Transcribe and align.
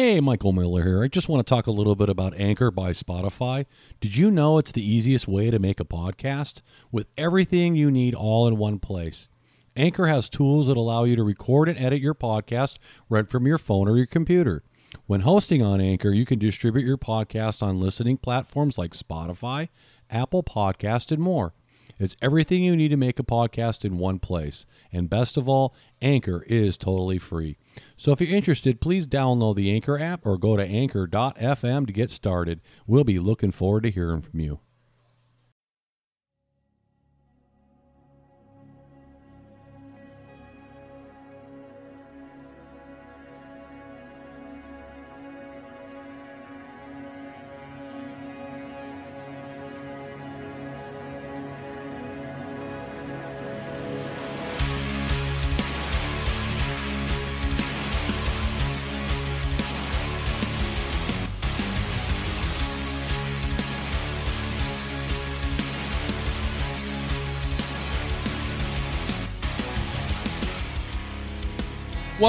Hey, 0.00 0.20
Michael 0.20 0.52
Miller 0.52 0.84
here. 0.84 1.02
I 1.02 1.08
just 1.08 1.28
want 1.28 1.44
to 1.44 1.52
talk 1.52 1.66
a 1.66 1.72
little 1.72 1.96
bit 1.96 2.08
about 2.08 2.32
Anchor 2.38 2.70
by 2.70 2.92
Spotify. 2.92 3.66
Did 4.00 4.16
you 4.16 4.30
know 4.30 4.56
it's 4.56 4.70
the 4.70 4.88
easiest 4.88 5.26
way 5.26 5.50
to 5.50 5.58
make 5.58 5.80
a 5.80 5.84
podcast 5.84 6.62
with 6.92 7.08
everything 7.16 7.74
you 7.74 7.90
need 7.90 8.14
all 8.14 8.46
in 8.46 8.58
one 8.58 8.78
place? 8.78 9.26
Anchor 9.74 10.06
has 10.06 10.28
tools 10.28 10.68
that 10.68 10.76
allow 10.76 11.02
you 11.02 11.16
to 11.16 11.24
record 11.24 11.68
and 11.68 11.76
edit 11.76 12.00
your 12.00 12.14
podcast 12.14 12.78
right 13.08 13.28
from 13.28 13.44
your 13.44 13.58
phone 13.58 13.88
or 13.88 13.96
your 13.96 14.06
computer. 14.06 14.62
When 15.06 15.22
hosting 15.22 15.64
on 15.64 15.80
Anchor, 15.80 16.10
you 16.10 16.24
can 16.24 16.38
distribute 16.38 16.86
your 16.86 16.96
podcast 16.96 17.60
on 17.60 17.80
listening 17.80 18.18
platforms 18.18 18.78
like 18.78 18.92
Spotify, 18.92 19.68
Apple 20.08 20.44
Podcast, 20.44 21.10
and 21.10 21.20
more. 21.20 21.54
It's 21.98 22.14
everything 22.22 22.62
you 22.62 22.76
need 22.76 22.90
to 22.90 22.96
make 22.96 23.18
a 23.18 23.24
podcast 23.24 23.84
in 23.84 23.98
one 23.98 24.20
place. 24.20 24.64
And 24.92 25.10
best 25.10 25.36
of 25.36 25.48
all, 25.48 25.74
Anchor 26.00 26.42
is 26.44 26.76
totally 26.76 27.18
free. 27.18 27.56
So 27.96 28.12
if 28.12 28.20
you're 28.20 28.34
interested, 28.36 28.80
please 28.80 29.06
download 29.06 29.56
the 29.56 29.70
Anchor 29.72 29.98
app 29.98 30.26
or 30.26 30.38
go 30.38 30.56
to 30.56 30.64
anchor.fm 30.64 31.86
to 31.86 31.92
get 31.92 32.10
started. 32.10 32.60
We'll 32.86 33.04
be 33.04 33.18
looking 33.18 33.52
forward 33.52 33.82
to 33.84 33.90
hearing 33.90 34.22
from 34.22 34.40
you. 34.40 34.60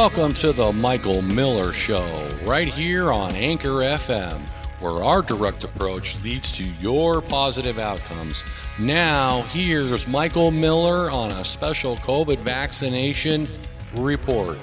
Welcome 0.01 0.33
to 0.35 0.53
the 0.53 0.71
Michael 0.71 1.21
Miller 1.21 1.73
Show, 1.73 2.29
right 2.45 2.69
here 2.69 3.11
on 3.11 3.35
Anchor 3.35 3.81
FM, 3.81 4.47
where 4.79 5.03
our 5.03 5.21
direct 5.21 5.65
approach 5.65 6.15
leads 6.23 6.53
to 6.53 6.63
your 6.79 7.21
positive 7.21 7.77
outcomes. 7.79 8.45
Now, 8.79 9.41
here's 9.51 10.07
Michael 10.07 10.51
Miller 10.51 11.11
on 11.11 11.33
a 11.33 11.43
special 11.43 11.97
COVID 11.97 12.37
vaccination 12.37 13.45
report. 13.93 14.57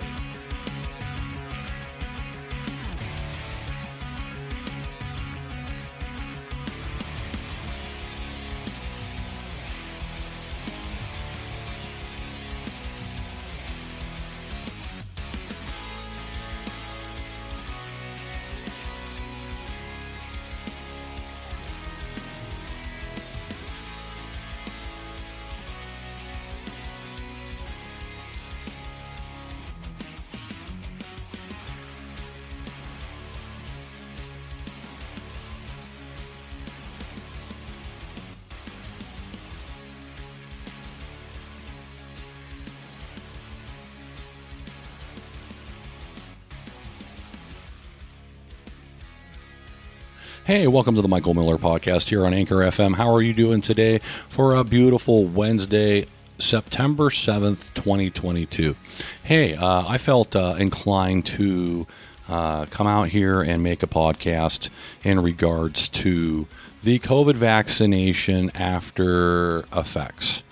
Hey, 50.56 50.66
welcome 50.66 50.94
to 50.94 51.02
the 51.02 51.08
Michael 51.08 51.34
Miller 51.34 51.58
podcast 51.58 52.08
here 52.08 52.24
on 52.24 52.32
Anchor 52.32 52.56
FM. 52.60 52.96
How 52.96 53.14
are 53.14 53.20
you 53.20 53.34
doing 53.34 53.60
today 53.60 53.98
for 54.30 54.54
a 54.54 54.64
beautiful 54.64 55.26
Wednesday, 55.26 56.06
September 56.38 57.10
7th, 57.10 57.74
2022? 57.74 58.74
Hey, 59.22 59.52
uh, 59.54 59.86
I 59.86 59.98
felt 59.98 60.34
uh, 60.34 60.54
inclined 60.58 61.26
to 61.26 61.86
uh, 62.26 62.64
come 62.70 62.86
out 62.86 63.10
here 63.10 63.42
and 63.42 63.62
make 63.62 63.82
a 63.82 63.86
podcast 63.86 64.70
in 65.04 65.20
regards 65.20 65.90
to 65.90 66.46
the 66.82 67.00
COVID 67.00 67.34
vaccination 67.34 68.50
after 68.54 69.66
effects 69.74 70.42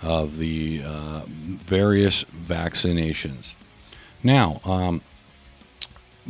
of 0.00 0.38
the 0.38 0.80
uh, 0.86 1.22
various 1.26 2.22
vaccinations. 2.46 3.54
Now, 4.22 4.60
um, 4.64 5.00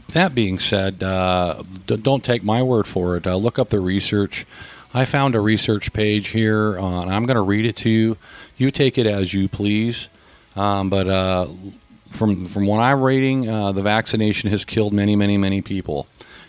that 0.08 0.34
being 0.34 0.58
said, 0.58 1.02
uh, 1.02 1.62
d- 1.86 1.96
don't 1.96 2.24
take 2.24 2.42
my 2.42 2.62
word 2.62 2.86
for 2.86 3.16
it. 3.16 3.26
Uh, 3.26 3.36
look 3.36 3.58
up 3.58 3.70
the 3.70 3.80
research. 3.80 4.46
I 4.92 5.04
found 5.04 5.34
a 5.34 5.40
research 5.40 5.92
page 5.92 6.28
here, 6.28 6.78
uh, 6.78 7.02
and 7.02 7.10
I'm 7.10 7.26
going 7.26 7.36
to 7.36 7.42
read 7.42 7.64
it 7.64 7.76
to 7.76 7.90
you. 7.90 8.16
You 8.56 8.70
take 8.70 8.98
it 8.98 9.06
as 9.06 9.32
you 9.32 9.48
please. 9.48 10.08
Um, 10.56 10.90
but 10.90 11.08
uh, 11.08 11.46
from 12.10 12.46
from 12.48 12.66
what 12.66 12.80
I'm 12.80 13.00
reading, 13.00 13.48
uh, 13.48 13.72
the 13.72 13.82
vaccination 13.82 14.50
has 14.50 14.64
killed 14.64 14.92
many, 14.92 15.14
many, 15.14 15.38
many 15.38 15.62
people. 15.62 16.06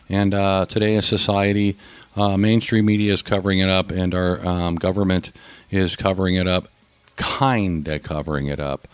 And 0.09 0.31
today 0.67 0.95
in 0.95 1.01
society, 1.03 1.77
mainstream 2.17 2.85
media 2.85 3.13
is 3.13 3.21
covering 3.21 3.59
it 3.59 3.69
up, 3.69 3.91
and 3.91 4.13
our 4.13 4.45
um, 4.45 4.75
government 4.75 5.31
is 5.69 5.95
covering 5.95 6.35
it 6.35 6.47
up, 6.47 6.67
kind 7.15 7.87
of 7.87 8.03
covering 8.03 8.47
it 8.47 8.59
up. 8.59 8.89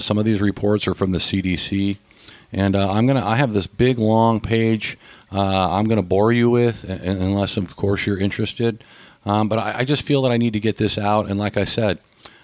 some 0.00 0.18
of 0.18 0.26
these 0.26 0.42
reports 0.42 0.86
are 0.86 0.92
from 0.94 1.12
the 1.12 1.18
CDC. 1.18 1.96
And 2.52 2.76
uh, 2.76 2.92
I'm 2.92 3.06
gonna 3.06 3.24
I 3.24 3.36
have 3.36 3.52
this 3.52 3.66
big 3.66 3.98
long 3.98 4.40
page 4.40 4.98
uh, 5.32 5.70
I'm 5.70 5.88
gonna 5.88 6.02
bore 6.02 6.32
you 6.32 6.50
with, 6.50 6.84
unless 6.84 7.56
of 7.56 7.74
course 7.76 8.06
you're 8.06 8.18
interested. 8.18 8.84
Um, 9.24 9.48
but 9.48 9.58
I, 9.58 9.78
I, 9.78 9.84
just 9.84 10.02
feel 10.02 10.22
that 10.22 10.32
I 10.32 10.36
need 10.36 10.52
to 10.54 10.60
get 10.60 10.78
this 10.78 10.98
out. 10.98 11.30
And 11.30 11.38
like 11.38 11.56
I 11.56 11.62
said, 11.62 12.00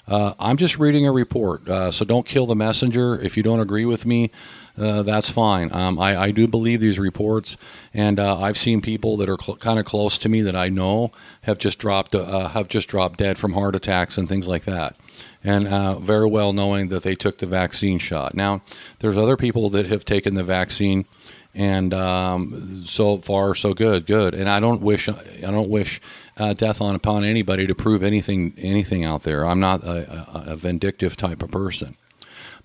uh, 0.07 0.35
I'm 0.39 0.57
just 0.57 0.79
reading 0.79 1.07
a 1.07 1.13
report, 1.13 1.69
uh, 1.69 1.91
so 1.91 2.05
don't 2.05 2.25
kill 2.25 2.47
the 2.47 2.55
messenger. 2.55 3.21
If 3.21 3.37
you 3.37 3.43
don't 3.43 3.59
agree 3.59 3.85
with 3.85 4.07
me, 4.07 4.31
uh, 4.79 5.03
that's 5.03 5.31
fine. 5.31 5.73
Um, 5.73 5.99
I, 5.99 6.17
I, 6.17 6.31
do 6.31 6.47
believe 6.47 6.81
these 6.81 6.99
reports, 6.99 7.57
and 7.93 8.21
uh, 8.21 8.41
I've 8.41 8.59
seen 8.59 8.81
people 8.81 9.17
that 9.17 9.29
are 9.29 9.37
cl- 9.41 9.57
kind 9.57 9.79
of 9.79 9.85
close 9.85 10.19
to 10.19 10.29
me 10.29 10.43
that 10.43 10.55
I 10.55 10.69
know 10.69 11.13
have 11.43 11.59
just 11.59 11.79
dropped 11.79 12.15
uh, 12.15 12.49
have 12.49 12.69
just 12.69 12.89
dropped 12.89 13.19
dead 13.19 13.39
from 13.39 13.55
heart 13.55 13.75
attacks 13.75 14.17
and 14.17 14.29
things 14.29 14.47
like 14.47 14.65
that, 14.65 14.97
and 15.43 15.67
uh, 15.67 15.99
very 15.99 16.29
well 16.29 16.53
knowing 16.53 16.89
that 16.89 17.03
they 17.03 17.15
took 17.15 17.39
the 17.39 17.47
vaccine 17.47 17.99
shot. 17.99 18.35
Now, 18.35 18.63
there's 19.01 19.17
other 19.17 19.37
people 19.37 19.69
that 19.71 19.87
have 19.87 20.05
taken 20.05 20.35
the 20.35 20.45
vaccine, 20.45 21.07
and 21.55 21.93
um, 21.93 22.85
so 22.87 23.19
far 23.19 23.55
so 23.55 23.75
good, 23.75 24.07
good. 24.07 24.35
And 24.35 24.49
I 24.49 24.61
don't 24.61 24.81
wish 24.81 25.09
I 25.09 25.41
don't 25.41 25.69
wish 25.69 26.01
uh, 26.37 26.53
death 26.55 26.81
on 26.81 26.95
upon 26.95 27.25
anybody 27.25 27.67
to 27.67 27.75
prove 27.75 28.03
anything 28.03 28.55
anything 28.57 29.05
out 29.05 29.25
there. 29.25 29.45
I'm 29.45 29.61
not 29.61 29.83
a, 29.83 30.47
a, 30.49 30.53
a 30.53 30.57
vindictive 30.57 31.17
type 31.17 31.43
of 31.43 31.51
person 31.51 31.97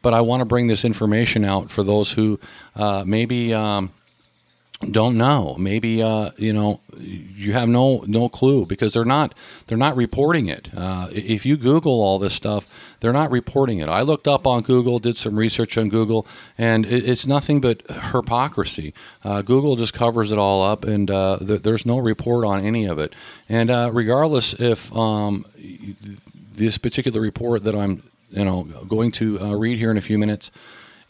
but 0.03 0.13
I 0.13 0.21
want 0.21 0.41
to 0.41 0.45
bring 0.45 0.67
this 0.67 0.85
information 0.85 1.43
out 1.43 1.71
for 1.71 1.81
those 1.81 2.11
who 2.11 2.39
uh, 2.75 3.03
maybe 3.07 3.51
um, 3.53 3.89
don't 4.91 5.17
know. 5.17 5.55
Maybe 5.57 6.03
uh, 6.03 6.31
you 6.37 6.53
know 6.53 6.81
you 6.99 7.53
have 7.53 7.69
no 7.69 8.03
no 8.05 8.29
clue 8.29 8.65
because 8.65 8.93
they're 8.93 9.05
not 9.05 9.33
they're 9.67 9.77
not 9.77 9.95
reporting 9.95 10.47
it. 10.47 10.69
Uh, 10.75 11.07
if 11.11 11.45
you 11.45 11.57
Google 11.57 12.01
all 12.01 12.19
this 12.19 12.33
stuff, 12.33 12.67
they're 12.99 13.13
not 13.13 13.31
reporting 13.31 13.79
it. 13.79 13.89
I 13.89 14.01
looked 14.01 14.27
up 14.27 14.45
on 14.45 14.61
Google, 14.61 14.99
did 14.99 15.17
some 15.17 15.37
research 15.37 15.77
on 15.77 15.89
Google, 15.89 16.27
and 16.57 16.85
it, 16.85 17.07
it's 17.07 17.25
nothing 17.25 17.61
but 17.61 17.81
hypocrisy. 17.89 18.93
Uh, 19.23 19.41
Google 19.41 19.75
just 19.75 19.93
covers 19.93 20.31
it 20.31 20.37
all 20.37 20.63
up, 20.63 20.83
and 20.83 21.09
uh, 21.09 21.39
th- 21.39 21.61
there's 21.61 21.85
no 21.85 21.97
report 21.97 22.45
on 22.45 22.63
any 22.65 22.85
of 22.85 22.99
it. 22.99 23.15
And 23.47 23.71
uh, 23.71 23.89
regardless 23.93 24.53
if 24.53 24.93
um, 24.95 25.45
this 26.53 26.77
particular 26.77 27.21
report 27.21 27.63
that 27.63 27.75
I'm 27.75 28.03
you 28.33 28.45
know 28.45 28.63
going 28.87 29.11
to 29.11 29.39
uh, 29.39 29.53
read 29.53 29.77
here 29.77 29.91
in 29.91 29.97
a 29.97 30.01
few 30.01 30.17
minutes 30.17 30.51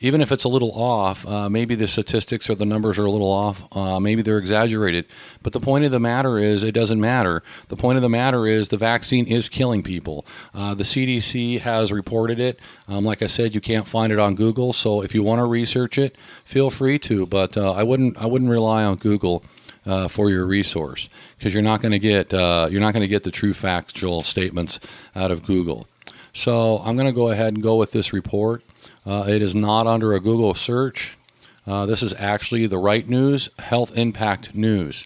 even 0.04 0.20
if 0.20 0.34
it's 0.34 0.44
a 0.44 0.50
little 0.50 0.72
off, 0.74 1.26
uh, 1.26 1.50
maybe 1.50 1.76
the 1.76 1.88
statistics 1.88 2.50
or 2.50 2.56
the 2.56 2.66
numbers 2.66 3.00
are 3.00 3.06
a 3.06 3.10
little 3.10 3.32
off, 3.32 3.64
uh, 3.72 4.02
maybe 4.02 4.22
they're 4.22 4.38
exaggerated. 4.38 5.06
But 5.42 5.54
the 5.54 5.62
point 5.62 5.86
of 5.86 5.92
the 5.92 6.00
matter 6.00 6.38
is, 6.38 6.62
it 6.62 6.74
doesn't 6.74 7.00
matter. 7.00 7.42
The 7.70 7.78
point 7.78 7.96
of 7.96 8.02
the 8.02 8.10
matter 8.10 8.46
is, 8.46 8.68
the 8.68 8.76
vaccine 8.76 9.26
is 9.26 9.48
killing 9.48 9.82
people. 9.82 10.26
Uh, 10.54 10.74
the 10.76 10.84
CDC 10.84 11.62
has 11.62 11.90
reported 11.90 12.38
it. 12.38 12.60
Um, 12.90 13.06
like 13.06 13.22
I 13.22 13.28
said, 13.28 13.56
you 13.56 13.62
can't 13.62 13.88
find 13.88 14.12
it 14.12 14.20
on 14.20 14.36
Google. 14.36 14.74
So 14.74 15.02
if 15.02 15.16
you 15.16 15.24
want 15.24 15.40
to 15.40 15.46
research 15.46 15.98
it, 15.98 16.18
feel 16.44 16.70
free 16.70 17.00
to. 17.00 17.26
But 17.26 17.56
uh, 17.56 17.72
I 17.72 17.84
wouldn't. 17.84 18.18
I 18.18 18.26
wouldn't 18.26 18.52
rely 18.52 18.84
on 18.84 18.98
Google. 18.98 19.44
Uh, 19.86 20.08
for 20.08 20.30
your 20.30 20.46
resource, 20.46 21.10
because 21.38 21.54
you're 21.54 21.62
not 21.62 21.82
going 21.82 21.92
to 21.92 22.00
get 22.00 22.34
uh, 22.34 22.70
you're 22.72 22.80
not 22.80 22.94
going 22.94 23.02
to 23.02 23.08
get 23.08 23.24
the 23.24 23.32
true 23.32 23.54
factual 23.54 24.24
statements 24.24 24.80
out 25.14 25.30
of 25.30 25.46
Google. 25.46 25.90
So 26.34 26.80
I'm 26.80 26.96
going 26.96 27.08
to 27.08 27.14
go 27.14 27.30
ahead 27.30 27.54
and 27.54 27.64
go 27.64 27.76
with 27.76 27.92
this 27.92 28.12
report. 28.12 28.64
Uh, 29.06 29.26
it 29.28 29.42
is 29.42 29.54
not 29.54 29.86
under 29.86 30.14
a 30.14 30.20
Google 30.20 30.56
search. 30.56 31.18
Uh, 31.66 31.86
this 31.86 32.04
is 32.04 32.14
actually 32.18 32.68
the 32.68 32.78
right 32.78 33.08
news, 33.08 33.50
health 33.60 33.96
impact 33.96 34.54
news. 34.54 35.06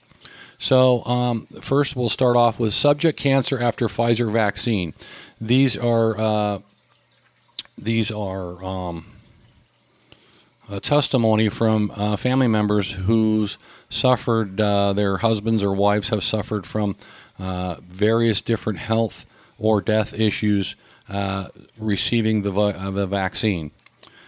So, 0.57 1.06
um, 1.06 1.45
first, 1.62 1.95
we'll 1.95 2.09
start 2.09 2.35
off 2.35 2.59
with 2.59 2.74
subject 2.74 3.19
cancer 3.19 3.59
after 3.59 3.88
Pfizer 3.88 4.31
vaccine. 4.31 4.95
These 5.39 5.77
are 5.77 6.19
uh, 6.19 6.59
these 7.77 8.09
are 8.09 8.63
um, 8.63 9.06
a 10.68 10.79
testimony 10.79 11.50
from 11.50 11.91
uh, 11.95 12.15
family 12.15 12.47
members 12.47 12.94
who's 12.94 13.59
suffered. 13.91 14.59
Uh, 14.59 14.94
their 14.94 15.18
husbands 15.18 15.63
or 15.63 15.74
wives 15.74 16.09
have 16.09 16.24
suffered 16.24 16.65
from 16.65 16.95
uh, 17.38 17.75
various 17.88 18.41
different 18.41 18.79
health 18.79 19.27
or 19.59 19.79
death 19.79 20.12
issues 20.13 20.75
uh, 21.09 21.48
receiving 21.77 22.42
the 22.42 22.54
uh, 22.54 22.92
the 22.92 23.07
vaccine. 23.07 23.71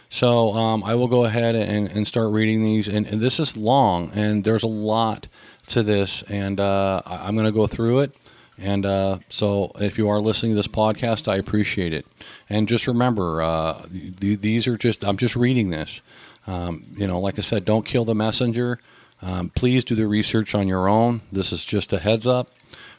So 0.09 0.55
um, 0.55 0.83
I 0.83 0.95
will 0.95 1.07
go 1.07 1.25
ahead 1.25 1.55
and, 1.55 1.87
and 1.87 2.07
start 2.07 2.31
reading 2.31 2.63
these, 2.63 2.87
and, 2.87 3.05
and, 3.05 3.21
this 3.21 3.39
is 3.39 3.55
long, 3.55 4.11
and 4.15 4.43
there's 4.43 4.63
a 4.63 4.67
lot 4.67 5.27
to 5.67 5.83
this, 5.83 6.23
and 6.23 6.59
uh, 6.59 7.03
I'm 7.05 7.35
going 7.35 7.45
to 7.45 7.51
go 7.51 7.67
through 7.67 7.99
it. 7.99 8.15
And 8.57 8.85
uh, 8.85 9.19
so, 9.29 9.71
if 9.75 9.97
you 9.97 10.09
are 10.09 10.19
listening 10.19 10.51
to 10.51 10.55
this 10.55 10.67
podcast, 10.67 11.31
I 11.31 11.37
appreciate 11.37 11.93
it. 11.93 12.05
And 12.49 12.67
just 12.67 12.87
remember, 12.87 13.41
uh, 13.41 13.85
th- 14.19 14.41
these 14.41 14.67
are 14.67 14.77
just, 14.77 15.05
I'm 15.05 15.15
just 15.15 15.37
reading 15.37 15.69
this. 15.69 16.01
Um, 16.45 16.87
you 16.97 17.07
know, 17.07 17.19
like 17.21 17.37
I 17.37 17.41
said, 17.41 17.63
don't 17.63 17.85
kill 17.85 18.03
the 18.03 18.15
messenger. 18.15 18.79
Um, 19.21 19.49
please 19.49 19.85
do 19.85 19.95
the 19.95 20.07
research 20.07 20.53
on 20.55 20.67
your 20.67 20.89
own. 20.89 21.21
This 21.31 21.53
is 21.53 21.65
just 21.65 21.93
a 21.93 21.99
heads 21.99 22.27
up 22.27 22.49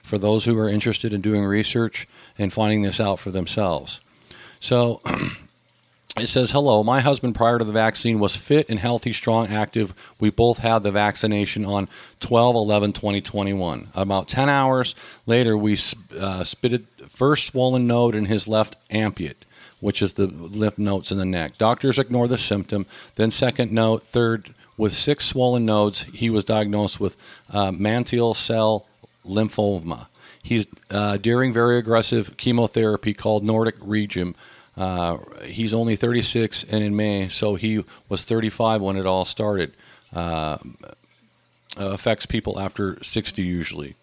for 0.02 0.18
those 0.18 0.44
who 0.44 0.58
are 0.58 0.68
interested 0.68 1.12
in 1.12 1.20
doing 1.20 1.44
research 1.44 2.06
and 2.38 2.52
finding 2.52 2.82
this 2.82 3.00
out 3.00 3.20
for 3.20 3.30
themselves. 3.30 4.00
So, 4.58 5.00
it 6.16 6.28
says, 6.28 6.50
Hello, 6.50 6.82
my 6.82 7.00
husband 7.00 7.34
prior 7.34 7.58
to 7.58 7.64
the 7.64 7.72
vaccine 7.72 8.18
was 8.18 8.36
fit 8.36 8.68
and 8.68 8.78
healthy, 8.78 9.12
strong, 9.12 9.48
active. 9.48 9.94
We 10.18 10.30
both 10.30 10.58
had 10.58 10.82
the 10.82 10.90
vaccination 10.90 11.64
on 11.64 11.88
12 12.20 12.56
11 12.56 12.92
2021. 12.92 13.88
About 13.94 14.28
10 14.28 14.48
hours 14.48 14.94
later, 15.26 15.56
we 15.56 15.78
uh, 16.18 16.44
spitted 16.44 16.86
first 17.08 17.46
swollen 17.46 17.86
node 17.86 18.14
in 18.14 18.26
his 18.26 18.48
left 18.48 18.76
amputate, 18.90 19.44
which 19.80 20.02
is 20.02 20.14
the 20.14 20.26
lymph 20.26 20.78
nodes 20.78 21.10
in 21.12 21.18
the 21.18 21.24
neck. 21.24 21.56
Doctors 21.58 21.98
ignore 21.98 22.28
the 22.28 22.38
symptom. 22.38 22.86
Then, 23.14 23.30
second 23.30 23.72
note, 23.72 24.02
third, 24.02 24.54
with 24.76 24.94
six 24.94 25.26
swollen 25.26 25.64
nodes, 25.64 26.02
he 26.12 26.30
was 26.30 26.44
diagnosed 26.44 26.98
with 26.98 27.16
uh, 27.50 27.70
mantle 27.70 28.34
cell 28.34 28.86
lymphoma. 29.26 30.06
He's 30.42 30.66
uh, 30.90 31.16
during 31.18 31.52
very 31.52 31.78
aggressive 31.78 32.36
chemotherapy 32.36 33.14
called 33.14 33.44
Nordic 33.44 33.76
Regime 33.80 34.34
uh, 34.80 35.18
he's 35.44 35.74
only 35.74 35.94
36 35.94 36.64
and 36.64 36.82
in 36.82 36.96
May, 36.96 37.28
so 37.28 37.54
he 37.54 37.84
was 38.08 38.24
35 38.24 38.80
when 38.80 38.96
it 38.96 39.04
all 39.04 39.26
started. 39.26 39.74
Uh, 40.12 40.56
affects 41.76 42.26
people 42.26 42.58
after 42.58 43.02
60 43.02 43.42
usually. 43.42 43.94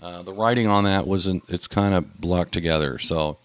Uh, 0.00 0.22
the 0.22 0.32
writing 0.32 0.68
on 0.68 0.84
that 0.84 1.06
wasn't, 1.06 1.42
it's 1.48 1.66
kind 1.66 1.94
of 1.94 2.20
blocked 2.20 2.52
together. 2.52 2.98
So 3.00 3.38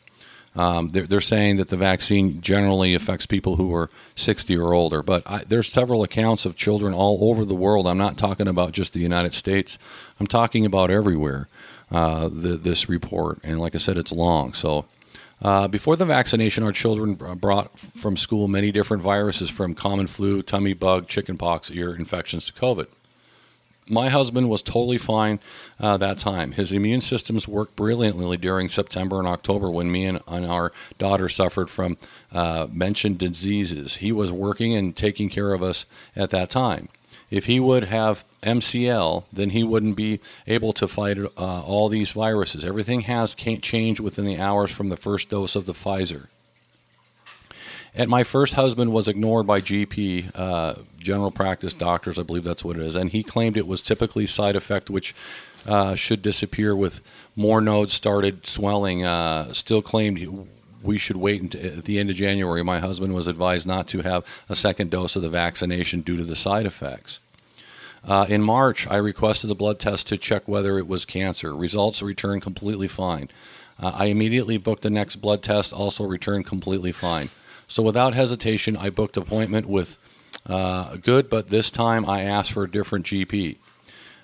um, 0.55 0.89
they're, 0.89 1.07
they're, 1.07 1.21
saying 1.21 1.57
that 1.57 1.69
the 1.69 1.77
vaccine 1.77 2.41
generally 2.41 2.93
affects 2.93 3.25
people 3.25 3.55
who 3.55 3.73
are 3.73 3.89
60 4.15 4.57
or 4.57 4.73
older. 4.73 5.01
But 5.01 5.23
I, 5.25 5.43
there's 5.45 5.71
several 5.71 6.03
accounts 6.03 6.45
of 6.45 6.55
children 6.57 6.93
all 6.93 7.29
over 7.29 7.45
the 7.45 7.55
world. 7.55 7.87
I'm 7.87 7.97
not 7.97 8.17
talking 8.17 8.47
about 8.47 8.73
just 8.73 8.93
the 8.93 8.99
United 8.99 9.33
States, 9.33 9.77
I'm 10.19 10.27
talking 10.27 10.65
about 10.65 10.91
everywhere. 10.91 11.47
Uh, 11.91 12.29
the, 12.29 12.55
this 12.55 12.87
report. 12.87 13.37
And 13.43 13.59
like 13.59 13.75
I 13.75 13.77
said, 13.77 13.97
it's 13.97 14.13
long. 14.13 14.53
So 14.53 14.85
uh, 15.41 15.67
before 15.67 15.97
the 15.97 16.05
vaccination, 16.05 16.63
our 16.63 16.71
children 16.71 17.15
brought 17.15 17.77
from 17.77 18.15
school 18.15 18.47
many 18.47 18.71
different 18.71 19.03
viruses 19.03 19.49
from 19.49 19.75
common 19.75 20.07
flu, 20.07 20.41
tummy 20.41 20.73
bug, 20.73 21.09
chickenpox, 21.09 21.69
ear 21.71 21.93
infections 21.93 22.45
to 22.45 22.53
COVID. 22.53 22.87
My 23.87 24.09
husband 24.09 24.49
was 24.49 24.61
totally 24.61 24.97
fine 24.97 25.39
uh, 25.79 25.97
that 25.97 26.17
time. 26.17 26.53
His 26.53 26.71
immune 26.71 27.01
systems 27.01 27.47
worked 27.47 27.75
brilliantly 27.75 28.37
during 28.37 28.69
September 28.69 29.19
and 29.19 29.27
October 29.27 29.69
when 29.69 29.91
me 29.91 30.05
and, 30.05 30.21
and 30.27 30.45
our 30.45 30.71
daughter 30.97 31.27
suffered 31.27 31.69
from 31.69 31.97
uh, 32.31 32.67
mentioned 32.71 33.17
diseases. 33.17 33.95
He 33.95 34.11
was 34.11 34.31
working 34.31 34.75
and 34.75 34.95
taking 34.95 35.29
care 35.29 35.53
of 35.53 35.63
us 35.63 35.85
at 36.15 36.29
that 36.29 36.49
time. 36.49 36.89
If 37.29 37.45
he 37.45 37.59
would 37.59 37.85
have 37.85 38.25
MCL, 38.43 39.23
then 39.31 39.51
he 39.51 39.63
wouldn't 39.63 39.95
be 39.95 40.19
able 40.45 40.73
to 40.73 40.87
fight 40.87 41.17
uh, 41.17 41.29
all 41.37 41.87
these 41.87 42.11
viruses. 42.11 42.65
Everything 42.65 43.01
has 43.01 43.33
changed 43.33 43.99
within 43.99 44.25
the 44.25 44.39
hours 44.39 44.69
from 44.71 44.89
the 44.89 44.97
first 44.97 45.29
dose 45.29 45.55
of 45.55 45.65
the 45.65 45.73
Pfizer. 45.73 46.27
And 47.93 48.09
my 48.09 48.23
first 48.23 48.53
husband 48.53 48.93
was 48.93 49.07
ignored 49.07 49.45
by 49.45 49.59
GP, 49.59 50.31
uh, 50.33 50.75
general 50.97 51.31
practice 51.31 51.73
doctors, 51.73 52.17
I 52.17 52.23
believe 52.23 52.45
that's 52.45 52.63
what 52.63 52.77
it 52.77 52.81
is, 52.83 52.95
and 52.95 53.09
he 53.11 53.21
claimed 53.21 53.57
it 53.57 53.67
was 53.67 53.81
typically 53.81 54.25
side 54.27 54.55
effect 54.55 54.89
which 54.89 55.13
uh, 55.67 55.95
should 55.95 56.21
disappear 56.21 56.75
with 56.75 57.01
more 57.35 57.59
nodes 57.59 57.93
started 57.93 58.47
swelling. 58.47 59.03
Uh, 59.03 59.53
still 59.53 59.81
claimed 59.81 60.47
we 60.81 60.97
should 60.97 61.17
wait 61.17 61.41
until, 61.41 61.79
at 61.79 61.85
the 61.85 61.99
end 61.99 62.09
of 62.09 62.15
January. 62.15 62.63
My 62.63 62.79
husband 62.79 63.13
was 63.13 63.27
advised 63.27 63.67
not 63.67 63.87
to 63.89 64.01
have 64.01 64.23
a 64.49 64.55
second 64.55 64.89
dose 64.89 65.15
of 65.15 65.21
the 65.21 65.29
vaccination 65.29 66.01
due 66.01 66.17
to 66.17 66.23
the 66.23 66.35
side 66.35 66.65
effects. 66.65 67.19
Uh, 68.07 68.25
in 68.27 68.41
March, 68.41 68.87
I 68.87 68.95
requested 68.95 69.49
the 69.49 69.55
blood 69.55 69.79
test 69.79 70.07
to 70.07 70.17
check 70.17 70.47
whether 70.47 70.79
it 70.79 70.87
was 70.87 71.05
cancer. 71.05 71.53
Results 71.53 72.01
returned 72.01 72.41
completely 72.41 72.87
fine. 72.87 73.29
Uh, 73.79 73.91
I 73.93 74.05
immediately 74.05 74.57
booked 74.57 74.81
the 74.81 74.89
next 74.89 75.17
blood 75.17 75.43
test, 75.43 75.71
also 75.73 76.05
returned 76.05 76.45
completely 76.47 76.91
fine. 76.91 77.29
So 77.71 77.81
without 77.81 78.13
hesitation, 78.13 78.75
I 78.75 78.89
booked 78.89 79.15
appointment 79.15 79.65
with 79.65 79.97
uh, 80.45 80.97
good, 80.97 81.29
but 81.29 81.47
this 81.47 81.71
time 81.71 82.05
I 82.05 82.23
asked 82.23 82.51
for 82.51 82.63
a 82.63 82.69
different 82.69 83.05
GP. 83.05 83.55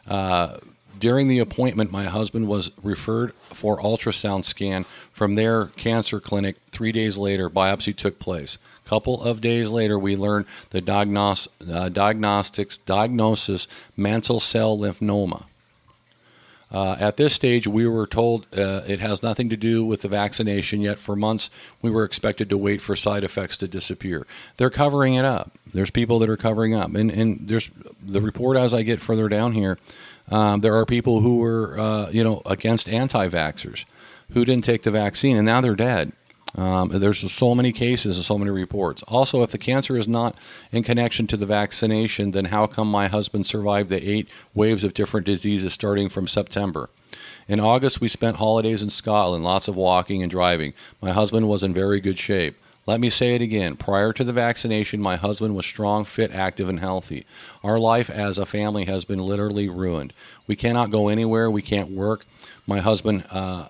Uh, 0.05 0.57
during 0.99 1.29
the 1.29 1.39
appointment, 1.39 1.89
my 1.89 2.03
husband 2.03 2.49
was 2.49 2.71
referred 2.83 3.31
for 3.53 3.77
ultrasound 3.77 4.43
scan 4.43 4.85
from 5.13 5.35
their 5.35 5.67
cancer 5.67 6.19
clinic. 6.19 6.57
Three 6.71 6.91
days 6.91 7.15
later, 7.17 7.49
biopsy 7.49 7.95
took 7.95 8.19
place. 8.19 8.57
Couple 8.83 9.23
of 9.23 9.39
days 9.39 9.69
later, 9.69 9.97
we 9.97 10.17
learned 10.17 10.45
the 10.71 10.81
diagnos- 10.81 11.47
uh, 11.71 11.87
diagnostics 11.87 12.79
diagnosis 12.79 13.65
mantle 13.95 14.41
cell 14.41 14.77
lymphoma. 14.77 15.45
Uh, 16.69 16.97
at 16.99 17.15
this 17.15 17.33
stage, 17.33 17.65
we 17.65 17.87
were 17.87 18.05
told 18.05 18.45
uh, 18.57 18.81
it 18.87 18.99
has 18.99 19.23
nothing 19.23 19.49
to 19.49 19.55
do 19.55 19.85
with 19.85 20.01
the 20.01 20.07
vaccination, 20.09 20.81
yet 20.81 20.99
for 20.99 21.15
months 21.15 21.49
we 21.81 21.89
were 21.89 22.03
expected 22.03 22.49
to 22.49 22.57
wait 22.57 22.81
for 22.81 22.95
side 22.95 23.23
effects 23.23 23.55
to 23.57 23.67
disappear. 23.67 24.27
They're 24.57 24.69
covering 24.69 25.15
it 25.15 25.23
up. 25.23 25.57
There's 25.73 25.89
people 25.89 26.19
that 26.19 26.29
are 26.29 26.37
covering 26.37 26.73
up. 26.73 26.93
And, 26.93 27.09
and 27.09 27.47
there's 27.47 27.69
the 28.05 28.19
report 28.21 28.57
as 28.57 28.73
I 28.73 28.81
get 28.81 28.99
further 28.99 29.29
down 29.29 29.53
here 29.53 29.77
um, 30.29 30.61
there 30.61 30.75
are 30.75 30.85
people 30.85 31.21
who 31.21 31.37
were, 31.37 31.79
uh, 31.79 32.09
you 32.09 32.23
know, 32.23 32.41
against 32.45 32.89
anti-vaxxers 32.89 33.85
who 34.33 34.43
didn't 34.43 34.65
take 34.65 34.83
the 34.83 34.91
vaccine, 34.91 35.37
and 35.37 35.45
now 35.45 35.61
they're 35.61 35.75
dead. 35.75 36.11
Um, 36.55 36.89
there's 36.89 37.31
so 37.31 37.53
many 37.53 37.71
cases 37.71 38.15
and 38.15 38.25
so 38.25 38.37
many 38.37 38.49
reports. 38.49 39.03
Also, 39.03 39.43
if 39.43 39.51
the 39.51 39.57
cancer 39.57 39.97
is 39.97 40.07
not 40.07 40.35
in 40.71 40.81
connection 40.83 41.27
to 41.27 41.37
the 41.37 41.45
vaccination, 41.45 42.31
then 42.31 42.45
how 42.45 42.67
come 42.67 42.89
my 42.89 43.07
husband 43.07 43.45
survived 43.45 43.89
the 43.89 44.09
eight 44.09 44.27
waves 44.53 44.83
of 44.83 44.93
different 44.93 45.25
diseases 45.25 45.73
starting 45.73 46.09
from 46.09 46.27
September? 46.27 46.89
In 47.47 47.59
August, 47.59 48.01
we 48.01 48.07
spent 48.07 48.37
holidays 48.37 48.81
in 48.81 48.89
Scotland, 48.89 49.43
lots 49.43 49.67
of 49.67 49.75
walking 49.75 50.21
and 50.21 50.31
driving. 50.31 50.73
My 51.01 51.11
husband 51.11 51.47
was 51.47 51.63
in 51.63 51.73
very 51.73 51.99
good 51.99 52.17
shape. 52.17 52.57
Let 52.85 53.01
me 53.01 53.09
say 53.09 53.35
it 53.35 53.41
again. 53.41 53.75
Prior 53.75 54.13
to 54.13 54.23
the 54.23 54.31
vaccination, 54.31 55.01
my 55.01 55.17
husband 55.17 55.55
was 55.55 55.65
strong, 55.65 56.05
fit, 56.05 56.31
active, 56.31 56.69
and 56.69 56.79
healthy. 56.79 57.25
Our 57.61 57.77
life 57.77 58.09
as 58.09 58.37
a 58.37 58.45
family 58.45 58.85
has 58.85 59.03
been 59.03 59.19
literally 59.19 59.67
ruined. 59.67 60.13
We 60.47 60.55
cannot 60.55 60.89
go 60.89 61.09
anywhere. 61.09 61.51
We 61.51 61.61
can't 61.61 61.91
work. 61.91 62.25
My 62.65 62.79
husband, 62.79 63.25
uh, 63.29 63.67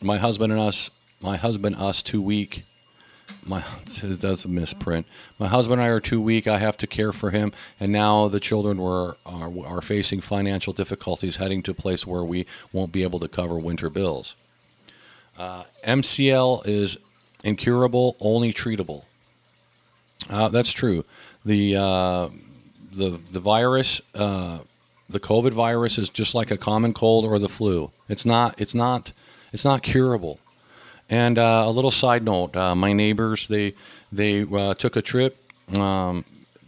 my 0.00 0.16
husband 0.16 0.50
and 0.50 0.60
us, 0.60 0.90
my 1.24 1.38
husband, 1.38 1.76
us, 1.76 2.02
too 2.02 2.20
weak. 2.20 2.64
My 3.42 3.64
that's 4.02 4.44
a 4.44 4.48
misprint. 4.48 5.06
My 5.38 5.48
husband 5.48 5.80
and 5.80 5.88
I 5.88 5.92
are 5.92 6.00
too 6.00 6.20
weak. 6.20 6.46
I 6.46 6.58
have 6.58 6.76
to 6.78 6.86
care 6.86 7.12
for 7.12 7.30
him, 7.30 7.52
and 7.80 7.90
now 7.90 8.28
the 8.28 8.40
children 8.40 8.76
were 8.76 9.16
are, 9.24 9.50
are 9.64 9.80
facing 9.82 10.20
financial 10.20 10.72
difficulties, 10.72 11.36
heading 11.36 11.62
to 11.62 11.70
a 11.70 11.74
place 11.74 12.06
where 12.06 12.22
we 12.22 12.46
won't 12.72 12.92
be 12.92 13.02
able 13.02 13.18
to 13.20 13.28
cover 13.28 13.58
winter 13.58 13.88
bills. 13.88 14.36
Uh, 15.38 15.64
MCL 15.84 16.66
is 16.66 16.98
incurable, 17.42 18.16
only 18.20 18.52
treatable. 18.52 19.04
Uh, 20.28 20.48
that's 20.48 20.72
true. 20.72 21.04
The 21.44 21.76
uh, 21.76 22.28
the 22.92 23.18
the 23.32 23.40
virus, 23.40 24.02
uh, 24.14 24.58
the 25.08 25.20
COVID 25.20 25.52
virus, 25.52 25.96
is 25.96 26.10
just 26.10 26.34
like 26.34 26.50
a 26.50 26.58
common 26.58 26.92
cold 26.92 27.24
or 27.24 27.38
the 27.38 27.48
flu. 27.48 27.90
It's 28.10 28.26
not. 28.26 28.54
It's 28.58 28.74
not. 28.74 29.12
It's 29.52 29.64
not 29.64 29.82
curable. 29.82 30.38
And 31.14 31.38
uh, 31.38 31.62
a 31.64 31.70
little 31.70 31.92
side 31.92 32.24
note: 32.24 32.56
uh, 32.56 32.74
my 32.74 32.92
neighbors 32.92 33.46
they 33.46 33.74
they 34.10 34.42
uh, 34.42 34.74
took 34.74 34.96
a 34.96 35.02
trip 35.02 35.36
um, 35.78 36.24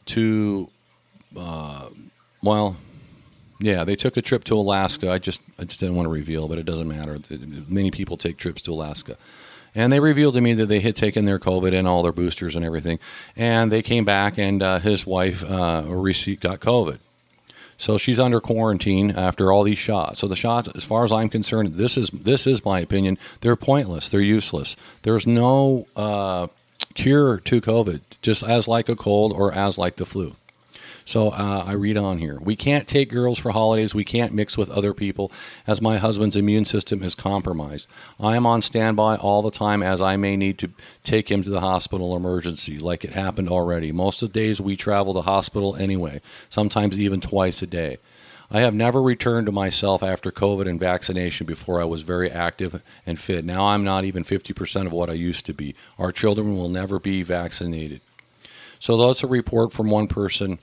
to 0.07 0.71
well, 1.35 2.77
yeah, 3.61 3.83
they 3.83 3.97
took 3.97 4.17
a 4.17 4.23
trip 4.23 4.45
to 4.45 4.57
Alaska. 4.57 5.11
I 5.11 5.19
just 5.19 5.41
I 5.59 5.65
just 5.65 5.81
didn't 5.81 5.97
want 5.97 6.07
to 6.07 6.11
reveal, 6.11 6.47
but 6.47 6.59
it 6.59 6.63
doesn't 6.65 6.87
matter. 6.87 7.19
Many 7.67 7.91
people 7.91 8.17
take 8.17 8.37
trips 8.37 8.63
to 8.63 8.73
Alaska 8.73 9.17
and 9.75 9.93
they 9.93 9.99
revealed 9.99 10.35
to 10.35 10.41
me 10.41 10.55
that 10.55 10.67
they 10.67 10.81
had 10.81 10.95
taken 10.95 11.25
their 11.25 11.41
COVID 11.41 11.75
and 11.75 11.89
all 11.89 12.05
their 12.05 12.13
boosters 12.13 12.55
and 12.55 12.65
everything, 12.65 12.99
and 13.35 13.71
they 13.71 13.83
came 13.83 14.05
back, 14.07 14.39
and 14.39 14.63
uh, 14.63 14.79
his 14.79 15.05
wife 15.05 15.45
uh, 15.45 15.85
received, 15.87 16.41
got 16.41 16.61
COVID. 16.61 16.99
So 17.79 17.99
she's 17.99 18.19
under 18.19 18.41
quarantine 18.41 19.11
after 19.11 19.53
all 19.53 19.63
these 19.63 19.79
shots. 19.79 20.21
So 20.21 20.29
the 20.29 20.37
shots, 20.37 20.69
as 20.75 20.85
far 20.85 21.05
as 21.05 21.13
I'm 21.13 21.29
concerned, 21.29 21.75
this 21.75 21.97
is 21.97 22.09
this 22.11 22.47
is 22.47 22.65
my 22.65 22.81
opinion. 22.81 23.19
They're 23.41 23.57
pointless. 23.57 24.09
They're 24.09 24.21
useless. 24.21 24.77
There's 25.03 25.27
no 25.27 25.87
uh, 25.95 26.49
cure 26.95 27.39
to 27.39 27.61
COVID, 27.61 28.01
just 28.23 28.43
as 28.43 28.67
like 28.67 28.89
a 28.89 28.97
cold 28.97 29.33
or 29.33 29.53
as 29.53 29.79
like 29.79 29.97
the 29.97 30.07
flu. 30.07 30.37
So 31.07 31.31
uh, 31.31 31.63
I 31.65 31.73
read 31.73 31.97
on 31.97 32.19
here. 32.19 32.41
We 32.41 32.57
can't 32.57 32.89
take 32.89 33.11
girls 33.11 33.39
for 33.39 33.53
holidays. 33.53 33.95
We 33.95 34.05
can't 34.05 34.35
mix 34.35 34.59
with 34.59 34.69
other 34.69 34.93
people 34.93 35.31
as 35.65 35.81
my 35.81 35.99
husband's 35.99 36.35
immune 36.35 36.65
system 36.65 37.01
is 37.05 37.15
compromised. 37.15 37.87
I 38.19 38.35
am 38.35 38.45
on 38.45 38.61
standby 38.61 39.15
all 39.17 39.41
the 39.41 39.53
time 39.53 39.85
as 39.85 40.01
I 40.01 40.17
may 40.17 40.37
need 40.37 40.59
to 40.59 40.71
take 41.05 41.31
him 41.31 41.45
to 41.45 41.51
the 41.51 41.61
hospital 41.61 42.17
emergency, 42.17 42.81
like 42.81 43.05
it 43.05 43.13
happened 43.13 43.49
already. 43.49 43.93
Most 43.93 44.21
of 44.21 44.33
the 44.33 44.41
days 44.41 44.61
we 44.61 44.75
travel 44.75 45.15
to 45.15 45.23
hospital 45.23 45.77
anyway, 45.77 46.21
sometimes 46.51 46.99
even 46.99 47.21
twice 47.21 47.63
a 47.63 47.69
day. 47.69 47.99
I 48.51 48.61
have 48.61 48.75
never 48.75 49.01
returned 49.01 49.47
to 49.47 49.53
myself 49.53 50.03
after 50.03 50.33
COVID 50.33 50.69
and 50.69 50.81
vaccination 50.81 51.47
before 51.47 51.81
I 51.81 51.85
was 51.85 52.03
very 52.03 52.31
active 52.33 52.83
and 53.07 53.19
fit. 53.19 53.45
Now 53.45 53.69
I'm 53.69 53.85
not 53.85 54.05
even 54.05 54.25
50% 54.25 54.87
of 54.87 54.93
what 54.93 55.11
I 55.11 55.15
used 55.15 55.47
to 55.47 55.55
be. 55.55 55.77
Our 56.01 56.11
children 56.11 56.57
will 56.57 56.69
never 56.69 56.99
be 56.99 57.23
vaccinated. 57.23 58.01
So 58.81 58.97
that's 58.97 59.23
a 59.23 59.29
report 59.29 59.73
from 59.73 59.89
one 59.89 60.09
person 60.09 60.59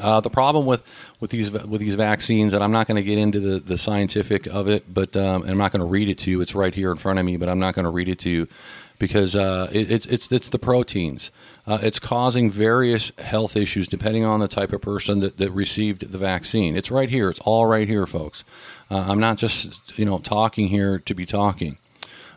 uh, 0.00 0.20
the 0.20 0.30
problem 0.30 0.64
with, 0.64 0.82
with 1.20 1.30
these 1.30 1.50
with 1.50 1.80
these 1.80 1.94
vaccines, 1.94 2.54
and 2.54 2.64
I'm 2.64 2.72
not 2.72 2.86
going 2.86 2.96
to 2.96 3.02
get 3.02 3.18
into 3.18 3.40
the, 3.40 3.60
the 3.60 3.76
scientific 3.76 4.46
of 4.46 4.66
it, 4.66 4.92
but 4.92 5.14
um, 5.16 5.42
I'm 5.42 5.58
not 5.58 5.70
going 5.70 5.80
to 5.80 5.86
read 5.86 6.08
it 6.08 6.18
to 6.20 6.30
you. 6.30 6.40
It's 6.40 6.54
right 6.54 6.74
here 6.74 6.90
in 6.90 6.96
front 6.96 7.18
of 7.18 7.26
me, 7.26 7.36
but 7.36 7.48
I'm 7.48 7.58
not 7.58 7.74
going 7.74 7.84
to 7.84 7.90
read 7.90 8.08
it 8.08 8.18
to 8.20 8.30
you 8.30 8.48
because 8.98 9.36
uh, 9.36 9.68
it, 9.72 9.90
it's 9.90 10.06
it's 10.06 10.32
it's 10.32 10.48
the 10.48 10.58
proteins. 10.58 11.30
Uh, 11.66 11.78
it's 11.82 11.98
causing 11.98 12.50
various 12.50 13.12
health 13.18 13.56
issues 13.56 13.86
depending 13.86 14.24
on 14.24 14.40
the 14.40 14.48
type 14.48 14.72
of 14.72 14.80
person 14.80 15.20
that, 15.20 15.36
that 15.38 15.50
received 15.50 16.10
the 16.10 16.18
vaccine. 16.18 16.76
It's 16.76 16.90
right 16.90 17.10
here. 17.10 17.28
It's 17.28 17.40
all 17.40 17.66
right 17.66 17.88
here, 17.88 18.06
folks. 18.06 18.44
Uh, 18.90 19.04
I'm 19.08 19.20
not 19.20 19.36
just 19.36 19.98
you 19.98 20.04
know 20.04 20.18
talking 20.18 20.68
here 20.68 21.00
to 21.00 21.14
be 21.14 21.26
talking. 21.26 21.78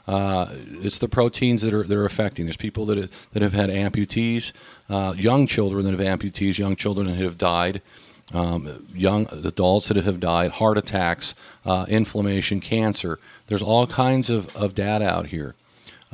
Uh, 0.07 0.47
it's 0.81 0.99
the 0.99 1.07
proteins 1.07 1.61
that 1.61 1.73
are 1.73 1.83
that 1.83 1.97
are 1.97 2.05
affecting. 2.05 2.45
There's 2.45 2.57
people 2.57 2.85
that 2.87 3.09
that 3.33 3.41
have 3.41 3.53
had 3.53 3.69
amputees, 3.69 4.51
uh, 4.89 5.13
young 5.17 5.47
children 5.47 5.85
that 5.85 5.99
have 5.99 6.19
amputees, 6.19 6.57
young 6.57 6.75
children 6.75 7.07
that 7.07 7.17
have 7.17 7.37
died, 7.37 7.81
um, 8.33 8.87
young 8.93 9.27
adults 9.31 9.87
that 9.87 9.97
have 9.97 10.19
died, 10.19 10.51
heart 10.51 10.77
attacks, 10.77 11.35
uh, 11.65 11.85
inflammation, 11.87 12.59
cancer. 12.59 13.19
There's 13.47 13.61
all 13.61 13.87
kinds 13.87 14.29
of, 14.29 14.55
of 14.55 14.75
data 14.75 15.05
out 15.05 15.27
here. 15.27 15.55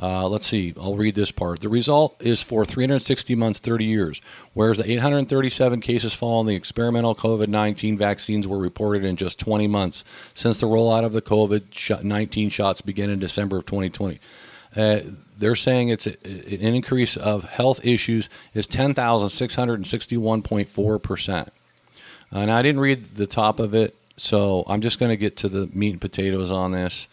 Uh, 0.00 0.26
let's 0.26 0.48
see, 0.48 0.74
I'll 0.80 0.96
read 0.96 1.14
this 1.14 1.30
part. 1.30 1.60
The 1.60 1.68
result 1.68 2.16
is 2.20 2.42
for 2.42 2.64
360 2.64 3.36
months, 3.36 3.60
30 3.60 3.84
years, 3.84 4.20
whereas 4.52 4.78
the 4.78 4.90
837 4.90 5.80
cases 5.80 6.12
following 6.12 6.48
the 6.48 6.56
experimental 6.56 7.14
COVID 7.14 7.46
19 7.46 7.96
vaccines 7.98 8.46
were 8.46 8.58
reported 8.58 9.04
in 9.04 9.14
just 9.14 9.38
20 9.38 9.68
months 9.68 10.04
since 10.34 10.58
the 10.58 10.66
rollout 10.66 11.04
of 11.04 11.12
the 11.12 11.22
COVID 11.22 12.02
19 12.02 12.50
shots 12.50 12.80
began 12.80 13.10
in 13.10 13.20
December 13.20 13.58
of 13.58 13.66
2020. 13.66 14.18
Uh, 14.74 15.00
they're 15.38 15.54
saying 15.56 15.88
it's 15.88 16.06
a, 16.06 16.16
an 16.24 16.74
increase 16.74 17.16
of 17.16 17.44
health 17.44 17.80
issues 17.84 18.28
is 18.54 18.66
10,661.4%. 18.66 21.48
And 22.30 22.50
I 22.50 22.62
didn't 22.62 22.80
read 22.80 23.16
the 23.16 23.26
top 23.26 23.60
of 23.60 23.74
it, 23.74 23.94
so 24.16 24.64
I'm 24.66 24.80
just 24.80 24.98
going 24.98 25.10
to 25.10 25.16
get 25.16 25.36
to 25.38 25.48
the 25.48 25.68
meat 25.72 25.90
and 25.90 26.00
potatoes 26.00 26.50
on 26.50 26.72
this. 26.72 27.06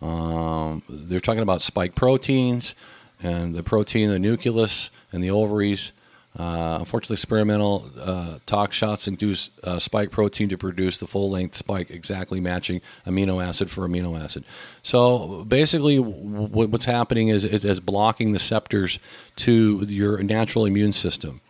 Um, 0.00 0.82
they're 0.88 1.20
talking 1.20 1.42
about 1.42 1.62
spike 1.62 1.94
proteins 1.94 2.74
and 3.22 3.54
the 3.54 3.62
protein, 3.62 4.08
the 4.08 4.18
nucleus, 4.18 4.90
and 5.12 5.22
the 5.22 5.30
ovaries. 5.30 5.92
Uh, 6.38 6.76
unfortunately, 6.78 7.14
experimental 7.14 7.90
uh, 8.00 8.66
shots 8.70 9.06
induce 9.06 9.50
uh, 9.64 9.78
spike 9.78 10.10
protein 10.10 10.48
to 10.48 10.56
produce 10.56 10.96
the 10.96 11.06
full 11.06 11.30
length 11.30 11.56
spike, 11.56 11.90
exactly 11.90 12.40
matching 12.40 12.80
amino 13.06 13.44
acid 13.44 13.70
for 13.70 13.86
amino 13.86 14.18
acid. 14.18 14.42
So 14.82 15.44
basically, 15.44 15.96
w- 15.96 16.68
what's 16.68 16.86
happening 16.86 17.28
is, 17.28 17.44
is, 17.44 17.66
is, 17.66 17.80
blocking 17.80 18.32
the 18.32 18.38
receptors 18.38 18.98
to 19.36 19.84
your 19.86 20.22
natural 20.22 20.64
immune 20.64 20.94
system. 20.94 21.42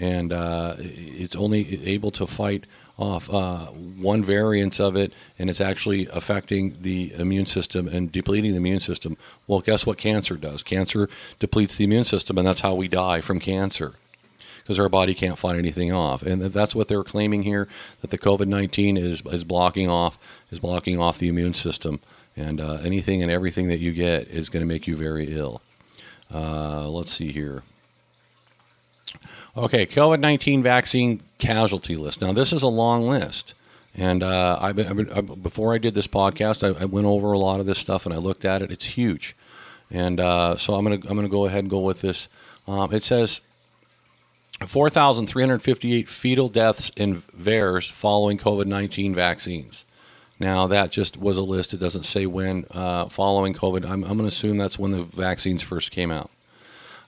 And 0.00 0.32
uh, 0.32 0.76
it's 0.78 1.36
only 1.36 1.86
able 1.86 2.10
to 2.12 2.26
fight 2.26 2.64
off 2.98 3.28
uh, 3.28 3.66
one 3.66 4.24
variant 4.24 4.80
of 4.80 4.96
it, 4.96 5.12
and 5.38 5.50
it's 5.50 5.60
actually 5.60 6.06
affecting 6.06 6.78
the 6.80 7.12
immune 7.14 7.46
system 7.46 7.86
and 7.86 8.10
depleting 8.10 8.52
the 8.52 8.56
immune 8.56 8.80
system. 8.80 9.18
Well, 9.46 9.60
guess 9.60 9.84
what 9.84 9.98
cancer 9.98 10.36
does? 10.36 10.62
Cancer 10.62 11.10
depletes 11.38 11.76
the 11.76 11.84
immune 11.84 12.04
system, 12.04 12.38
and 12.38 12.46
that's 12.46 12.62
how 12.62 12.74
we 12.74 12.88
die 12.88 13.20
from 13.20 13.38
cancer 13.38 13.94
because 14.62 14.78
our 14.78 14.88
body 14.88 15.14
can't 15.14 15.38
fight 15.38 15.56
anything 15.56 15.92
off. 15.92 16.22
And 16.22 16.42
that's 16.42 16.74
what 16.74 16.88
they're 16.88 17.04
claiming 17.04 17.42
here 17.42 17.68
that 18.00 18.10
the 18.10 18.18
COVID 18.18 18.46
19 18.46 18.96
is, 18.96 19.22
is 19.26 19.44
blocking 19.44 19.88
off 19.88 20.18
is 20.50 20.60
blocking 20.60 21.00
off 21.00 21.18
the 21.18 21.28
immune 21.28 21.54
system, 21.54 22.00
and 22.36 22.60
uh, 22.60 22.74
anything 22.82 23.22
and 23.22 23.30
everything 23.30 23.68
that 23.68 23.80
you 23.80 23.92
get 23.92 24.28
is 24.28 24.48
going 24.48 24.62
to 24.62 24.66
make 24.66 24.86
you 24.86 24.96
very 24.96 25.36
ill. 25.36 25.62
Uh, 26.32 26.88
let's 26.88 27.12
see 27.12 27.32
here. 27.32 27.62
Okay, 29.56 29.84
COVID 29.86 30.20
19 30.20 30.62
vaccine 30.62 31.22
casualty 31.38 31.96
list. 31.96 32.20
Now, 32.20 32.32
this 32.32 32.52
is 32.52 32.62
a 32.62 32.68
long 32.68 33.06
list. 33.06 33.54
And 33.94 34.22
uh, 34.22 34.58
I've 34.60 34.74
been, 34.76 34.86
I've 34.86 34.96
been, 34.96 35.12
uh, 35.12 35.20
before 35.20 35.74
I 35.74 35.78
did 35.78 35.92
this 35.92 36.06
podcast, 36.06 36.64
I, 36.64 36.80
I, 36.80 36.84
went 36.86 37.06
over 37.06 37.32
a 37.32 37.38
lot 37.38 37.60
of 37.60 37.66
this 37.66 37.78
stuff 37.78 38.06
and 38.06 38.14
I 38.14 38.18
looked 38.18 38.46
at 38.46 38.62
it. 38.62 38.70
It's 38.70 38.86
huge. 38.86 39.36
And 39.90 40.18
uh, 40.18 40.56
so 40.56 40.74
I'm 40.74 40.84
going 40.86 41.02
to 41.02 41.08
I'm 41.08 41.14
gonna 41.14 41.28
go 41.28 41.44
ahead 41.44 41.64
and 41.64 41.70
go 41.70 41.80
with 41.80 42.00
this. 42.00 42.28
Um, 42.66 42.92
it 42.94 43.02
says 43.02 43.42
4,358 44.66 46.08
fetal 46.08 46.48
deaths 46.48 46.90
in 46.96 47.22
VAERS 47.36 47.90
following 47.90 48.38
COVID 48.38 48.66
19 48.66 49.14
vaccines. 49.14 49.84
Now, 50.38 50.66
that 50.66 50.90
just 50.90 51.16
was 51.16 51.36
a 51.36 51.42
list. 51.42 51.72
It 51.72 51.78
doesn't 51.78 52.04
say 52.04 52.26
when 52.26 52.66
uh, 52.72 53.06
following 53.06 53.54
COVID. 53.54 53.84
I'm, 53.84 54.02
I'm 54.02 54.18
going 54.18 54.20
to 54.20 54.26
assume 54.26 54.56
that's 54.56 54.78
when 54.78 54.90
the 54.90 55.04
vaccines 55.04 55.62
first 55.62 55.92
came 55.92 56.10
out. 56.10 56.30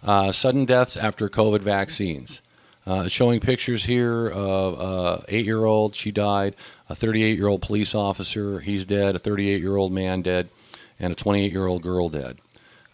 Uh, 0.04 0.30
sudden 0.32 0.64
deaths 0.64 0.96
after 0.96 1.28
COVID 1.28 1.61
vaccines. 1.61 2.42
Uh, 2.87 3.08
showing 3.08 3.40
pictures 3.40 3.84
here 3.84 4.28
of 4.28 4.78
a 4.78 5.25
eight-year-old, 5.28 5.96
she 5.96 6.12
died. 6.12 6.54
A 6.88 6.94
38-year-old 6.94 7.62
police 7.62 7.94
officer, 7.94 8.61
he's 8.61 8.84
dead. 8.84 9.16
A 9.16 9.18
38-year-old 9.18 9.90
man 9.90 10.20
dead, 10.23 10.50
and 11.00 11.12
a 11.12 11.16
28-year-old 11.16 11.82
girl 11.82 12.11
dead. 12.11 12.38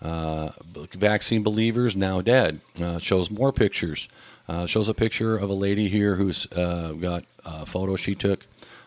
Uh, 0.00 0.50
vaccine 0.94 1.42
believers 1.42 1.96
now 1.96 2.20
dead. 2.20 2.60
Uh, 2.80 2.98
shows 2.98 3.30
more 3.30 3.52
pictures. 3.52 4.08
Uh, 4.50 4.66
shows 4.66 4.88
a 4.88 4.94
picture 4.94 5.36
of 5.36 5.48
a 5.48 5.54
lady 5.54 5.88
here 5.88 6.16
who's 6.16 6.44
uh, 6.52 6.90
got 6.94 7.22
a 7.44 7.64
photo 7.64 7.94
she 7.94 8.16
took. 8.16 8.46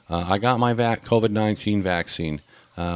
Uh, 0.10 0.26
I 0.28 0.38
got 0.38 0.60
my 0.60 0.74
vac- 0.74 1.06
COVID 1.06 1.30
19 1.30 1.82
vaccine. 1.82 2.42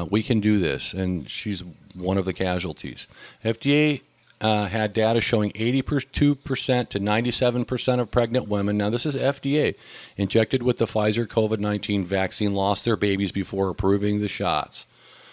we 0.09 0.21
can 0.21 0.41
do 0.41 0.59
this. 0.59 0.93
And 0.93 1.29
she's 1.29 1.63
one 1.95 2.17
of 2.17 2.25
the 2.25 2.33
casualties. 2.33 3.07
FDA 3.41 4.01
uh, 4.41 4.65
had 4.67 4.91
data 4.91 5.21
showing 5.21 5.51
82% 5.51 6.89
to 6.89 6.99
97% 6.99 7.99
of 7.99 8.11
pregnant 8.11 8.49
women, 8.49 8.77
now 8.77 8.89
this 8.89 9.05
is 9.05 9.15
FDA, 9.15 9.75
injected 10.17 10.61
with 10.61 10.77
the 10.77 10.85
Pfizer 10.87 11.25
COVID 11.25 11.59
19 11.59 12.05
vaccine 12.05 12.53
lost 12.53 12.83
their 12.83 12.97
babies 12.97 13.31
before 13.31 13.69
approving 13.69 14.19
the 14.19 14.27
shots. 14.27 14.85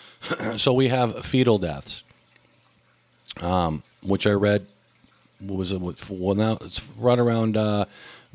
so 0.56 0.72
we 0.72 0.88
have 0.88 1.24
fetal 1.24 1.58
deaths, 1.58 2.04
um, 3.40 3.82
which 4.02 4.24
I 4.24 4.32
read 4.32 4.66
was 5.40 5.72
it, 5.72 5.80
well 6.10 6.34
now 6.34 6.58
it's 6.60 6.86
right 6.96 7.18
around 7.18 7.56
uh, 7.56 7.84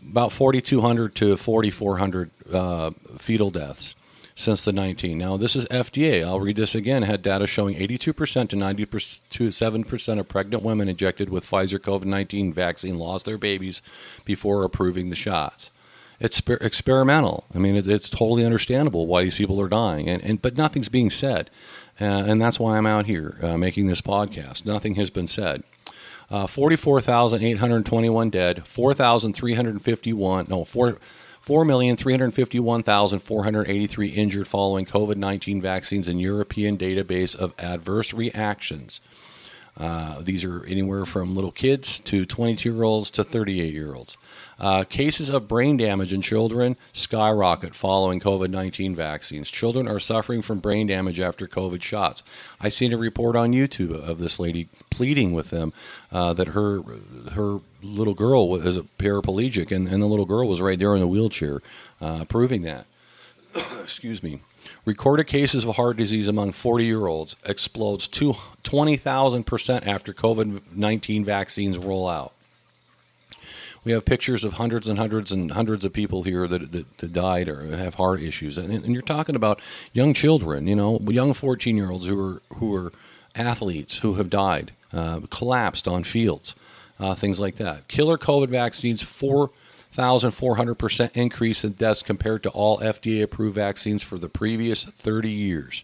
about 0.08 0.32
4,200 0.32 1.16
to 1.16 1.38
4,400 1.38 2.32
uh, 2.54 2.92
fetal 3.18 3.52
deaths 3.52 3.96
since 4.40 4.64
the 4.64 4.72
19. 4.72 5.18
Now, 5.18 5.36
this 5.36 5.58
is 5.58 5.66
FDA. 5.66 6.24
I'll 6.24 6.40
read 6.40 6.56
this 6.56 6.74
again. 6.74 7.04
Had 7.04 7.22
data 7.22 7.46
showing 7.46 7.76
82% 7.76 8.00
to 8.50 8.56
97% 8.56 10.20
of 10.20 10.28
pregnant 10.30 10.64
women 10.64 10.88
injected 10.88 11.30
with 11.30 11.46
Pfizer 11.46 11.78
COVID 11.78 12.06
19 12.06 12.54
vaccine 12.54 12.98
lost 12.98 13.26
their 13.26 13.38
babies 13.38 13.82
before 14.24 14.64
approving 14.64 15.10
the 15.10 15.16
shots. 15.18 15.72
It's 16.22 16.42
experimental. 16.62 17.46
I 17.54 17.60
mean, 17.60 17.76
it's, 17.76 17.88
it's 17.88 18.10
totally 18.10 18.46
understandable 18.46 19.08
why 19.08 19.24
these 19.24 19.36
people 19.36 19.60
are 19.60 19.68
dying, 19.68 20.08
and, 20.08 20.24
and 20.24 20.42
but 20.42 20.58
nothing's 20.58 20.90
being 20.90 21.10
said, 21.10 21.50
uh, 22.00 22.06
and 22.06 22.42
that's 22.42 22.60
why 22.60 22.78
I'm 22.78 22.86
out 22.86 23.06
here 23.06 23.38
uh, 23.42 23.58
making 23.58 23.88
this 23.88 24.02
podcast. 24.02 24.66
Nothing 24.66 24.96
has 24.96 25.10
been 25.10 25.28
said. 25.28 25.64
Uh, 26.32 26.46
44,821 26.46 28.30
dead, 28.30 28.68
4,351, 28.68 30.46
no, 30.48 30.64
4, 30.64 31.00
4,351,483 31.44 34.16
injured 34.16 34.48
following 34.48 34.86
COVID 34.86 35.16
19 35.16 35.60
vaccines 35.62 36.08
in 36.08 36.20
European 36.20 36.78
database 36.78 37.36
of 37.36 37.56
adverse 37.58 38.14
reactions. 38.14 39.02
Uh, 39.80 40.20
these 40.20 40.44
are 40.44 40.66
anywhere 40.66 41.06
from 41.06 41.34
little 41.34 41.52
kids 41.52 42.00
to 42.00 42.26
22 42.26 42.74
year 42.74 42.84
olds 42.84 43.10
to 43.12 43.24
38 43.24 43.74
year 43.74 43.96
olds. 43.96 44.18
Uh, 44.60 44.84
cases 44.84 45.30
of 45.30 45.48
brain 45.48 45.78
damage 45.78 46.12
in 46.12 46.22
children 46.22 46.76
skyrocket 46.92 47.74
following 47.74 48.20
COVID 48.20 48.50
19 48.50 48.94
vaccines. 48.94 49.50
Children 49.50 49.88
are 49.88 50.00
suffering 50.00 50.42
from 50.42 50.60
brain 50.60 50.88
damage 50.88 51.20
after 51.22 51.48
COVID 51.48 51.82
shots. 51.82 52.24
I 52.60 52.68
seen 52.68 52.92
a 52.92 52.98
report 52.98 53.38
on 53.38 53.54
YouTube 53.54 53.92
of 53.92 54.20
this 54.20 54.38
lady 54.38 54.68
pleading 54.90 55.32
with 55.32 55.50
them 55.50 55.72
uh, 56.12 56.34
that 56.34 56.50
her 56.50 56.82
her 57.32 57.60
little 57.82 58.14
girl 58.14 58.50
was 58.50 58.76
a 58.76 58.84
paraplegic, 58.98 59.72
and, 59.72 59.88
and 59.88 60.02
the 60.02 60.08
little 60.08 60.26
girl 60.26 60.50
was 60.50 60.60
right 60.60 60.78
there 60.78 60.94
in 60.94 61.00
the 61.00 61.08
wheelchair, 61.08 61.62
uh, 62.02 62.26
proving 62.26 62.64
that. 62.64 62.86
Excuse 63.82 64.22
me. 64.22 64.42
Recorded 64.86 65.28
cases 65.28 65.64
of 65.64 65.76
heart 65.76 65.98
disease 65.98 66.28
among 66.28 66.54
40 66.54 66.86
year 66.86 67.08
olds 67.08 67.36
explodes 67.46 68.08
20,000% 68.08 69.88
after 69.88 70.14
COVID 70.14 70.62
19 70.74 71.26
vaccines 71.26 71.78
roll 71.78 72.08
out. 72.08 72.34
We 73.84 73.94
have 73.94 74.04
pictures 74.06 74.44
of 74.44 74.54
hundreds 74.54 74.88
and 74.88 75.00
hundreds 75.00 75.32
and 75.32 75.52
hundreds 75.52 75.86
of 75.86 75.94
people 75.94 76.24
here 76.24 76.48
that, 76.48 76.72
that, 76.72 76.98
that 76.98 77.14
died 77.14 77.48
or 77.48 77.76
have 77.76 77.96
heart 77.96 78.22
issues. 78.22 78.58
And, 78.58 78.74
and, 78.74 78.94
you're 78.94 79.02
talking 79.02 79.36
about 79.36 79.62
young 79.94 80.14
children, 80.14 80.68
you 80.68 80.76
know, 80.76 81.00
young 81.08 81.34
14 81.34 81.78
year 81.78 81.90
olds 81.90 82.08
who 82.08 82.20
are, 82.20 82.42
who 82.56 82.76
are 82.76 82.92
athletes 83.36 84.00
who 84.00 84.16
have 84.16 84.30
died, 84.30 84.74
uh, 84.92 85.22
collapsed 85.30 85.88
on 85.88 86.04
fields, 86.04 86.56
uh, 87.00 87.16
things 87.16 87.40
like 87.40 87.56
that. 87.56 87.88
Killer 87.88 88.18
COVID 88.18 88.50
vaccines, 88.50 89.02
4,400% 89.96 91.12
increase 91.16 91.64
in 91.64 91.74
deaths 91.74 92.04
compared 92.04 92.44
to 92.44 92.50
all 92.50 92.80
FDA 92.80 93.24
approved 93.24 93.56
vaccines 93.56 94.04
for 94.04 94.18
the 94.18 94.30
previous 94.30 94.86
30 94.86 95.30
years. 95.30 95.84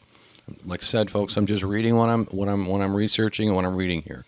Like 0.64 0.84
I 0.84 0.86
said, 0.86 1.10
folks, 1.10 1.38
I'm 1.38 1.48
just 1.48 1.64
reading 1.64 1.96
what 1.96 2.10
I'm, 2.10 2.26
what 2.26 2.48
I'm, 2.48 2.68
what 2.68 2.82
I'm 2.82 2.96
researching 2.96 3.50
and 3.50 3.56
what 3.56 3.66
I'm 3.66 3.76
reading 3.76 4.04
here. 4.04 4.26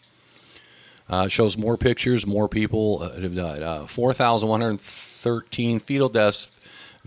Uh, 1.10 1.28
shows 1.28 1.58
more 1.58 1.78
pictures, 1.78 2.26
more 2.26 2.50
people 2.50 3.00
uh, 3.02 3.22
have 3.22 3.36
died. 3.36 3.62
Uh, 3.62 3.86
4,113 3.86 5.80
fetal 5.80 6.10
deaths 6.10 6.52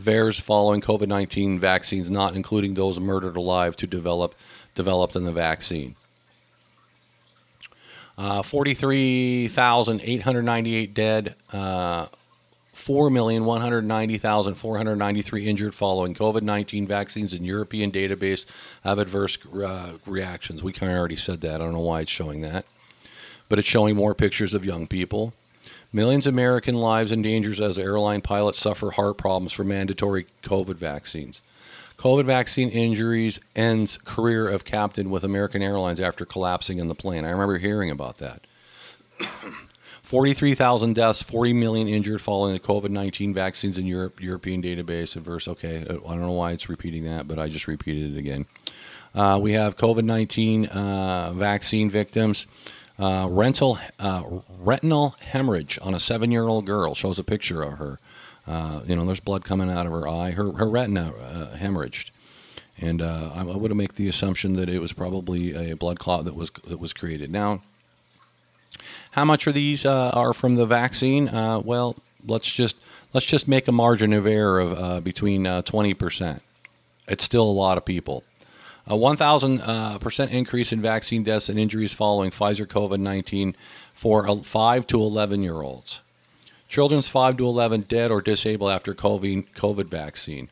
VAERS 0.00 0.40
following 0.40 0.80
COVID 0.80 1.08
19 1.08 1.60
vaccines, 1.60 2.08
not 2.10 2.34
including 2.34 2.72
those 2.74 2.98
murdered 2.98 3.36
alive 3.36 3.76
to 3.76 3.86
develop 3.86 4.34
developed 4.74 5.14
in 5.16 5.24
the 5.24 5.32
vaccine. 5.32 5.96
Uh, 8.16 8.40
43,898 8.42 10.94
dead, 10.94 11.34
uh, 11.52 12.06
4,190,493 12.80 15.46
injured 15.46 15.74
following 15.74 16.14
COVID 16.14 16.42
19 16.42 16.86
vaccines 16.86 17.34
in 17.34 17.44
European 17.44 17.92
database 17.92 18.46
of 18.84 18.98
adverse 18.98 19.36
uh, 19.46 19.92
reactions. 20.06 20.62
We 20.62 20.72
kind 20.72 20.92
of 20.92 20.98
already 20.98 21.16
said 21.16 21.42
that. 21.42 21.56
I 21.56 21.64
don't 21.64 21.74
know 21.74 21.80
why 21.80 22.00
it's 22.00 22.10
showing 22.10 22.40
that 22.40 22.64
but 23.50 23.58
it's 23.58 23.68
showing 23.68 23.94
more 23.94 24.14
pictures 24.14 24.54
of 24.54 24.64
young 24.64 24.86
people. 24.86 25.34
Millions 25.92 26.26
of 26.26 26.32
American 26.32 26.76
lives 26.76 27.12
in 27.12 27.20
danger 27.20 27.62
as 27.62 27.78
airline 27.78 28.22
pilots 28.22 28.60
suffer 28.60 28.92
heart 28.92 29.18
problems 29.18 29.52
from 29.52 29.68
mandatory 29.68 30.26
COVID 30.44 30.76
vaccines. 30.76 31.42
COVID 31.98 32.24
vaccine 32.24 32.70
injuries 32.70 33.40
ends 33.54 33.98
career 34.04 34.48
of 34.48 34.64
captain 34.64 35.10
with 35.10 35.24
American 35.24 35.62
Airlines 35.62 36.00
after 36.00 36.24
collapsing 36.24 36.78
in 36.78 36.86
the 36.86 36.94
plane. 36.94 37.26
I 37.26 37.30
remember 37.30 37.58
hearing 37.58 37.90
about 37.90 38.18
that. 38.18 38.46
43,000 40.10 40.96
deaths, 40.96 41.22
40 41.22 41.52
million 41.52 41.86
injured 41.86 42.20
following 42.20 42.52
the 42.52 42.58
COVID 42.58 42.90
19 42.90 43.32
vaccines 43.32 43.78
in 43.78 43.86
Europe, 43.86 44.20
European 44.20 44.60
database 44.60 45.14
adverse. 45.14 45.46
Okay, 45.46 45.82
I 45.82 45.84
don't 45.84 46.20
know 46.20 46.32
why 46.32 46.50
it's 46.50 46.68
repeating 46.68 47.04
that, 47.04 47.28
but 47.28 47.38
I 47.38 47.48
just 47.48 47.68
repeated 47.68 48.16
it 48.16 48.18
again. 48.18 48.46
Uh, 49.14 49.38
we 49.40 49.52
have 49.52 49.76
COVID 49.76 50.02
19 50.02 50.66
uh, 50.66 51.32
vaccine 51.32 51.88
victims. 51.88 52.48
Uh, 52.98 53.28
rental, 53.30 53.78
uh, 54.00 54.24
retinal 54.58 55.14
hemorrhage 55.20 55.78
on 55.80 55.94
a 55.94 56.00
seven 56.00 56.32
year 56.32 56.48
old 56.48 56.66
girl 56.66 56.96
shows 56.96 57.20
a 57.20 57.24
picture 57.24 57.62
of 57.62 57.78
her. 57.78 58.00
Uh, 58.48 58.80
you 58.88 58.96
know, 58.96 59.06
there's 59.06 59.20
blood 59.20 59.44
coming 59.44 59.70
out 59.70 59.86
of 59.86 59.92
her 59.92 60.08
eye. 60.08 60.32
Her, 60.32 60.50
her 60.54 60.68
retina 60.68 61.12
uh, 61.12 61.56
hemorrhaged. 61.56 62.10
And 62.76 63.00
uh, 63.00 63.30
I 63.32 63.44
would 63.44 63.76
make 63.76 63.94
the 63.94 64.08
assumption 64.08 64.54
that 64.54 64.68
it 64.68 64.80
was 64.80 64.92
probably 64.92 65.70
a 65.70 65.76
blood 65.76 66.00
clot 66.00 66.24
that 66.24 66.34
was 66.34 66.50
that 66.66 66.80
was 66.80 66.92
created. 66.92 67.30
Now, 67.30 67.62
how 69.12 69.24
much 69.24 69.46
of 69.46 69.54
these 69.54 69.84
uh, 69.84 70.10
are 70.10 70.32
from 70.32 70.56
the 70.56 70.66
vaccine? 70.66 71.30
well, 71.64 71.96
let's 72.26 72.50
just 72.50 72.76
let's 73.12 73.26
just 73.26 73.48
make 73.48 73.68
a 73.68 73.72
margin 73.72 74.12
of 74.12 74.26
error 74.26 74.60
of 74.60 75.04
between 75.04 75.44
twenty 75.62 75.94
percent. 75.94 76.42
It's 77.08 77.24
still 77.24 77.44
a 77.44 77.50
lot 77.50 77.76
of 77.76 77.84
people. 77.84 78.22
A 78.86 78.94
1,000% 78.94 80.20
uh, 80.20 80.26
increase 80.30 80.72
in 80.72 80.80
vaccine 80.80 81.22
deaths 81.22 81.48
and 81.48 81.58
injuries 81.58 81.92
following 81.92 82.30
Pfizer 82.30 82.66
COVID 82.66 82.98
19 82.98 83.54
for 83.94 84.36
5 84.36 84.86
to 84.88 85.00
11 85.00 85.42
year 85.42 85.60
olds. 85.60 86.00
Children's 86.68 87.08
5 87.08 87.36
to 87.36 87.46
11 87.46 87.82
dead 87.82 88.10
or 88.10 88.20
disabled 88.20 88.70
after 88.70 88.94
COVID 88.94 89.86
vaccine. 89.86 90.48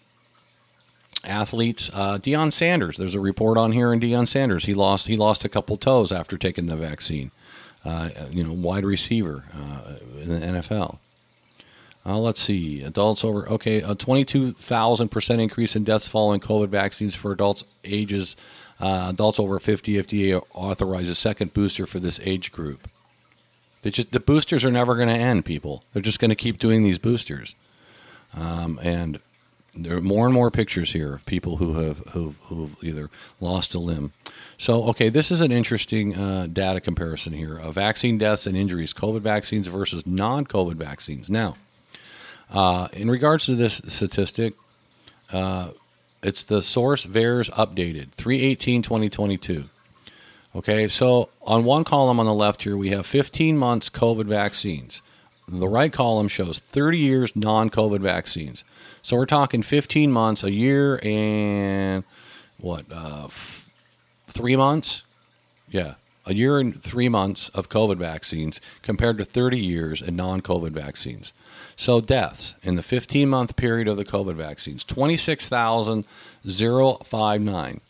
athletes, 1.24 1.90
uh, 1.94 2.18
Deion 2.18 2.52
Sanders. 2.52 2.98
There's 2.98 3.16
a 3.16 3.20
report 3.20 3.58
on 3.58 3.72
here 3.72 3.94
in 3.94 4.00
Deion 4.00 4.28
Sanders. 4.28 4.66
He 4.66 4.74
lost 4.74 5.08
he 5.08 5.18
lost 5.18 5.46
a 5.46 5.50
couple 5.50 5.78
toes 5.78 6.12
after 6.12 6.38
taking 6.38 6.66
the 6.66 6.76
vaccine. 6.76 7.32
Uh, 7.86 8.10
you 8.32 8.44
know, 8.44 8.54
wide 8.54 8.86
receiver 8.86 9.44
uh, 9.54 9.96
in 10.22 10.30
the 10.30 10.40
NFL. 10.40 11.00
Uh, 12.06 12.18
let's 12.18 12.42
see. 12.42 12.82
Adults 12.82 13.24
over, 13.24 13.48
okay, 13.50 13.82
a 13.82 13.96
22,000% 13.96 15.40
increase 15.40 15.76
in 15.76 15.84
deaths 15.84 16.08
following 16.08 16.40
COVID 16.40 16.70
vaccines 16.70 17.16
for 17.16 17.32
adults 17.32 17.64
ages, 17.84 18.36
uh, 18.80 19.08
adults 19.10 19.40
over 19.40 19.60
50. 19.60 19.94
FDA 19.94 20.42
authorizes 20.54 21.18
second 21.18 21.54
booster 21.54 21.86
for 21.86 22.00
this 22.00 22.20
age 22.24 22.52
group. 22.52 22.90
They 23.82 23.92
just, 23.92 24.12
the 24.12 24.20
boosters 24.20 24.64
are 24.64 24.72
never 24.72 24.96
going 24.96 25.10
to 25.10 25.14
end, 25.14 25.46
people. 25.46 25.84
They're 25.92 26.02
just 26.02 26.20
going 26.20 26.30
to 26.30 26.36
keep 26.36 26.60
doing 26.60 26.84
these 26.84 27.00
boosters. 27.00 27.56
Um, 28.36 28.80
and 28.82 29.20
there 29.76 29.98
are 29.98 30.02
more 30.02 30.26
and 30.26 30.34
more 30.34 30.52
pictures 30.52 30.92
here 30.92 31.16
of 31.16 31.26
people 31.26 31.58
who 31.58 31.80
have 31.80 32.00
who 32.10 32.36
who 32.44 32.72
either 32.82 33.10
lost 33.40 33.74
a 33.74 33.80
limb. 33.80 34.14
So, 34.58 34.84
okay, 34.90 35.10
this 35.10 35.32
is 35.32 35.42
an 35.42 35.52
interesting 35.52 36.16
uh, 36.16 36.48
data 36.52 36.80
comparison 36.80 37.34
here 37.34 37.58
of 37.58 37.76
vaccine 37.76 38.18
deaths 38.18 38.46
and 38.46 38.56
injuries, 38.56 38.94
COVID 38.94 39.22
vaccines 39.22 39.68
versus 39.68 40.06
non-COVID 40.06 40.76
vaccines. 40.76 41.30
Now, 41.30 41.58
uh, 42.52 42.88
in 42.94 43.10
regards 43.10 43.46
to 43.48 43.56
this 43.56 43.82
statistic, 43.88 44.54
uh, 45.32 45.70
it's 46.22 46.44
the 46.44 46.62
source 46.62 47.06
VAERS 47.06 47.50
updated 47.52 48.12
318 48.12 48.84
2022. 48.84 49.70
Okay, 50.56 50.88
so 50.88 51.30
on 51.42 51.64
one 51.64 51.84
column 51.84 52.20
on 52.20 52.28
the 52.28 52.34
left 52.34 52.62
here, 52.62 52.78
we 52.78 52.92
have 52.92 53.08
15 53.08 53.58
months 53.58 53.90
COVID 53.90 54.26
vaccines. 54.26 55.02
The 55.48 55.68
right 55.68 55.92
column 55.92 56.28
shows 56.28 56.60
30 56.60 56.98
years 56.98 57.36
non 57.36 57.70
COVID 57.70 58.02
vaccines. 58.02 58.64
So 59.02 59.18
we're 59.18 59.26
talking 59.26 59.62
15 59.62 60.12
months, 60.12 60.44
a 60.44 60.52
year, 60.52 61.00
and 61.04 62.04
what, 62.58 62.86
uh, 62.92 63.26
f- 63.26 63.70
three 64.30 64.56
months? 64.56 65.04
Yeah, 65.70 65.96
a 66.26 66.34
year 66.34 66.60
and 66.60 66.82
three 66.82 67.10
months 67.10 67.50
of 67.50 67.70
COVID 67.70 67.98
vaccines 67.98 68.62
compared 68.82 69.18
to 69.18 69.26
30 69.26 69.60
years 69.60 70.02
in 70.02 70.16
non 70.16 70.42
COVID 70.42 70.72
vaccines. 70.72 71.34
So, 71.76 72.00
deaths 72.00 72.56
in 72.64 72.76
the 72.76 72.84
15 72.84 73.28
month 73.28 73.56
period 73.56 73.88
of 73.88 73.98
the 73.98 74.06
COVID 74.06 74.36
vaccines 74.36 74.84
26,059. 74.84 77.82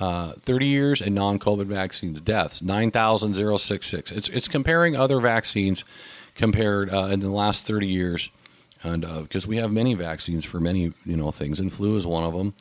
uh, 0.00 0.32
30 0.34 0.66
years 0.66 1.02
and 1.02 1.14
non-COVID 1.14 1.66
vaccines 1.66 2.20
deaths 2.20 2.62
9,066. 2.62 4.12
It's 4.12 4.28
it's 4.28 4.48
comparing 4.48 4.96
other 4.96 5.20
vaccines 5.20 5.84
compared 6.38 6.90
uh, 6.90 7.04
in 7.06 7.20
the 7.20 7.28
last 7.28 7.66
30 7.66 7.86
years, 7.86 8.30
and 8.82 9.02
because 9.02 9.44
uh, 9.44 9.48
we 9.48 9.58
have 9.58 9.70
many 9.70 9.92
vaccines 9.92 10.46
for 10.46 10.58
many 10.60 10.94
you 11.04 11.16
know 11.16 11.30
things, 11.30 11.60
and 11.60 11.70
flu 11.70 11.96
is 11.96 12.06
one 12.06 12.24
of 12.24 12.32
them, 12.32 12.54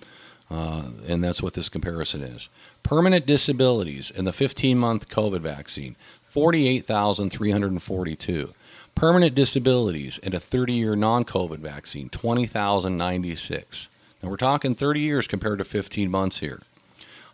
uh, 0.51 0.83
and 1.07 1.23
that's 1.23 1.41
what 1.41 1.53
this 1.53 1.69
comparison 1.69 2.21
is. 2.21 2.49
Permanent 2.83 3.25
disabilities 3.25 4.11
in 4.11 4.25
the 4.25 4.31
15-month 4.31 5.07
COVID 5.07 5.39
vaccine 5.39 5.95
48,342. 6.23 8.53
Permanent 8.95 9.35
disabilities 9.35 10.17
in 10.17 10.33
a 10.33 10.39
30-year 10.39 10.95
non-COVID 10.95 11.59
vaccine 11.59 12.09
20,096. 12.09 13.87
Now 14.23 14.29
we're 14.29 14.37
talking 14.37 14.73
30 14.73 14.99
years 14.99 15.27
compared 15.27 15.59
to 15.59 15.65
15 15.65 16.09
months 16.09 16.39
here. 16.39 16.63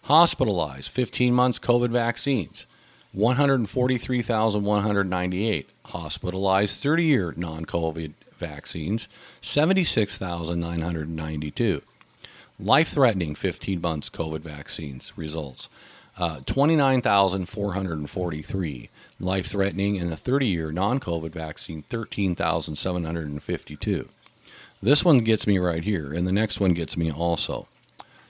Hospitalized, 0.03 0.89
15 0.89 1.34
months 1.34 1.60
COVID 1.60 1.89
vaccines, 1.89 2.65
143,198. 3.13 5.69
Hospitalized 5.86 6.82
30 6.82 7.04
year 7.04 7.34
non 7.38 7.65
COVID 7.65 8.13
vaccines, 8.39 9.08
76,992. 9.41 11.82
Life 12.60 12.89
threatening 12.89 13.34
15 13.36 13.82
months 13.82 14.10
COVID 14.10 14.41
vaccines 14.41 15.13
results, 15.15 15.69
uh, 16.17 16.39
29,443. 16.45 18.89
Life 19.19 19.45
threatening 19.47 19.95
in 19.95 20.10
the 20.10 20.17
30 20.17 20.47
year 20.47 20.71
non 20.71 20.99
COVID 20.99 21.32
vaccine, 21.32 21.84
13,752. 21.89 24.10
This 24.82 25.06
one 25.06 25.19
gets 25.19 25.45
me 25.45 25.60
right 25.60 25.84
here, 25.84 26.12
and 26.12 26.28
the 26.28 26.32
next 26.32 26.60
one 26.60 26.73
gets 26.73 26.97
me 26.97 27.12
also. 27.12 27.67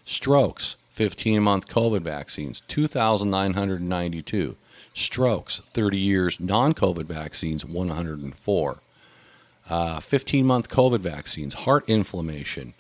Strokes, 0.06 0.76
15 0.92 1.42
month 1.42 1.68
COVID 1.68 2.02
vaccines, 2.02 2.62
2,992. 2.68 4.58
Strokes, 4.94 5.62
30 5.74 5.98
years 5.98 6.40
non 6.40 6.74
COVID 6.74 7.06
vaccines, 7.06 7.66
104. 7.66 8.80
15 9.66 9.70
uh, 9.70 10.02
month 10.46 10.70
COVID 10.70 11.00
vaccines, 11.00 11.54
heart 11.54 11.86
inflammation 11.88 12.74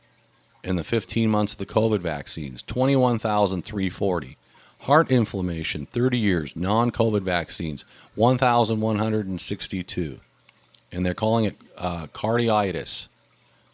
in 0.63 0.75
the 0.75 0.83
15 0.83 1.29
months 1.29 1.53
of 1.53 1.59
the 1.59 1.65
COVID 1.65 1.99
vaccines, 1.99 2.61
21,340. 2.63 4.37
Heart 4.79 5.11
inflammation, 5.11 5.85
30 5.85 6.17
years, 6.17 6.55
non 6.55 6.91
COVID 6.91 7.21
vaccines, 7.21 7.85
1,162. 8.15 10.19
And 10.91 11.05
they're 11.05 11.13
calling 11.13 11.45
it 11.45 11.55
uh, 11.77 12.07
carditis. 12.07 13.07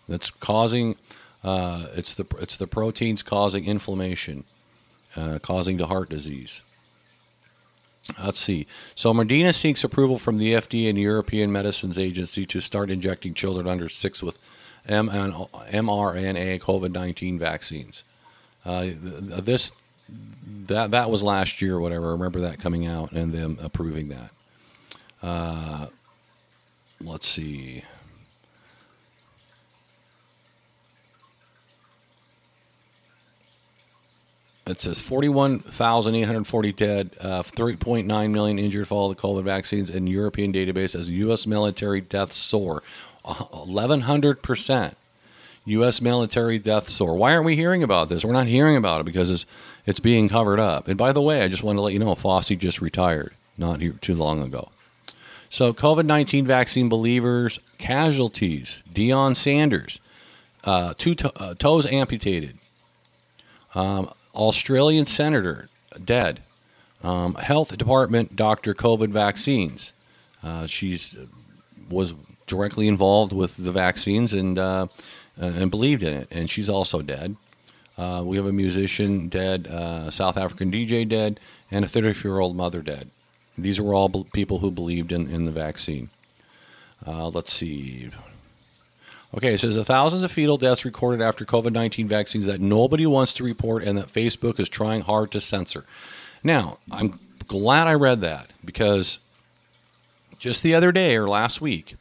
That's 0.08 0.30
causing 0.30 0.98
uh, 1.44 1.88
it's 1.96 2.14
the 2.14 2.26
it's 2.40 2.58
the 2.58 2.68
proteins 2.68 3.24
causing 3.24 3.66
inflammation, 3.66 4.44
uh, 5.16 5.40
causing 5.42 5.78
the 5.78 5.88
heart 5.88 6.10
disease. 6.10 6.62
Let's 8.18 8.40
see. 8.40 8.68
So 8.96 9.14
Moderna 9.14 9.54
seeks 9.54 9.84
approval 9.84 10.18
from 10.18 10.38
the 10.38 10.54
FDA 10.54 10.90
and 10.90 10.98
European 10.98 11.52
Medicines 11.52 12.00
Agency 12.00 12.46
to 12.48 12.62
start 12.62 12.90
injecting 12.90 13.34
children 13.34 13.68
under 13.68 13.90
six 13.90 14.24
with 14.24 14.38
mRNA 14.88 16.60
COVID-19 16.62 17.38
vaccines. 17.38 18.04
Uh, 18.66 18.90
this 19.42 19.72
that 20.68 20.92
that 20.92 21.10
was 21.10 21.24
last 21.24 21.62
year, 21.62 21.76
or 21.76 21.82
whatever. 21.82 22.10
I 22.10 22.12
remember 22.12 22.40
that 22.42 22.60
coming 22.60 22.86
out 22.86 23.12
and 23.12 23.34
them 23.34 23.58
approving 23.62 24.10
that. 24.10 24.32
Uh, 25.22 25.88
let's 27.02 27.28
see. 27.28 27.84
It 34.70 34.82
says 34.82 35.00
41,840 35.00 36.72
dead, 36.74 37.10
uh, 37.20 37.42
3.9 37.42 38.32
million 38.32 38.60
injured 38.60 38.88
following 38.88 39.16
the 39.16 39.22
COVID 39.22 39.44
vaccines, 39.44 39.90
and 39.90 40.08
European 40.08 40.54
database 40.54 40.94
as 40.94 41.10
U.S. 41.10 41.48
military 41.48 42.02
deaths 42.02 42.38
soar 42.38 42.84
1,100%. 43.26 44.94
U.S. 45.66 46.02
military 46.02 46.60
deaths 46.60 46.94
soar. 46.94 47.16
Why 47.16 47.34
aren't 47.34 47.46
we 47.46 47.56
hearing 47.56 47.84
about 47.84 48.10
this? 48.10 48.24
We're 48.24 48.34
not 48.34 48.48
hearing 48.48 48.76
about 48.76 49.02
it 49.02 49.06
because 49.06 49.30
it's, 49.30 49.46
it's 49.86 50.00
being 50.00 50.30
covered 50.30 50.60
up. 50.60 50.88
And 50.88 50.98
by 50.98 51.12
the 51.12 51.22
way, 51.22 51.42
I 51.42 51.48
just 51.48 51.64
want 51.64 51.78
to 51.78 51.82
let 51.82 51.94
you 51.94 52.00
know 52.00 52.16
Fauci 52.16 52.58
just 52.58 52.82
retired 52.82 53.34
not 53.58 53.82
too 54.02 54.16
long 54.16 54.42
ago. 54.42 54.70
So, 55.50 55.74
COVID 55.74 56.06
19 56.06 56.46
vaccine 56.46 56.90
believers, 56.90 57.60
casualties, 57.80 58.84
Deion 58.94 59.36
Sanders, 59.36 60.00
uh, 60.64 60.94
two 60.98 61.16
to- 61.16 61.42
uh, 61.42 61.56
toes 61.56 61.88
amputated. 61.88 62.58
Um, 63.74 64.12
Australian 64.34 65.06
senator 65.06 65.70
dead. 66.04 66.42
Um, 67.04 67.36
Health 67.36 67.78
Department 67.78 68.36
doctor 68.36 68.74
COVID 68.74 69.10
vaccines. 69.10 69.94
Uh, 70.44 70.68
she's 70.68 71.16
uh, 71.16 71.26
was 71.90 72.14
directly 72.48 72.88
involved 72.88 73.32
with 73.32 73.58
the 73.58 73.72
vaccines 73.72 74.34
and 74.34 74.58
uh, 74.58 74.88
uh, 75.42 75.46
and 75.46 75.72
believed 75.72 76.04
in 76.04 76.14
it, 76.14 76.28
and 76.30 76.50
she's 76.50 76.70
also 76.70 77.02
dead. 77.02 77.36
Uh, 77.98 78.24
we 78.26 78.38
have 78.38 78.46
a 78.46 78.52
musician 78.52 79.28
dead, 79.28 79.68
uh, 79.68 80.10
South 80.10 80.38
African 80.38 80.72
DJ 80.72 81.08
dead, 81.08 81.40
and 81.70 81.84
a 81.84 81.88
34 81.88 82.32
year 82.32 82.40
old 82.40 82.56
mother 82.56 82.82
dead. 82.82 83.10
These 83.58 83.82
were 83.82 83.94
all 83.94 84.10
people 84.26 84.60
who 84.60 84.72
believed 84.72 85.12
in, 85.12 85.30
in 85.30 85.46
the 85.46 85.52
vaccine. 85.52 86.10
let's 87.06 87.52
see. 87.52 88.10
Okay, 89.36 89.54
it 89.54 89.60
says 89.60 89.76
the 89.76 89.86
thousands 89.86 90.24
of 90.24 90.32
fetal 90.32 90.58
deaths 90.58 90.86
recorded 90.86 91.22
after 91.22 91.46
COVID 91.46 91.72
19 91.72 92.08
vaccines 92.08 92.46
that 92.46 92.62
nobody 92.62 93.06
wants 93.06 93.34
to 93.34 93.44
report 93.44 93.84
and 93.84 93.98
that 93.98 94.12
Facebook 94.12 94.60
is 94.60 94.68
trying 94.68 95.02
hard 95.02 95.32
to 95.32 95.42
censor. 95.42 95.86
Now, 96.44 96.80
I'm 96.92 97.20
glad 97.48 97.88
I 97.88 97.94
read 97.94 98.22
that 98.22 98.48
because 98.66 99.20
just 100.40 100.64
the 100.64 100.74
other 100.74 100.92
day 100.92 101.16
or 101.16 101.28
last 101.28 101.62
week, 101.62 101.96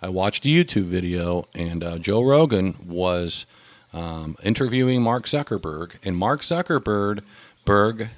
I 0.00 0.08
watched 0.08 0.44
a 0.44 0.48
YouTube 0.48 0.86
video 0.86 1.46
and 1.54 1.84
uh, 1.84 1.98
Joe 1.98 2.22
Rogan 2.22 2.74
was 2.84 3.46
um, 3.92 4.36
interviewing 4.42 5.02
Mark 5.02 5.26
Zuckerberg, 5.26 5.92
and 6.02 6.16
Mark 6.16 6.40
Zuckerberg, 6.40 7.20
Berg, 7.64 8.08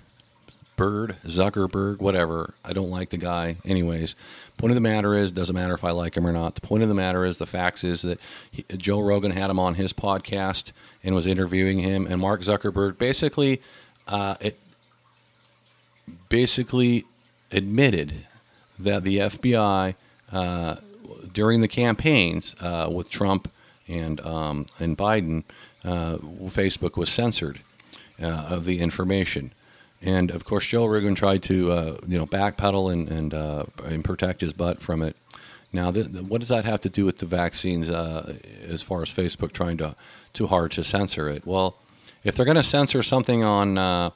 Bird, 0.76 1.16
Zuckerberg, 1.24 2.00
whatever. 2.00 2.54
I 2.64 2.72
don't 2.72 2.90
like 2.90 3.10
the 3.10 3.16
guy. 3.16 3.56
Anyways, 3.64 4.14
point 4.56 4.72
of 4.72 4.74
the 4.74 4.80
matter 4.80 5.14
is, 5.14 5.30
doesn't 5.32 5.54
matter 5.54 5.74
if 5.74 5.84
I 5.84 5.90
like 5.90 6.16
him 6.16 6.26
or 6.26 6.32
not. 6.32 6.56
The 6.56 6.60
point 6.60 6.82
of 6.82 6.88
the 6.88 6.94
matter 6.94 7.24
is, 7.24 7.38
the 7.38 7.46
facts 7.46 7.84
is 7.84 8.02
that 8.02 8.18
he, 8.50 8.64
Joe 8.76 9.00
Rogan 9.00 9.30
had 9.30 9.50
him 9.50 9.58
on 9.58 9.74
his 9.74 9.92
podcast 9.92 10.72
and 11.02 11.14
was 11.14 11.26
interviewing 11.26 11.78
him, 11.78 12.06
and 12.06 12.20
Mark 12.20 12.40
Zuckerberg 12.42 12.98
basically, 12.98 13.62
uh, 14.08 14.34
it 14.40 14.58
basically 16.28 17.04
admitted 17.52 18.26
that 18.78 19.04
the 19.04 19.18
FBI 19.18 19.94
uh, 20.32 20.76
during 21.32 21.60
the 21.60 21.68
campaigns 21.68 22.56
uh, 22.60 22.88
with 22.90 23.08
Trump 23.08 23.50
and 23.86 24.20
um, 24.20 24.66
and 24.78 24.96
Biden, 24.96 25.44
uh, 25.84 26.16
Facebook 26.48 26.96
was 26.96 27.10
censored 27.10 27.60
uh, 28.20 28.26
of 28.26 28.64
the 28.64 28.80
information. 28.80 29.52
And 30.04 30.30
of 30.30 30.44
course, 30.44 30.66
Joe 30.66 30.84
Rogan 30.84 31.14
tried 31.14 31.42
to 31.44 31.72
uh, 31.72 31.96
you 32.06 32.18
know 32.18 32.26
backpedal 32.26 32.92
and 32.92 33.08
and, 33.08 33.34
uh, 33.34 33.64
and 33.84 34.04
protect 34.04 34.42
his 34.42 34.52
butt 34.52 34.80
from 34.80 35.02
it. 35.02 35.16
Now, 35.72 35.90
th- 35.90 36.06
what 36.06 36.40
does 36.40 36.50
that 36.50 36.66
have 36.66 36.82
to 36.82 36.88
do 36.88 37.04
with 37.04 37.18
the 37.18 37.26
vaccines 37.26 37.90
uh, 37.90 38.34
as 38.68 38.82
far 38.82 39.02
as 39.02 39.08
Facebook 39.08 39.52
trying 39.52 39.78
to 39.78 39.96
too 40.34 40.46
hard 40.46 40.72
to 40.72 40.84
censor 40.84 41.28
it? 41.28 41.46
Well, 41.46 41.76
if 42.22 42.36
they're 42.36 42.44
going 42.44 42.56
to 42.56 42.62
censor 42.62 43.02
something 43.02 43.42
on 43.42 43.78
uh, 43.78 44.10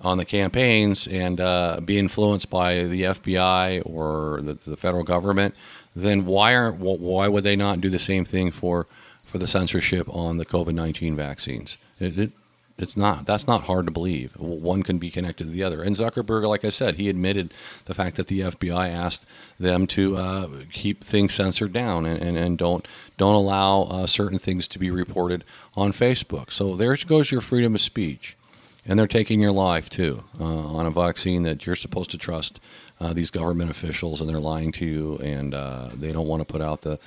on 0.00 0.18
the 0.18 0.24
campaigns 0.24 1.06
and 1.06 1.40
uh, 1.40 1.80
be 1.84 1.98
influenced 1.98 2.50
by 2.50 2.84
the 2.84 3.02
FBI 3.02 3.82
or 3.84 4.40
the, 4.42 4.54
the, 4.54 4.76
federal 4.76 5.02
government, 5.02 5.54
then 5.94 6.26
why 6.26 6.54
aren't 6.54 6.78
why 6.78 7.28
would 7.28 7.44
they 7.44 7.56
not 7.56 7.80
do 7.80 7.90
the 7.90 7.98
same 7.98 8.24
thing 8.24 8.50
for 8.50 8.86
for 9.22 9.38
the 9.38 9.46
censorship 9.46 10.08
on 10.08 10.38
the 10.38 10.46
COVID 10.46 10.74
nineteen 10.74 11.14
vaccines? 11.14 11.78
It, 12.00 12.18
it, 12.18 12.32
it's 12.78 12.96
not. 12.96 13.26
That's 13.26 13.46
not 13.46 13.64
hard 13.64 13.86
to 13.86 13.92
believe. 13.92 14.34
One 14.36 14.82
can 14.82 14.98
be 14.98 15.10
connected 15.10 15.44
to 15.44 15.50
the 15.50 15.62
other. 15.62 15.82
And 15.82 15.96
zuckerberg 15.96 16.46
like 16.46 16.64
i 16.64 16.70
said 16.70 16.94
he 16.94 17.08
admitted 17.08 17.52
the 17.86 17.94
fact 17.94 18.16
that 18.16 18.28
the 18.28 18.40
fbi 18.40 18.90
asked 18.90 19.26
them 19.58 19.86
to 19.88 20.16
uh, 20.16 20.48
keep 20.72 21.04
things 21.04 21.34
censored 21.34 21.72
down 21.72 22.06
and, 22.06 22.22
and, 22.22 22.36
and 22.36 22.58
don't 22.58 22.86
don't 23.16 23.34
allow 23.34 23.82
uh, 23.82 24.06
certain 24.06 24.38
things 24.38 24.68
to 24.68 24.78
be 24.78 24.90
reported 24.90 25.44
on 25.76 25.92
facebook. 25.92 26.52
So 26.52 26.76
there 26.76 26.96
goes 26.96 27.30
your 27.30 27.40
freedom 27.40 27.74
of 27.74 27.80
speech. 27.80 28.36
And 28.86 28.98
they're 28.98 29.06
taking 29.06 29.38
your 29.38 29.52
life 29.52 29.90
too 29.90 30.24
uh, 30.40 30.44
on 30.44 30.86
a 30.86 30.90
vaccine 30.90 31.42
that 31.42 31.66
you're 31.66 31.76
supposed 31.76 32.10
to 32.12 32.16
trust 32.16 32.58
uh, 33.00 33.12
these 33.12 33.30
government 33.30 33.70
officials 33.70 34.20
and 34.20 34.30
they're 34.30 34.40
lying 34.40 34.72
to 34.72 34.86
you 34.86 35.18
and 35.18 35.54
uh, 35.54 35.90
they 35.94 36.10
don't 36.10 36.26
want 36.26 36.40
to 36.40 36.50
put 36.50 36.62
out 36.62 36.80
the 36.80 36.98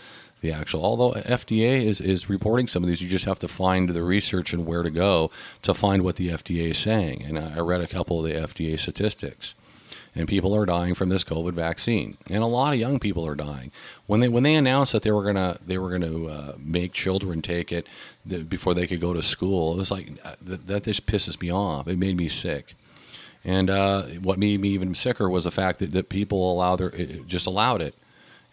the 0.42 0.52
actual. 0.52 0.84
Although 0.84 1.14
FDA 1.22 1.86
is, 1.86 2.02
is 2.02 2.30
reporting 2.30 2.68
some 2.68 2.84
of 2.84 2.90
these, 2.90 3.02
you 3.02 3.08
just 3.08 3.26
have 3.26 3.40
to 3.40 3.48
find 3.48 3.90
the 3.90 4.04
research 4.04 4.54
and 4.54 4.66
where 4.66 4.84
to 4.84 4.92
go 4.92 5.32
to 5.62 5.74
find 5.74 6.04
what 6.04 6.18
the 6.18 6.30
FDA 6.30 6.72
is 6.72 6.78
saying. 6.78 7.24
And 7.24 7.40
I 7.40 7.60
read 7.60 7.82
a 7.82 7.88
couple 7.88 8.20
of 8.20 8.26
the 8.26 8.34
FDA 8.40 8.78
statistics. 8.80 9.56
and 10.14 10.28
people 10.28 10.56
are 10.56 10.66
dying 10.66 10.94
from 10.94 11.10
this 11.10 11.24
COVID 11.24 11.54
vaccine, 11.54 12.18
and 12.30 12.44
a 12.44 12.48
lot 12.48 12.74
of 12.74 12.80
young 12.80 13.00
people 13.00 13.26
are 13.26 13.36
dying. 13.36 13.72
When 14.08 14.20
they 14.20 14.28
when 14.28 14.44
they 14.44 14.56
announced 14.56 14.92
that 14.92 15.04
they 15.04 15.12
were 15.12 15.24
gonna 15.24 15.58
they 15.66 15.78
were 15.78 15.90
gonna 15.90 16.26
uh, 16.26 16.56
make 16.60 16.92
children 16.94 17.42
take 17.42 17.72
it 17.72 17.88
before 18.50 18.74
they 18.74 18.88
could 18.88 19.00
go 19.00 19.14
to 19.14 19.24
school, 19.24 19.74
it 19.74 19.78
was 19.78 19.92
like 19.92 20.12
uh, 20.24 20.36
that, 20.42 20.68
that 20.68 20.84
just 20.84 21.06
pisses 21.06 21.40
me 21.42 21.52
off. 21.52 21.88
It 21.88 21.98
made 21.98 22.18
me 22.18 22.28
sick. 22.28 22.76
And 23.44 23.70
uh, 23.70 24.04
what 24.22 24.38
made 24.38 24.60
me 24.60 24.70
even 24.70 24.94
sicker 24.94 25.30
was 25.30 25.46
the 25.46 25.52
fact 25.52 25.80
that, 25.80 25.94
that 25.94 26.10
people 26.10 26.52
allow 26.52 26.76
their 26.76 26.90
just 26.90 27.48
allowed 27.48 27.82
it. 27.82 27.96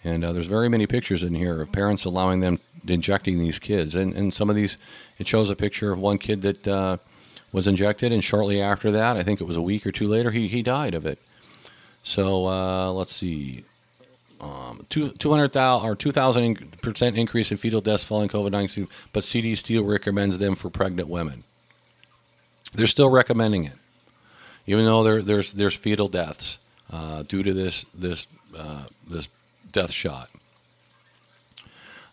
And 0.04 0.24
uh, 0.24 0.32
there's 0.32 0.46
very 0.46 0.68
many 0.68 0.86
pictures 0.86 1.22
in 1.22 1.34
here 1.34 1.60
of 1.60 1.72
parents 1.72 2.04
allowing 2.04 2.40
them 2.40 2.60
injecting 2.86 3.38
these 3.38 3.58
kids. 3.58 3.94
And, 3.94 4.14
and 4.14 4.32
some 4.32 4.48
of 4.48 4.56
these, 4.56 4.78
it 5.18 5.26
shows 5.26 5.50
a 5.50 5.56
picture 5.56 5.92
of 5.92 5.98
one 5.98 6.18
kid 6.18 6.42
that 6.42 6.68
uh, 6.68 6.96
was 7.52 7.66
injected, 7.66 8.12
and 8.12 8.22
shortly 8.22 8.60
after 8.60 8.90
that, 8.92 9.16
I 9.16 9.22
think 9.22 9.40
it 9.40 9.44
was 9.44 9.56
a 9.56 9.62
week 9.62 9.86
or 9.86 9.92
two 9.92 10.06
later, 10.06 10.30
he, 10.30 10.48
he 10.48 10.62
died 10.62 10.94
of 10.94 11.06
it. 11.06 11.18
So 12.02 12.46
uh, 12.46 12.90
let's 12.92 13.14
see. 13.14 13.64
Um, 14.40 14.86
two, 14.88 15.10
200,000 15.10 15.88
or 15.88 15.96
2,000 15.96 16.80
percent 16.80 17.16
increase 17.16 17.50
in 17.50 17.56
fetal 17.56 17.80
deaths 17.80 18.04
following 18.04 18.28
COVID 18.28 18.52
19, 18.52 18.86
but 19.12 19.24
CDC 19.24 19.58
still 19.58 19.84
recommends 19.84 20.38
them 20.38 20.54
for 20.54 20.70
pregnant 20.70 21.08
women. 21.08 21.42
They're 22.72 22.86
still 22.86 23.10
recommending 23.10 23.64
it, 23.64 23.74
even 24.66 24.84
though 24.84 25.02
there, 25.02 25.22
there's 25.22 25.54
there's 25.54 25.74
fetal 25.74 26.08
deaths 26.08 26.58
uh, 26.92 27.22
due 27.22 27.42
to 27.42 27.52
this 27.52 27.84
this 27.94 28.26
uh, 28.56 28.84
this 29.08 29.26
death 29.78 29.92
shot. 29.92 30.28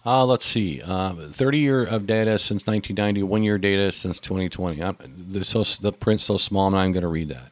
Uh, 0.05 0.23
let's 0.23 0.45
see. 0.45 0.81
Uh, 0.83 1.15
30 1.31 1.57
year 1.57 1.83
of 1.83 2.05
data 2.05 2.37
since 2.37 2.67
1990, 2.67 3.23
one 3.23 3.41
year 3.41 3.57
data 3.57 3.91
since 3.91 4.19
2020. 4.19 4.83
I'm, 4.83 4.95
the, 5.17 5.43
so, 5.43 5.63
the 5.81 5.91
print's 5.91 6.25
so 6.25 6.37
small, 6.37 6.67
I'm 6.67 6.73
not 6.73 6.93
going 6.93 7.01
to 7.01 7.07
read 7.07 7.29
that. 7.29 7.51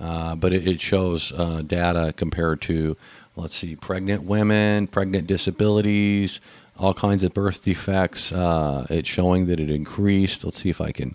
Uh, 0.00 0.34
but 0.34 0.52
it, 0.52 0.66
it 0.66 0.80
shows 0.80 1.30
uh, 1.30 1.62
data 1.62 2.12
compared 2.16 2.60
to, 2.62 2.96
let's 3.36 3.56
see, 3.56 3.76
pregnant 3.76 4.24
women, 4.24 4.88
pregnant 4.88 5.28
disabilities, 5.28 6.40
all 6.76 6.92
kinds 6.94 7.22
of 7.22 7.32
birth 7.32 7.62
defects. 7.62 8.32
Uh, 8.32 8.84
it's 8.90 9.08
showing 9.08 9.46
that 9.46 9.60
it 9.60 9.70
increased. 9.70 10.42
Let's 10.42 10.60
see 10.60 10.70
if 10.70 10.80
I 10.80 10.90
can. 10.90 11.14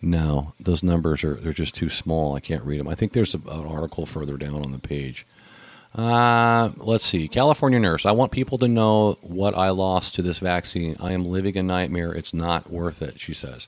No, 0.00 0.52
those 0.60 0.84
numbers 0.84 1.24
are 1.24 1.34
they're 1.34 1.52
just 1.52 1.74
too 1.74 1.90
small. 1.90 2.36
I 2.36 2.40
can't 2.40 2.62
read 2.62 2.78
them. 2.78 2.88
I 2.88 2.94
think 2.94 3.12
there's 3.12 3.34
a, 3.34 3.38
an 3.38 3.66
article 3.66 4.06
further 4.06 4.36
down 4.36 4.64
on 4.64 4.70
the 4.70 4.78
page. 4.78 5.26
Uh, 5.94 6.70
let's 6.76 7.04
see. 7.04 7.26
California 7.26 7.80
nurse. 7.80 8.06
I 8.06 8.12
want 8.12 8.30
people 8.32 8.58
to 8.58 8.68
know 8.68 9.18
what 9.22 9.56
I 9.56 9.70
lost 9.70 10.14
to 10.14 10.22
this 10.22 10.38
vaccine. 10.38 10.96
I 11.00 11.12
am 11.12 11.24
living 11.24 11.56
a 11.56 11.62
nightmare. 11.62 12.12
It's 12.12 12.32
not 12.32 12.70
worth 12.70 13.02
it, 13.02 13.18
she 13.18 13.34
says. 13.34 13.66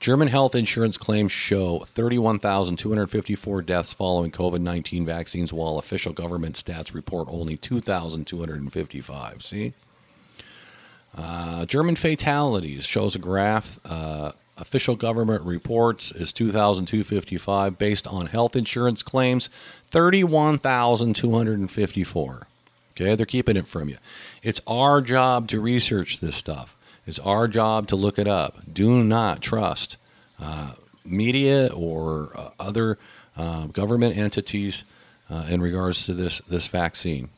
German 0.00 0.28
health 0.28 0.54
insurance 0.54 0.96
claims 0.96 1.32
show 1.32 1.80
31,254 1.80 3.62
deaths 3.62 3.92
following 3.92 4.30
COVID 4.30 4.60
19 4.60 5.04
vaccines, 5.04 5.52
while 5.52 5.78
official 5.78 6.12
government 6.12 6.54
stats 6.54 6.94
report 6.94 7.26
only 7.30 7.56
2,255. 7.56 9.42
See? 9.42 9.72
Uh, 11.16 11.66
German 11.66 11.96
fatalities 11.96 12.84
shows 12.84 13.16
a 13.16 13.18
graph. 13.18 13.80
Uh, 13.84 14.32
official 14.60 14.96
government 14.96 15.44
reports 15.44 16.10
is 16.12 16.32
2,255 16.32 17.78
based 17.78 18.06
on 18.06 18.26
health 18.26 18.54
insurance 18.56 19.02
claims, 19.02 19.50
31,254. 19.90 22.46
Okay, 22.92 23.14
they're 23.14 23.26
keeping 23.26 23.56
it 23.56 23.68
from 23.68 23.88
you. 23.88 23.96
It's 24.42 24.60
our 24.66 25.00
job 25.00 25.48
to 25.48 25.60
research 25.60 26.20
this 26.20 26.36
stuff. 26.36 26.76
It's 27.06 27.18
our 27.20 27.48
job 27.48 27.86
to 27.88 27.96
look 27.96 28.18
it 28.18 28.26
up. 28.26 28.58
Do 28.72 29.02
not 29.04 29.40
trust 29.40 29.96
uh, 30.40 30.72
media 31.04 31.68
or 31.68 32.32
uh, 32.34 32.50
other 32.58 32.98
uh, 33.36 33.66
government 33.66 34.16
entities 34.16 34.82
uh, 35.30 35.46
in 35.48 35.60
regards 35.60 36.06
to 36.06 36.14
this 36.14 36.40
this 36.48 36.66
vaccine. 36.66 37.28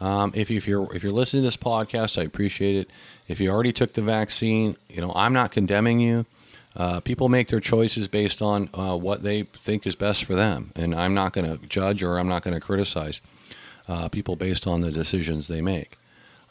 Um, 0.00 0.32
if, 0.34 0.50
if 0.50 0.68
you're 0.68 0.94
if 0.94 1.02
you're 1.02 1.12
listening 1.12 1.42
to 1.42 1.46
this 1.46 1.56
podcast, 1.56 2.18
I 2.18 2.24
appreciate 2.24 2.76
it. 2.76 2.90
If 3.28 3.40
you 3.40 3.50
already 3.50 3.72
took 3.72 3.94
the 3.94 4.02
vaccine, 4.02 4.76
you 4.88 5.00
know 5.00 5.12
I'm 5.14 5.32
not 5.32 5.50
condemning 5.50 6.00
you. 6.00 6.26
Uh, 6.76 7.00
people 7.00 7.28
make 7.28 7.48
their 7.48 7.60
choices 7.60 8.06
based 8.06 8.40
on 8.40 8.70
uh, 8.74 8.96
what 8.96 9.22
they 9.22 9.42
think 9.42 9.86
is 9.86 9.96
best 9.96 10.24
for 10.24 10.34
them, 10.34 10.72
and 10.76 10.94
I'm 10.94 11.14
not 11.14 11.32
going 11.32 11.50
to 11.50 11.66
judge 11.66 12.02
or 12.02 12.18
I'm 12.18 12.28
not 12.28 12.42
going 12.42 12.54
to 12.54 12.60
criticize 12.60 13.20
uh, 13.88 14.08
people 14.08 14.36
based 14.36 14.66
on 14.66 14.80
the 14.80 14.92
decisions 14.92 15.48
they 15.48 15.60
make. 15.60 15.98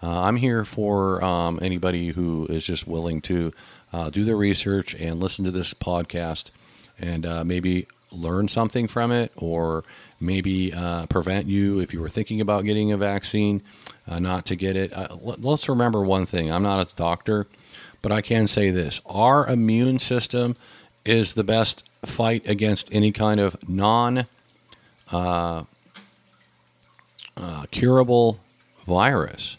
Uh, 0.03 0.21
I'm 0.21 0.37
here 0.37 0.65
for 0.65 1.23
um, 1.23 1.59
anybody 1.61 2.09
who 2.09 2.47
is 2.47 2.65
just 2.65 2.87
willing 2.87 3.21
to 3.23 3.53
uh, 3.93 4.09
do 4.09 4.23
their 4.23 4.35
research 4.35 4.93
and 4.95 5.19
listen 5.19 5.45
to 5.45 5.51
this 5.51 5.73
podcast, 5.73 6.45
and 6.97 7.25
uh, 7.25 7.43
maybe 7.45 7.87
learn 8.11 8.49
something 8.49 8.87
from 8.87 9.11
it, 9.11 9.31
or 9.37 9.85
maybe 10.19 10.71
prevent 11.09 11.47
you 11.47 11.79
if 11.79 11.93
you 11.93 12.01
were 12.01 12.09
thinking 12.09 12.41
about 12.41 12.65
getting 12.65 12.91
a 12.91 12.97
vaccine, 12.97 13.61
not 14.07 14.45
to 14.47 14.55
get 14.55 14.75
it. 14.75 14.91
let's 15.21 15.69
remember 15.69 16.01
one 16.01 16.25
thing: 16.25 16.51
I'm 16.51 16.63
not 16.63 16.91
a 16.91 16.95
doctor. 16.95 17.47
But 18.01 18.11
I 18.11 18.21
can 18.21 18.47
say 18.47 18.71
this 18.71 19.01
our 19.05 19.47
immune 19.47 19.99
system 19.99 20.55
is 21.05 21.33
the 21.33 21.43
best 21.43 21.83
fight 22.05 22.47
against 22.47 22.89
any 22.91 23.11
kind 23.11 23.39
of 23.39 23.57
non 23.67 24.25
uh, 25.11 25.63
uh, 27.35 27.65
curable 27.71 28.39
virus. 28.85 29.57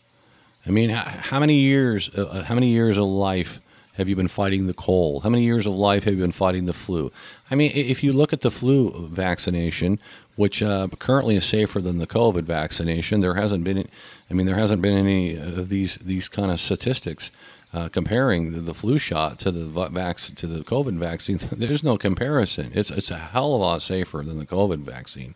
I 0.66 0.70
mean, 0.70 0.90
how 0.90 1.40
many 1.40 1.56
years? 1.56 2.10
Uh, 2.16 2.22
uh, 2.22 2.44
how 2.44 2.54
many 2.54 2.68
years 2.68 2.98
of 2.98 3.04
life 3.04 3.60
have 3.94 4.08
you 4.08 4.16
been 4.16 4.28
fighting 4.28 4.66
the 4.66 4.74
cold? 4.74 5.22
How 5.22 5.30
many 5.30 5.44
years 5.44 5.66
of 5.66 5.74
life 5.74 6.04
have 6.04 6.14
you 6.14 6.20
been 6.20 6.32
fighting 6.32 6.66
the 6.66 6.72
flu? 6.72 7.10
I 7.50 7.54
mean, 7.54 7.72
if 7.74 8.02
you 8.02 8.12
look 8.12 8.32
at 8.32 8.42
the 8.42 8.50
flu 8.50 9.08
vaccination, 9.08 9.98
which 10.36 10.62
uh, 10.62 10.88
currently 10.98 11.36
is 11.36 11.44
safer 11.44 11.80
than 11.80 11.98
the 11.98 12.06
COVID 12.06 12.44
vaccination, 12.44 13.20
there 13.20 13.34
hasn't 13.34 13.64
been. 13.64 13.88
I 14.30 14.34
mean, 14.34 14.46
there 14.46 14.56
hasn't 14.56 14.82
been 14.82 14.96
any 14.96 15.34
of 15.36 15.68
these 15.68 15.96
these 15.96 16.28
kind 16.28 16.50
of 16.50 16.60
statistics 16.60 17.30
uh, 17.72 17.88
comparing 17.88 18.52
the, 18.52 18.60
the, 18.60 18.74
flu 18.74 18.98
shot 18.98 19.38
to 19.38 19.50
the 19.50 19.66
vac- 19.66 20.16
to 20.16 20.46
the 20.46 20.64
COVID 20.64 20.96
vaccine, 20.98 21.38
there's 21.52 21.84
no 21.84 21.96
comparison. 21.96 22.72
It's 22.74 22.90
it's 22.90 23.10
a 23.10 23.18
hell 23.18 23.54
of 23.54 23.60
a 23.60 23.64
lot 23.64 23.82
safer 23.82 24.22
than 24.24 24.38
the 24.38 24.46
COVID 24.46 24.80
vaccine. 24.80 25.34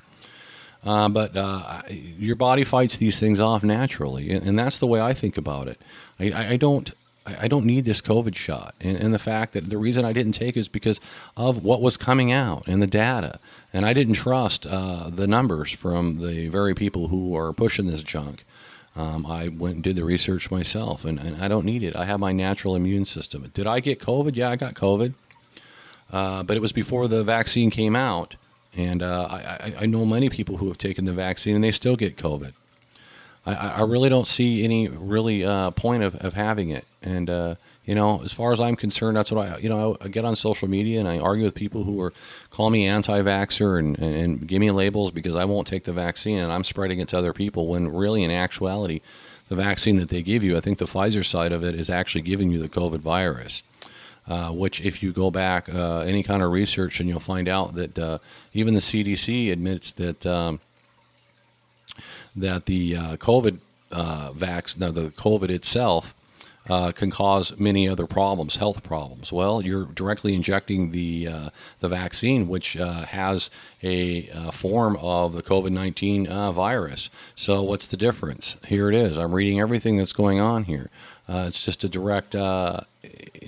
Uh, 0.85 1.09
but 1.09 1.37
uh, 1.37 1.83
your 1.89 2.37
body 2.37 2.63
fights 2.63 2.99
these 2.99 3.19
things 3.19 3.41
off 3.41 3.63
naturally, 3.63 4.31
and, 4.31 4.47
and, 4.47 4.59
that's 4.59 4.79
the 4.79 4.87
way 4.87 5.01
I 5.01 5.15
think 5.15 5.39
about 5.39 5.67
it. 5.67 5.81
I, 6.21 6.53
I 6.53 6.57
don't. 6.57 6.91
I 7.27 7.49
don't 7.49 7.65
need 7.65 7.87
this 7.87 8.03
COVID 8.03 8.35
shot. 8.37 8.75
And, 8.83 8.99
and, 8.99 9.15
the 9.15 9.19
fact 9.19 9.55
that 9.55 9.71
the 9.71 9.79
reason 9.79 10.05
I 10.05 10.13
didn't 10.13 10.33
take 10.33 10.59
is 10.59 10.69
because 10.69 11.01
of 11.39 11.65
what 11.65 11.81
was 11.81 11.97
coming 11.97 12.31
out 12.33 12.65
and 12.67 12.83
the 12.83 12.87
data. 12.87 13.41
And 13.73 13.87
I 13.87 13.95
didn't 13.95 14.13
trust 14.13 14.67
uh, 14.67 15.09
the 15.09 15.27
numbers 15.27 15.73
from 15.73 16.19
the 16.19 16.49
very 16.49 16.75
people 16.75 17.09
who 17.09 17.35
are 17.35 17.55
pushing 17.55 17.87
this 17.87 18.03
junk. 18.03 18.45
Um, 18.97 19.27
I 19.27 19.49
went 19.49 19.75
and 19.77 19.85
did 19.85 19.97
the 19.97 20.05
research 20.05 20.51
myself, 20.51 21.05
and, 21.05 21.19
and, 21.19 21.43
I 21.43 21.49
don't 21.49 21.67
need 21.67 21.83
it. 21.83 21.97
I 21.97 22.05
have 22.05 22.21
my 22.21 22.31
natural 22.31 22.77
immune 22.77 23.05
system. 23.05 23.51
Did 23.53 23.67
I 23.67 23.81
get 23.81 23.99
COVID? 23.99 24.37
Yeah, 24.37 24.51
I 24.51 24.57
got 24.57 24.75
COVID, 24.75 25.15
uh, 26.13 26.45
but 26.45 26.57
it 26.57 26.61
was 26.61 26.73
before 26.73 27.09
the 27.09 27.25
vaccine 27.25 27.71
came 27.71 27.97
out, 27.97 28.37
and 28.77 29.03
uh, 29.03 29.27
I, 29.29 29.75
I, 29.81 29.87
know 29.87 30.05
many 30.05 30.31
people 30.31 30.59
who 30.59 30.69
have 30.69 30.79
taken 30.79 31.07
the 31.07 31.13
vaccine 31.13 31.57
and 31.57 31.65
they 31.65 31.73
still 31.73 31.97
get 31.97 32.17
COVID. 32.17 32.53
I, 33.45 33.55
I 33.55 33.81
really 33.83 34.09
don't 34.09 34.29
see 34.29 34.63
any 34.63 34.87
really 34.89 35.45
uh, 35.45 35.73
point 35.73 36.05
of, 36.05 36.15
of 36.17 36.35
having 36.35 36.71
it, 36.71 36.85
and 37.03 37.29
uh, 37.29 37.55
you 37.87 37.95
know, 37.95 38.23
as 38.23 38.33
far 38.33 38.53
as 38.53 38.61
I'm 38.61 38.77
concerned, 38.77 39.17
that's 39.17 39.31
what 39.31 39.47
I, 39.47 39.59
you 39.59 39.69
know, 39.69 39.97
I 40.01 40.09
get 40.09 40.25
on 40.25 40.37
social 40.37 40.69
media 40.69 41.01
and 41.01 41.09
I 41.09 41.19
argue 41.19 41.45
with 41.45 41.55
people 41.55 41.85
who 41.85 42.01
are 42.01 42.13
call 42.51 42.71
me 42.71 42.87
anti-vaxxer 42.87 43.79
and, 43.79 43.99
and, 43.99 44.17
and 44.17 44.47
give 44.47 44.61
me 44.61 44.71
labels 44.71 45.11
because 45.11 45.35
I 45.35 45.45
won't 45.45 45.67
take 45.67 45.85
the 45.85 45.93
vaccine 45.93 46.39
and 46.39 46.51
I'm 46.51 46.65
spreading 46.65 47.01
it 47.01 47.09
to 47.09 47.19
other 47.19 47.35
people. 47.35 47.67
When 47.67 47.93
really, 47.93 48.23
in 48.23 48.31
actuality, 48.31 49.03
the 49.49 49.57
vaccine 49.57 49.97
that 49.97 50.09
they 50.09 50.23
give 50.23 50.43
you, 50.43 50.57
I 50.57 50.61
think 50.61 50.79
the 50.79 50.87
Pfizer 50.87 51.25
side 51.25 51.53
of 51.53 51.63
it 51.63 51.75
is 51.75 51.91
actually 51.91 52.23
giving 52.23 52.51
you 52.51 52.59
the 52.59 52.69
COVID 52.69 53.01
virus. 53.01 53.63
Uh, 54.27 54.49
which, 54.49 54.81
if 54.81 55.03
you 55.03 55.13
go 55.13 55.31
back 55.31 55.69
uh, 55.69 55.99
any 55.99 56.23
kind 56.23 56.43
of 56.43 56.51
research, 56.51 56.99
and 56.99 57.11
you'll 57.11 57.21
find 57.21 57.47
out 57.47 57.75
that 57.75 57.99
uh, 57.99 58.17
even 58.55 58.73
the 58.73 58.81
CDC 58.81 59.53
admits 59.53 59.93
that 59.93 60.25
um, 60.25 60.61
that 62.35 62.65
the 62.65 62.97
uh, 62.97 63.17
COVID 63.17 63.59
uh, 63.93 64.31
vax, 64.31 64.79
now 64.79 64.91
the 64.91 65.11
COVID 65.11 65.51
itself 65.51 66.15
uh, 66.69 66.93
can 66.93 67.11
cause 67.11 67.57
many 67.59 67.89
other 67.89 68.07
problems, 68.07 68.57
health 68.57 68.83
problems. 68.83 69.33
Well, 69.33 69.61
you're 69.63 69.85
directly 69.87 70.35
injecting 70.35 70.93
the 70.93 71.29
uh, 71.29 71.51
the 71.81 71.89
vaccine, 71.89 72.49
which 72.49 72.77
uh, 72.77 73.03
has 73.03 73.51
a, 73.83 74.31
uh, 74.31 74.51
form 74.51 74.97
of 75.01 75.35
the 75.35 75.43
COVID 75.43 75.71
nineteen 75.71 76.27
uh, 76.27 76.53
virus. 76.53 77.11
So, 77.35 77.63
what's 77.63 77.87
the 77.87 77.97
difference? 77.97 78.57
Here 78.67 78.89
it 78.89 78.95
is. 78.95 79.19
I'm 79.19 79.35
reading 79.35 79.61
everything 79.61 79.97
that's 79.97 80.13
going 80.13 80.41
on 80.41 80.65
here. 80.65 80.91
Uh, 81.29 81.47
it's 81.49 81.63
just 81.65 81.85
a 81.85 81.89
direct, 81.89 82.35
you 82.35 82.41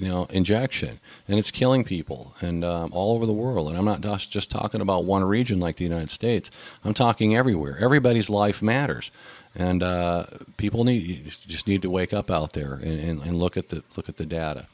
know, 0.00 0.26
injection, 0.30 0.98
and 1.28 1.38
it's 1.38 1.50
killing 1.50 1.84
people 1.84 2.34
and 2.40 2.64
um, 2.64 2.90
all 2.92 3.14
over 3.14 3.26
the 3.26 3.34
world. 3.34 3.68
And 3.68 3.76
I'm 3.76 3.84
not 3.84 4.00
just 4.30 4.50
talking 4.50 4.80
about 4.80 5.04
one 5.04 5.24
region 5.24 5.60
like 5.60 5.76
the 5.76 5.84
United 5.84 6.10
States. 6.10 6.50
I'm 6.84 6.94
talking 6.94 7.36
everywhere. 7.36 7.78
Everybody's 7.78 8.30
life 8.30 8.62
matters 8.62 9.10
and 9.56 9.82
uh, 9.82 10.26
people 10.58 10.84
need 10.84 11.32
just 11.46 11.66
need 11.66 11.82
to 11.82 11.90
wake 11.90 12.12
up 12.12 12.30
out 12.30 12.52
there 12.52 12.74
and, 12.74 13.00
and, 13.00 13.22
and 13.22 13.36
look 13.36 13.56
at 13.56 13.70
the 13.70 13.82
look 13.96 14.08
at 14.08 14.18
the 14.18 14.26
data 14.26 14.66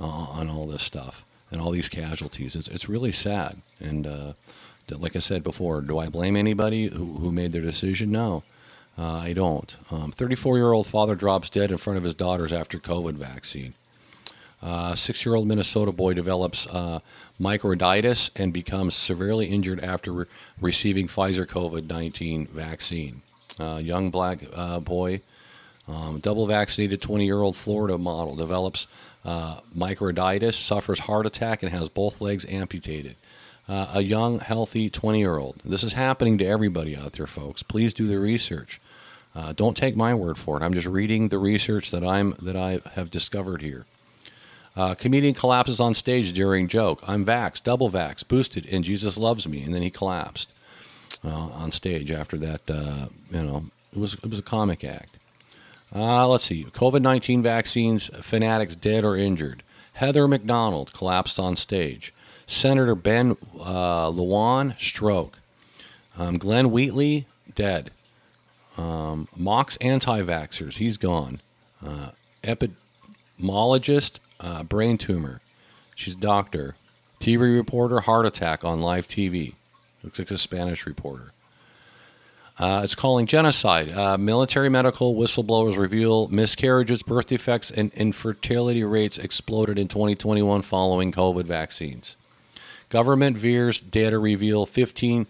uh, 0.00 0.04
on 0.04 0.50
all 0.50 0.66
this 0.66 0.82
stuff 0.82 1.24
and 1.50 1.60
all 1.60 1.70
these 1.70 1.88
casualties. 1.88 2.56
It's, 2.56 2.68
it's 2.68 2.88
really 2.88 3.12
sad, 3.12 3.62
and 3.80 4.06
uh, 4.06 4.32
like 4.90 5.14
I 5.16 5.20
said 5.20 5.42
before, 5.42 5.80
do 5.80 5.98
I 5.98 6.08
blame 6.08 6.36
anybody 6.36 6.88
who, 6.88 7.18
who 7.18 7.30
made 7.30 7.52
their 7.52 7.62
decision? 7.62 8.10
No, 8.10 8.42
uh, 8.98 9.18
I 9.18 9.32
don't. 9.32 9.76
34 9.90 10.52
um, 10.52 10.56
year 10.58 10.72
old 10.72 10.88
father 10.88 11.14
drops 11.14 11.48
dead 11.48 11.70
in 11.70 11.78
front 11.78 11.96
of 11.96 12.04
his 12.04 12.14
daughters 12.14 12.52
after 12.52 12.78
COVID 12.78 13.14
vaccine. 13.14 13.74
Uh, 14.62 14.96
Six 14.96 15.24
year 15.24 15.34
old 15.34 15.46
Minnesota 15.46 15.92
boy 15.92 16.14
develops 16.14 16.66
uh, 16.66 17.00
myocarditis 17.40 18.30
and 18.34 18.52
becomes 18.52 18.96
severely 18.96 19.46
injured 19.46 19.80
after 19.80 20.12
re- 20.12 20.26
receiving 20.60 21.06
Pfizer 21.06 21.46
COVID 21.46 21.88
19 21.88 22.46
vaccine. 22.48 23.22
Uh, 23.58 23.76
young 23.82 24.10
black 24.10 24.40
uh, 24.54 24.80
boy, 24.80 25.20
um, 25.88 26.20
double 26.20 26.46
vaccinated 26.46 27.00
20 27.00 27.24
year 27.24 27.40
old 27.40 27.56
Florida 27.56 27.96
model, 27.96 28.36
develops 28.36 28.86
uh, 29.24 29.60
myocarditis, 29.76 30.54
suffers 30.54 31.00
heart 31.00 31.26
attack, 31.26 31.62
and 31.62 31.72
has 31.72 31.88
both 31.88 32.20
legs 32.20 32.46
amputated. 32.48 33.16
Uh, 33.68 33.88
a 33.94 34.02
young, 34.02 34.38
healthy 34.38 34.88
20 34.88 35.18
year 35.18 35.38
old. 35.38 35.56
This 35.64 35.82
is 35.82 35.94
happening 35.94 36.38
to 36.38 36.46
everybody 36.46 36.96
out 36.96 37.14
there, 37.14 37.26
folks. 37.26 37.62
Please 37.62 37.92
do 37.92 38.06
the 38.06 38.18
research. 38.18 38.80
Uh, 39.34 39.52
don't 39.52 39.76
take 39.76 39.96
my 39.96 40.14
word 40.14 40.38
for 40.38 40.56
it. 40.56 40.64
I'm 40.64 40.72
just 40.72 40.86
reading 40.86 41.28
the 41.28 41.38
research 41.38 41.90
that 41.90 42.04
I'm 42.04 42.36
that 42.40 42.56
I 42.56 42.80
have 42.94 43.10
discovered 43.10 43.62
here. 43.62 43.84
Uh, 44.76 44.94
comedian 44.94 45.34
collapses 45.34 45.80
on 45.80 45.94
stage 45.94 46.32
during 46.32 46.68
joke. 46.68 47.02
I'm 47.06 47.24
vaxxed, 47.24 47.62
double 47.62 47.90
vaxxed, 47.90 48.28
boosted, 48.28 48.66
and 48.70 48.84
Jesus 48.84 49.16
loves 49.16 49.48
me. 49.48 49.62
And 49.62 49.74
then 49.74 49.82
he 49.82 49.90
collapsed 49.90 50.52
on 51.24 51.72
stage 51.72 52.10
after 52.10 52.36
that. 52.38 52.70
Uh, 52.70 53.08
you 53.30 53.42
know, 53.42 53.66
it 53.92 53.98
was 53.98 54.14
it 54.14 54.30
was 54.30 54.38
a 54.38 54.42
comic 54.42 54.84
act. 54.84 55.18
Uh, 55.94 56.26
let's 56.28 56.44
see. 56.44 56.64
COVID 56.64 57.02
19 57.02 57.42
vaccines 57.42 58.10
fanatics 58.20 58.76
dead 58.76 59.04
or 59.04 59.16
injured. 59.16 59.62
Heather 59.94 60.28
McDonald 60.28 60.92
collapsed 60.92 61.38
on 61.38 61.56
stage. 61.56 62.12
Senator 62.46 62.94
Ben 62.94 63.36
uh, 63.58 64.08
Lewin 64.08 64.74
stroke. 64.78 65.38
Um, 66.18 66.38
Glenn 66.38 66.70
Wheatley 66.70 67.26
dead. 67.54 67.90
Um, 68.76 69.28
Mox 69.34 69.76
anti 69.80 70.20
vaxxers, 70.22 70.74
he's 70.74 70.96
gone. 70.96 71.40
Uh, 71.84 72.10
epidemiologist 72.44 74.18
uh, 74.40 74.62
brain 74.62 74.98
tumor. 74.98 75.40
She's 75.94 76.14
doctor. 76.14 76.76
TV 77.20 77.54
reporter, 77.56 78.00
heart 78.00 78.26
attack 78.26 78.64
on 78.64 78.82
live 78.82 79.06
TV. 79.08 79.54
Looks 80.06 80.20
like 80.20 80.30
a 80.30 80.38
Spanish 80.38 80.86
reporter. 80.86 81.32
Uh, 82.60 82.82
it's 82.84 82.94
calling 82.94 83.26
genocide. 83.26 83.90
Uh, 83.90 84.16
military 84.16 84.68
medical 84.68 85.16
whistleblowers 85.16 85.76
reveal 85.76 86.28
miscarriages, 86.28 87.02
birth 87.02 87.26
defects, 87.26 87.72
and 87.72 87.92
infertility 87.92 88.84
rates 88.84 89.18
exploded 89.18 89.80
in 89.80 89.88
2021 89.88 90.62
following 90.62 91.10
COVID 91.10 91.44
vaccines. 91.44 92.14
Government 92.88 93.36
VAERS 93.36 93.90
data 93.90 94.16
reveal 94.16 94.64
15 94.64 95.26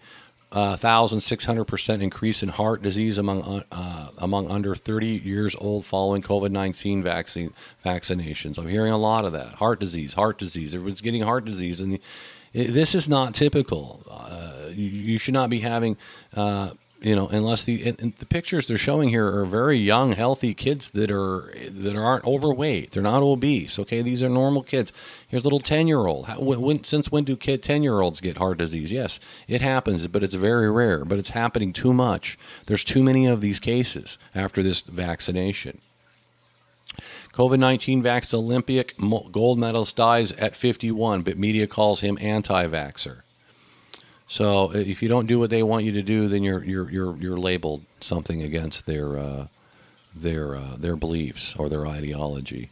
1,600% 0.51 2.01
increase 2.01 2.41
in 2.41 2.49
heart 2.49 2.81
disease 2.81 3.17
among 3.17 3.63
uh, 3.69 4.09
among 4.17 4.49
under 4.49 4.75
30 4.75 5.07
years 5.07 5.55
old 5.59 5.83
following 5.83 6.21
COVID-19 6.21 7.03
vaccine 7.03 7.53
vaccinations. 7.85 8.57
I'm 8.57 8.69
hearing 8.69 8.93
a 8.93 8.97
lot 8.97 9.25
of 9.25 9.33
that. 9.33 9.55
Heart 9.55 9.81
disease, 9.81 10.13
heart 10.13 10.37
disease. 10.37 10.73
Everyone's 10.73 11.01
getting 11.01 11.23
heart 11.23 11.43
disease, 11.43 11.81
and 11.81 11.91
the, 11.91 12.01
this 12.53 12.95
is 12.95 13.07
not 13.07 13.33
typical. 13.33 14.03
Uh, 14.09 14.69
you, 14.69 14.85
you, 14.85 15.19
should 15.19 15.33
not 15.33 15.49
be 15.49 15.59
having 15.59 15.97
uh, 16.35 16.71
you 16.99 17.15
know, 17.15 17.27
unless 17.27 17.63
the 17.63 17.91
the 17.91 18.25
pictures 18.25 18.65
they're 18.65 18.77
showing 18.77 19.09
here 19.09 19.27
are 19.27 19.45
very 19.45 19.77
young, 19.77 20.13
healthy 20.13 20.53
kids 20.53 20.89
that 20.91 21.11
are 21.11 21.53
that 21.69 21.95
aren't 21.95 22.25
overweight. 22.25 22.91
They're 22.91 23.03
not 23.03 23.21
obese. 23.21 23.77
Okay, 23.77 24.01
these 24.01 24.23
are 24.23 24.29
normal 24.29 24.63
kids. 24.63 24.91
Here's 25.27 25.43
a 25.43 25.45
little 25.45 25.59
ten 25.59 25.87
year 25.87 26.07
old. 26.07 26.27
When, 26.37 26.83
since 26.83 27.11
when 27.11 27.23
do 27.23 27.35
kid 27.35 27.61
ten 27.61 27.83
year 27.83 28.01
olds 28.01 28.19
get 28.19 28.37
heart 28.37 28.57
disease? 28.57 28.91
Yes, 28.91 29.19
it 29.47 29.61
happens, 29.61 30.07
but 30.07 30.23
it's 30.23 30.35
very 30.35 30.71
rare. 30.71 31.05
But 31.05 31.19
it's 31.19 31.29
happening 31.29 31.71
too 31.71 31.93
much. 31.93 32.37
There's 32.65 32.83
too 32.83 33.03
many 33.03 33.27
of 33.27 33.41
these 33.41 33.59
cases 33.59 34.17
after 34.33 34.63
this 34.63 34.81
vaccination. 34.81 35.81
COVID 37.33 37.59
19 37.59 38.01
vaxxed 38.03 38.33
Olympic 38.33 38.95
gold 39.31 39.59
medalist 39.59 39.95
dies 39.95 40.31
at 40.33 40.55
51, 40.55 41.21
but 41.21 41.37
media 41.37 41.67
calls 41.67 42.01
him 42.01 42.17
anti 42.19 42.65
vaxxer. 42.67 43.21
So 44.27 44.71
if 44.73 45.01
you 45.01 45.07
don't 45.07 45.25
do 45.25 45.39
what 45.39 45.49
they 45.49 45.63
want 45.63 45.85
you 45.85 45.93
to 45.93 46.01
do, 46.01 46.27
then 46.27 46.43
you're 46.43 46.63
you're 46.63 46.89
you're 46.89 47.17
you're 47.17 47.37
labeled 47.37 47.85
something 48.01 48.43
against 48.43 48.85
their 48.85 49.17
uh, 49.17 49.47
their 50.15 50.55
uh, 50.55 50.75
their 50.77 50.95
beliefs 50.95 51.55
or 51.57 51.69
their 51.69 51.87
ideology. 51.87 52.71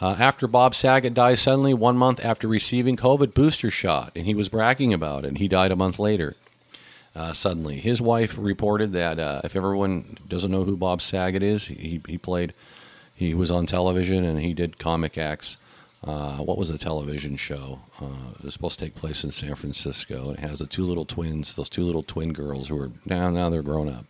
Uh, 0.00 0.14
after 0.18 0.46
Bob 0.46 0.74
Saget 0.74 1.14
died 1.14 1.38
suddenly 1.38 1.74
one 1.74 1.96
month 1.96 2.24
after 2.24 2.46
receiving 2.46 2.96
COVID 2.96 3.34
booster 3.34 3.70
shot, 3.70 4.12
and 4.14 4.26
he 4.26 4.34
was 4.34 4.48
bragging 4.48 4.92
about 4.92 5.24
it, 5.24 5.28
and 5.28 5.38
he 5.38 5.48
died 5.48 5.72
a 5.72 5.76
month 5.76 5.98
later. 5.98 6.36
Uh, 7.16 7.32
suddenly, 7.32 7.80
his 7.80 8.00
wife 8.00 8.36
reported 8.38 8.92
that 8.92 9.18
uh, 9.18 9.40
if 9.42 9.56
everyone 9.56 10.16
doesn't 10.28 10.52
know 10.52 10.62
who 10.62 10.76
Bob 10.76 11.00
Saget 11.00 11.42
is, 11.42 11.66
he 11.66 12.00
he 12.06 12.18
played, 12.18 12.54
he 13.18 13.34
was 13.34 13.50
on 13.50 13.66
television 13.66 14.24
and 14.24 14.40
he 14.40 14.54
did 14.54 14.78
comic 14.78 15.18
acts. 15.18 15.56
Uh, 16.04 16.36
what 16.36 16.56
was 16.56 16.70
the 16.70 16.78
television 16.78 17.36
show? 17.36 17.80
Uh, 18.00 18.30
it 18.38 18.44
was 18.44 18.54
supposed 18.54 18.78
to 18.78 18.84
take 18.84 18.94
place 18.94 19.24
in 19.24 19.32
San 19.32 19.56
Francisco. 19.56 20.30
It 20.30 20.38
has 20.38 20.60
the 20.60 20.66
two 20.66 20.84
little 20.84 21.04
twins, 21.04 21.56
those 21.56 21.68
two 21.68 21.82
little 21.82 22.04
twin 22.04 22.32
girls 22.32 22.68
who 22.68 22.80
are 22.80 22.92
now 23.04 23.28
now 23.30 23.50
they're 23.50 23.62
grown 23.62 23.88
up. 23.88 24.04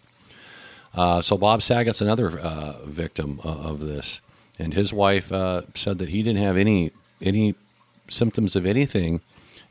Uh, 0.95 1.23
so 1.23 1.39
Bob 1.39 1.63
Saget's 1.63 2.03
another 2.03 2.39
uh, 2.39 2.85
victim 2.85 3.41
of 3.43 3.81
this, 3.81 4.21
and 4.59 4.75
his 4.75 4.93
wife 4.93 5.33
uh, 5.33 5.63
said 5.75 5.97
that 5.97 6.11
he 6.11 6.23
didn't 6.23 6.43
have 6.43 6.59
any 6.59 6.91
any 7.23 7.55
symptoms 8.11 8.55
of 8.57 8.67
anything, 8.67 9.23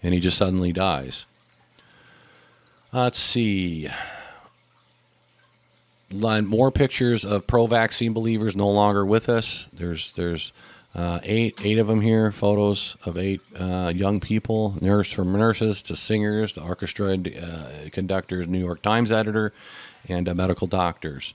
and 0.01 0.15
he 0.15 0.19
just 0.19 0.37
suddenly 0.37 0.73
dies. 0.73 1.27
Let's 2.91 3.19
see. 3.19 3.87
More 6.09 6.71
pictures 6.71 7.25
of 7.25 7.47
pro-vaccine 7.47 8.13
believers 8.13 8.55
no 8.55 8.69
longer 8.69 9.05
with 9.05 9.27
us. 9.27 9.67
There's 9.73 10.13
there's 10.13 10.53
uh, 10.95 11.19
eight 11.23 11.59
eight 11.63 11.79
of 11.79 11.87
them 11.87 12.01
here. 12.01 12.31
Photos 12.31 12.95
of 13.05 13.17
eight 13.17 13.41
uh, 13.59 13.91
young 13.93 14.19
people, 14.21 14.75
nurse 14.79 15.11
from 15.11 15.33
nurses 15.33 15.81
to 15.83 15.95
singers, 15.97 16.53
to 16.53 16.61
orchestra 16.61 17.17
uh, 17.17 17.89
conductors, 17.91 18.47
New 18.47 18.59
York 18.59 18.81
Times 18.81 19.11
editor, 19.11 19.51
and 20.07 20.29
uh, 20.29 20.33
medical 20.33 20.65
doctors. 20.65 21.33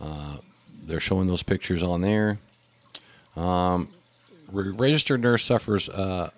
Uh, 0.00 0.38
they're 0.86 1.00
showing 1.00 1.26
those 1.26 1.42
pictures 1.42 1.82
on 1.82 2.00
there. 2.00 2.38
Um, 3.36 3.88
registered 4.50 5.20
nurse 5.20 5.44
suffers 5.44 5.88
uh, 5.88 6.30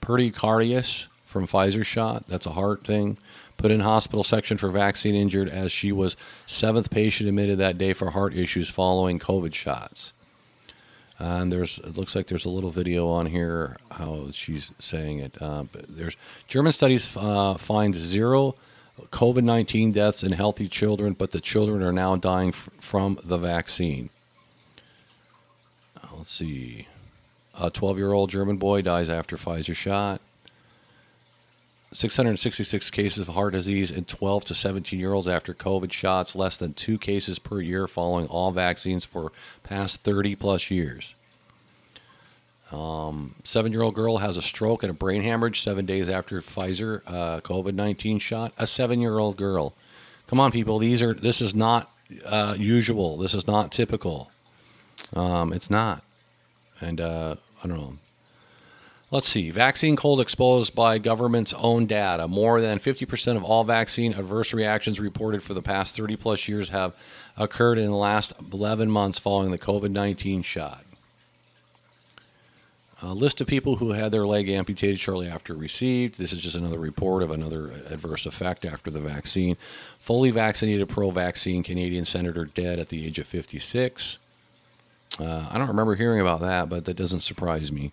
pericarditis 0.00 1.08
from 1.26 1.46
Pfizer 1.46 1.84
shot. 1.84 2.24
That's 2.28 2.46
a 2.46 2.52
heart 2.52 2.84
thing. 2.84 3.18
Put 3.64 3.70
in 3.70 3.80
hospital 3.80 4.24
section 4.24 4.58
for 4.58 4.68
vaccine 4.68 5.14
injured 5.14 5.48
as 5.48 5.72
she 5.72 5.90
was 5.90 6.18
seventh 6.44 6.90
patient 6.90 7.30
admitted 7.30 7.56
that 7.60 7.78
day 7.78 7.94
for 7.94 8.10
heart 8.10 8.34
issues 8.34 8.68
following 8.68 9.18
COVID 9.18 9.54
shots. 9.54 10.12
And 11.18 11.50
there's 11.50 11.78
it 11.78 11.96
looks 11.96 12.14
like 12.14 12.26
there's 12.26 12.44
a 12.44 12.50
little 12.50 12.68
video 12.68 13.08
on 13.08 13.24
here 13.24 13.78
how 13.90 14.28
she's 14.32 14.70
saying 14.78 15.20
it. 15.20 15.40
Uh, 15.40 15.64
there's 15.88 16.14
German 16.46 16.72
studies 16.72 17.16
uh, 17.16 17.54
find 17.54 17.94
zero 17.94 18.54
COVID 19.10 19.44
19 19.44 19.92
deaths 19.92 20.22
in 20.22 20.32
healthy 20.32 20.68
children, 20.68 21.14
but 21.14 21.30
the 21.30 21.40
children 21.40 21.82
are 21.82 21.90
now 21.90 22.16
dying 22.16 22.50
f- 22.50 22.68
from 22.78 23.18
the 23.24 23.38
vaccine. 23.38 24.10
Uh, 25.96 26.08
let's 26.18 26.30
see. 26.30 26.86
A 27.58 27.70
12 27.70 27.96
year 27.96 28.12
old 28.12 28.28
German 28.28 28.58
boy 28.58 28.82
dies 28.82 29.08
after 29.08 29.38
Pfizer 29.38 29.74
shot. 29.74 30.20
666 31.94 32.90
cases 32.90 33.20
of 33.20 33.34
heart 33.34 33.52
disease 33.52 33.90
in 33.90 34.04
12 34.04 34.46
to 34.46 34.54
17 34.54 34.98
year 34.98 35.12
olds 35.12 35.28
after 35.28 35.54
COVID 35.54 35.92
shots, 35.92 36.34
less 36.34 36.56
than 36.56 36.74
two 36.74 36.98
cases 36.98 37.38
per 37.38 37.60
year 37.60 37.86
following 37.86 38.26
all 38.26 38.50
vaccines 38.50 39.04
for 39.04 39.30
past 39.62 40.02
30 40.02 40.34
plus 40.34 40.70
years. 40.70 41.14
Um, 42.72 43.36
seven 43.44 43.70
year 43.70 43.82
old 43.82 43.94
girl 43.94 44.18
has 44.18 44.36
a 44.36 44.42
stroke 44.42 44.82
and 44.82 44.90
a 44.90 44.94
brain 44.94 45.22
hemorrhage 45.22 45.62
seven 45.62 45.86
days 45.86 46.08
after 46.08 46.42
Pfizer 46.42 47.02
uh, 47.06 47.40
COVID 47.42 47.74
19 47.74 48.18
shot. 48.18 48.52
A 48.58 48.66
seven 48.66 49.00
year 49.00 49.18
old 49.20 49.36
girl. 49.36 49.74
Come 50.26 50.40
on, 50.40 50.50
people. 50.50 50.78
These 50.80 51.00
are 51.00 51.14
this 51.14 51.40
is 51.40 51.54
not 51.54 51.92
uh, 52.24 52.56
usual. 52.58 53.16
This 53.18 53.34
is 53.34 53.46
not 53.46 53.70
typical. 53.70 54.30
Um, 55.12 55.52
it's 55.52 55.70
not. 55.70 56.02
And 56.80 57.00
uh, 57.00 57.36
I 57.62 57.68
don't 57.68 57.76
know. 57.76 57.98
Let's 59.14 59.28
see. 59.28 59.52
Vaccine 59.52 59.94
cold 59.94 60.20
exposed 60.20 60.74
by 60.74 60.98
government's 60.98 61.54
own 61.54 61.86
data. 61.86 62.26
More 62.26 62.60
than 62.60 62.80
50% 62.80 63.36
of 63.36 63.44
all 63.44 63.62
vaccine 63.62 64.12
adverse 64.12 64.52
reactions 64.52 64.98
reported 64.98 65.40
for 65.40 65.54
the 65.54 65.62
past 65.62 65.94
30 65.94 66.16
plus 66.16 66.48
years 66.48 66.70
have 66.70 66.96
occurred 67.36 67.78
in 67.78 67.86
the 67.86 67.96
last 67.96 68.32
11 68.52 68.90
months 68.90 69.20
following 69.20 69.52
the 69.52 69.58
COVID 69.58 69.92
19 69.92 70.42
shot. 70.42 70.84
A 73.02 73.14
list 73.14 73.40
of 73.40 73.46
people 73.46 73.76
who 73.76 73.92
had 73.92 74.10
their 74.10 74.26
leg 74.26 74.48
amputated 74.48 74.98
shortly 74.98 75.28
after 75.28 75.54
received. 75.54 76.18
This 76.18 76.32
is 76.32 76.40
just 76.40 76.56
another 76.56 76.80
report 76.80 77.22
of 77.22 77.30
another 77.30 77.70
adverse 77.88 78.26
effect 78.26 78.64
after 78.64 78.90
the 78.90 78.98
vaccine. 78.98 79.56
Fully 80.00 80.32
vaccinated 80.32 80.88
pro 80.88 81.12
vaccine 81.12 81.62
Canadian 81.62 82.04
senator 82.04 82.46
dead 82.46 82.80
at 82.80 82.88
the 82.88 83.06
age 83.06 83.20
of 83.20 83.28
56. 83.28 84.18
Uh, 85.20 85.46
I 85.52 85.56
don't 85.56 85.68
remember 85.68 85.94
hearing 85.94 86.20
about 86.20 86.40
that, 86.40 86.68
but 86.68 86.84
that 86.86 86.96
doesn't 86.96 87.20
surprise 87.20 87.70
me. 87.70 87.92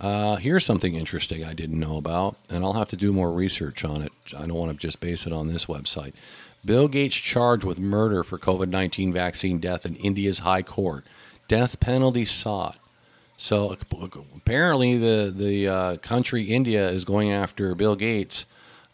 Uh, 0.00 0.36
here's 0.36 0.64
something 0.64 0.94
interesting 0.94 1.44
I 1.44 1.52
didn't 1.52 1.78
know 1.78 1.96
about, 1.96 2.36
and 2.50 2.64
I'll 2.64 2.72
have 2.74 2.88
to 2.88 2.96
do 2.96 3.12
more 3.12 3.32
research 3.32 3.84
on 3.84 4.02
it. 4.02 4.12
I 4.36 4.46
don't 4.46 4.54
want 4.54 4.72
to 4.72 4.76
just 4.76 5.00
base 5.00 5.26
it 5.26 5.32
on 5.32 5.48
this 5.48 5.66
website. 5.66 6.12
Bill 6.64 6.88
Gates 6.88 7.14
charged 7.14 7.64
with 7.64 7.78
murder 7.78 8.24
for 8.24 8.38
COVID 8.38 8.68
19 8.68 9.12
vaccine 9.12 9.58
death 9.58 9.86
in 9.86 9.96
India's 9.96 10.40
High 10.40 10.62
Court. 10.62 11.04
Death 11.46 11.78
penalty 11.78 12.24
sought. 12.24 12.76
So 13.36 13.76
apparently, 14.34 14.96
the 14.96 15.32
the 15.34 15.68
uh, 15.68 15.96
country 15.98 16.44
India 16.44 16.88
is 16.88 17.04
going 17.04 17.32
after 17.32 17.74
Bill 17.74 17.96
Gates. 17.96 18.46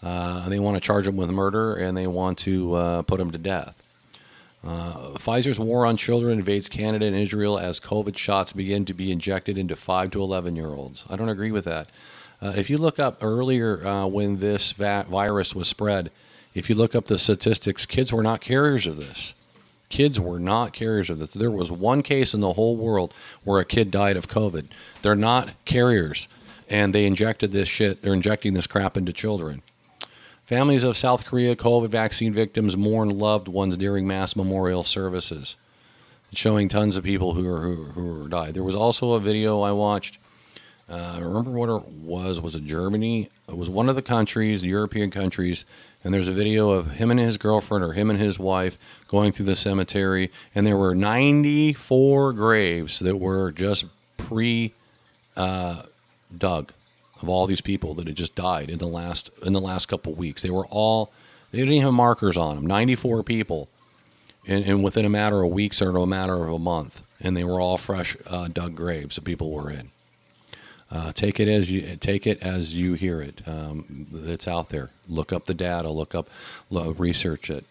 Uh, 0.02 0.48
they 0.48 0.58
want 0.58 0.76
to 0.76 0.80
charge 0.80 1.06
him 1.06 1.16
with 1.16 1.30
murder, 1.30 1.74
and 1.74 1.96
they 1.96 2.06
want 2.06 2.38
to 2.38 2.74
uh, 2.74 3.02
put 3.02 3.20
him 3.20 3.30
to 3.30 3.38
death. 3.38 3.80
Uh, 4.62 5.14
Pfizer's 5.14 5.58
war 5.58 5.86
on 5.86 5.96
children 5.96 6.38
invades 6.38 6.68
Canada 6.68 7.06
and 7.06 7.16
Israel 7.16 7.58
as 7.58 7.80
COVID 7.80 8.16
shots 8.16 8.52
begin 8.52 8.84
to 8.84 8.94
be 8.94 9.10
injected 9.10 9.56
into 9.56 9.74
5 9.74 10.10
to 10.10 10.22
11 10.22 10.54
year 10.56 10.68
olds. 10.68 11.04
I 11.08 11.16
don't 11.16 11.30
agree 11.30 11.50
with 11.50 11.64
that. 11.64 11.88
Uh, 12.42 12.52
if 12.56 12.68
you 12.68 12.78
look 12.78 12.98
up 12.98 13.18
earlier 13.22 13.86
uh, 13.86 14.06
when 14.06 14.40
this 14.40 14.72
va- 14.72 15.06
virus 15.08 15.54
was 15.54 15.68
spread, 15.68 16.10
if 16.54 16.68
you 16.68 16.74
look 16.74 16.94
up 16.94 17.06
the 17.06 17.18
statistics, 17.18 17.86
kids 17.86 18.12
were 18.12 18.22
not 18.22 18.40
carriers 18.40 18.86
of 18.86 18.96
this. 18.96 19.34
Kids 19.88 20.20
were 20.20 20.38
not 20.38 20.72
carriers 20.72 21.10
of 21.10 21.18
this. 21.18 21.30
There 21.30 21.50
was 21.50 21.70
one 21.70 22.02
case 22.02 22.32
in 22.34 22.40
the 22.40 22.52
whole 22.52 22.76
world 22.76 23.12
where 23.44 23.60
a 23.60 23.64
kid 23.64 23.90
died 23.90 24.16
of 24.16 24.28
COVID. 24.28 24.66
They're 25.02 25.16
not 25.16 25.50
carriers, 25.64 26.28
and 26.68 26.94
they 26.94 27.06
injected 27.06 27.52
this 27.52 27.68
shit. 27.68 28.02
They're 28.02 28.14
injecting 28.14 28.54
this 28.54 28.66
crap 28.66 28.96
into 28.96 29.12
children. 29.12 29.62
Families 30.50 30.82
of 30.82 30.96
South 30.96 31.26
Korea 31.26 31.54
COVID 31.54 31.90
vaccine 31.90 32.32
victims 32.32 32.76
mourn 32.76 33.08
loved 33.08 33.46
ones 33.46 33.76
during 33.76 34.04
mass 34.04 34.34
memorial 34.34 34.82
services, 34.82 35.54
showing 36.32 36.68
tons 36.68 36.96
of 36.96 37.04
people 37.04 37.34
who 37.34 37.48
are 37.48 37.60
who, 37.60 37.84
who 37.84 38.28
died. 38.28 38.54
There 38.54 38.64
was 38.64 38.74
also 38.74 39.12
a 39.12 39.20
video 39.20 39.60
I 39.60 39.70
watched. 39.70 40.18
Uh, 40.88 41.12
I 41.14 41.18
remember 41.20 41.52
what 41.52 41.68
it 41.68 41.86
was. 41.86 42.40
Was 42.40 42.56
it 42.56 42.64
Germany? 42.64 43.28
It 43.48 43.56
was 43.56 43.70
one 43.70 43.88
of 43.88 43.94
the 43.94 44.02
countries, 44.02 44.64
European 44.64 45.12
countries, 45.12 45.64
and 46.02 46.12
there's 46.12 46.26
a 46.26 46.32
video 46.32 46.70
of 46.70 46.90
him 46.94 47.12
and 47.12 47.20
his 47.20 47.38
girlfriend 47.38 47.84
or 47.84 47.92
him 47.92 48.10
and 48.10 48.18
his 48.18 48.36
wife 48.36 48.76
going 49.06 49.30
through 49.30 49.46
the 49.46 49.54
cemetery, 49.54 50.32
and 50.52 50.66
there 50.66 50.76
were 50.76 50.96
94 50.96 52.32
graves 52.32 52.98
that 52.98 53.20
were 53.20 53.52
just 53.52 53.84
pre 54.16 54.74
uh, 55.36 55.84
dug 56.36 56.72
of 57.22 57.28
all 57.28 57.46
these 57.46 57.60
people 57.60 57.94
that 57.94 58.06
had 58.06 58.16
just 58.16 58.34
died 58.34 58.70
in 58.70 58.78
the 58.78 58.86
last 58.86 59.30
in 59.42 59.52
the 59.52 59.60
last 59.60 59.86
couple 59.86 60.14
weeks. 60.14 60.42
They 60.42 60.50
were 60.50 60.66
all 60.66 61.12
they 61.50 61.58
didn't 61.58 61.74
even 61.74 61.84
have 61.86 61.94
markers 61.94 62.36
on 62.36 62.56
them. 62.56 62.66
Ninety 62.66 62.94
four 62.94 63.22
people, 63.22 63.68
and, 64.46 64.64
and, 64.64 64.84
within 64.84 65.04
a 65.04 65.10
matter 65.10 65.42
of 65.42 65.50
weeks 65.50 65.82
or 65.82 65.96
a 65.96 66.06
matter 66.06 66.44
of 66.44 66.52
a 66.52 66.58
month, 66.58 67.02
and 67.20 67.36
they 67.36 67.44
were 67.44 67.60
all 67.60 67.78
fresh 67.78 68.16
uh, 68.26 68.48
dug 68.48 68.74
graves 68.74 69.16
that 69.16 69.24
people 69.24 69.50
were 69.50 69.70
in. 69.70 69.90
Uh, 70.90 71.12
take 71.12 71.38
it 71.38 71.46
as 71.46 71.70
you 71.70 71.96
take 71.96 72.26
it 72.26 72.42
as 72.42 72.74
you 72.74 72.94
hear 72.94 73.20
it. 73.20 73.42
Um, 73.46 74.06
it's 74.26 74.48
out 74.48 74.70
there. 74.70 74.90
Look 75.08 75.32
up 75.32 75.46
the 75.46 75.54
data. 75.54 75.88
Look 75.90 76.14
up, 76.14 76.28
look, 76.68 76.98
research 76.98 77.50
it. 77.50 77.64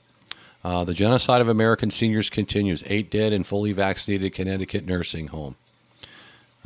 Uh, 0.63 0.83
the 0.83 0.93
genocide 0.93 1.41
of 1.41 1.47
American 1.47 1.89
seniors 1.89 2.29
continues. 2.29 2.83
Eight 2.85 3.09
dead 3.09 3.33
in 3.33 3.43
fully 3.43 3.71
vaccinated 3.71 4.33
Connecticut 4.33 4.85
nursing 4.85 5.27
home. 5.27 5.55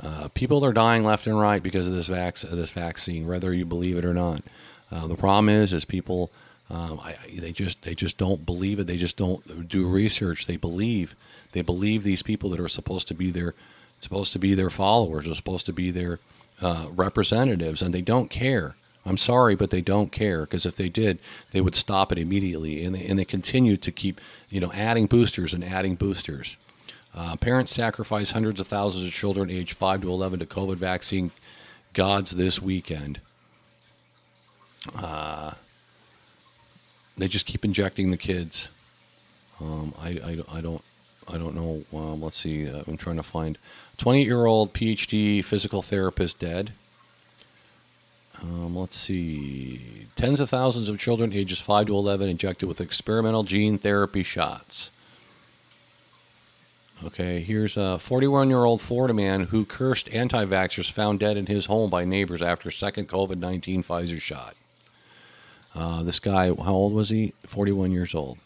Uh, 0.01 0.27
people 0.29 0.65
are 0.65 0.73
dying 0.73 1.03
left 1.03 1.27
and 1.27 1.39
right 1.39 1.61
because 1.61 1.87
of 1.87 1.93
this, 1.93 2.07
vac- 2.07 2.39
this 2.39 2.71
vaccine, 2.71 3.27
whether 3.27 3.53
you 3.53 3.65
believe 3.65 3.97
it 3.97 4.05
or 4.05 4.13
not. 4.13 4.41
Uh, 4.91 5.07
the 5.07 5.15
problem 5.15 5.49
is, 5.49 5.73
is 5.73 5.85
people 5.85 6.31
um, 6.69 6.99
I, 7.01 7.15
they 7.37 7.51
just 7.51 7.81
they 7.81 7.93
just 7.93 8.17
don't 8.17 8.45
believe 8.45 8.79
it. 8.79 8.87
They 8.87 8.97
just 8.97 9.17
don't 9.17 9.67
do 9.67 9.87
research. 9.87 10.47
They 10.47 10.55
believe 10.55 11.15
they 11.51 11.61
believe 11.61 12.03
these 12.03 12.23
people 12.23 12.49
that 12.51 12.59
are 12.59 12.69
supposed 12.69 13.07
to 13.09 13.13
be 13.13 13.31
their 13.31 13.53
supposed 13.99 14.33
to 14.33 14.39
be 14.39 14.55
their 14.55 14.69
followers 14.69 15.27
are 15.27 15.35
supposed 15.35 15.65
to 15.67 15.73
be 15.73 15.91
their 15.91 16.19
uh, 16.61 16.87
representatives, 16.91 17.81
and 17.81 17.93
they 17.93 18.01
don't 18.01 18.29
care. 18.29 18.75
I'm 19.05 19.17
sorry, 19.17 19.55
but 19.55 19.69
they 19.69 19.81
don't 19.81 20.11
care 20.11 20.41
because 20.41 20.65
if 20.65 20.75
they 20.77 20.87
did, 20.87 21.19
they 21.51 21.61
would 21.61 21.75
stop 21.75 22.11
it 22.11 22.17
immediately, 22.17 22.83
and 22.83 22.95
they 22.95 23.05
and 23.05 23.19
they 23.19 23.25
continue 23.25 23.75
to 23.77 23.91
keep 23.91 24.21
you 24.49 24.59
know 24.59 24.71
adding 24.71 25.05
boosters 25.05 25.53
and 25.53 25.63
adding 25.63 25.95
boosters. 25.95 26.55
Uh, 27.15 27.35
parents 27.35 27.73
sacrifice 27.73 28.31
hundreds 28.31 28.59
of 28.59 28.67
thousands 28.67 29.05
of 29.05 29.13
children 29.13 29.49
aged 29.49 29.73
5 29.73 30.01
to 30.01 30.09
11 30.09 30.39
to 30.39 30.45
COVID 30.45 30.77
vaccine 30.77 31.31
gods 31.93 32.31
this 32.31 32.61
weekend. 32.61 33.21
Uh, 34.95 35.51
they 37.17 37.27
just 37.27 37.45
keep 37.45 37.63
injecting 37.63 38.11
the 38.11 38.17
kids. 38.17 38.69
Um, 39.61 39.93
I, 40.01 40.09
I, 40.09 40.57
I, 40.57 40.61
don't 40.61 40.83
I 41.27 41.37
don't 41.37 41.55
know. 41.55 41.83
Um, 41.97 42.21
let's 42.21 42.37
see. 42.37 42.67
Uh, 42.67 42.83
I'm 42.87 42.97
trying 42.97 43.17
to 43.17 43.23
find 43.23 43.57
28 43.97 44.25
year 44.25 44.45
old 44.45 44.73
PhD 44.73 45.43
physical 45.43 45.81
therapist 45.81 46.39
dead. 46.39 46.73
Um, 48.41 48.75
let's 48.75 48.97
see. 48.97 50.07
Tens 50.15 50.39
of 50.39 50.49
thousands 50.49 50.89
of 50.89 50.99
children 50.99 51.31
ages 51.31 51.61
5 51.61 51.87
to 51.87 51.95
11 51.95 52.27
injected 52.27 52.67
with 52.67 52.81
experimental 52.81 53.43
gene 53.43 53.77
therapy 53.77 54.23
shots. 54.23 54.89
Okay, 57.05 57.41
here's 57.41 57.75
a 57.75 57.99
41 57.99 58.49
year 58.49 58.63
old 58.63 58.79
Florida 58.79 59.13
man 59.13 59.45
who 59.47 59.65
cursed 59.65 60.07
anti 60.09 60.45
vaxxers 60.45 60.89
found 60.89 61.19
dead 61.19 61.35
in 61.35 61.47
his 61.47 61.65
home 61.65 61.89
by 61.89 62.05
neighbors 62.05 62.41
after 62.41 62.71
second 62.71 63.09
COVID 63.09 63.37
19 63.37 63.83
Pfizer 63.83 64.21
shot. 64.21 64.55
Uh, 65.75 66.03
this 66.03 66.19
guy, 66.19 66.45
how 66.47 66.73
old 66.73 66.93
was 66.93 67.09
he? 67.09 67.33
41 67.45 67.91
years 67.91 68.15
old. 68.15 68.37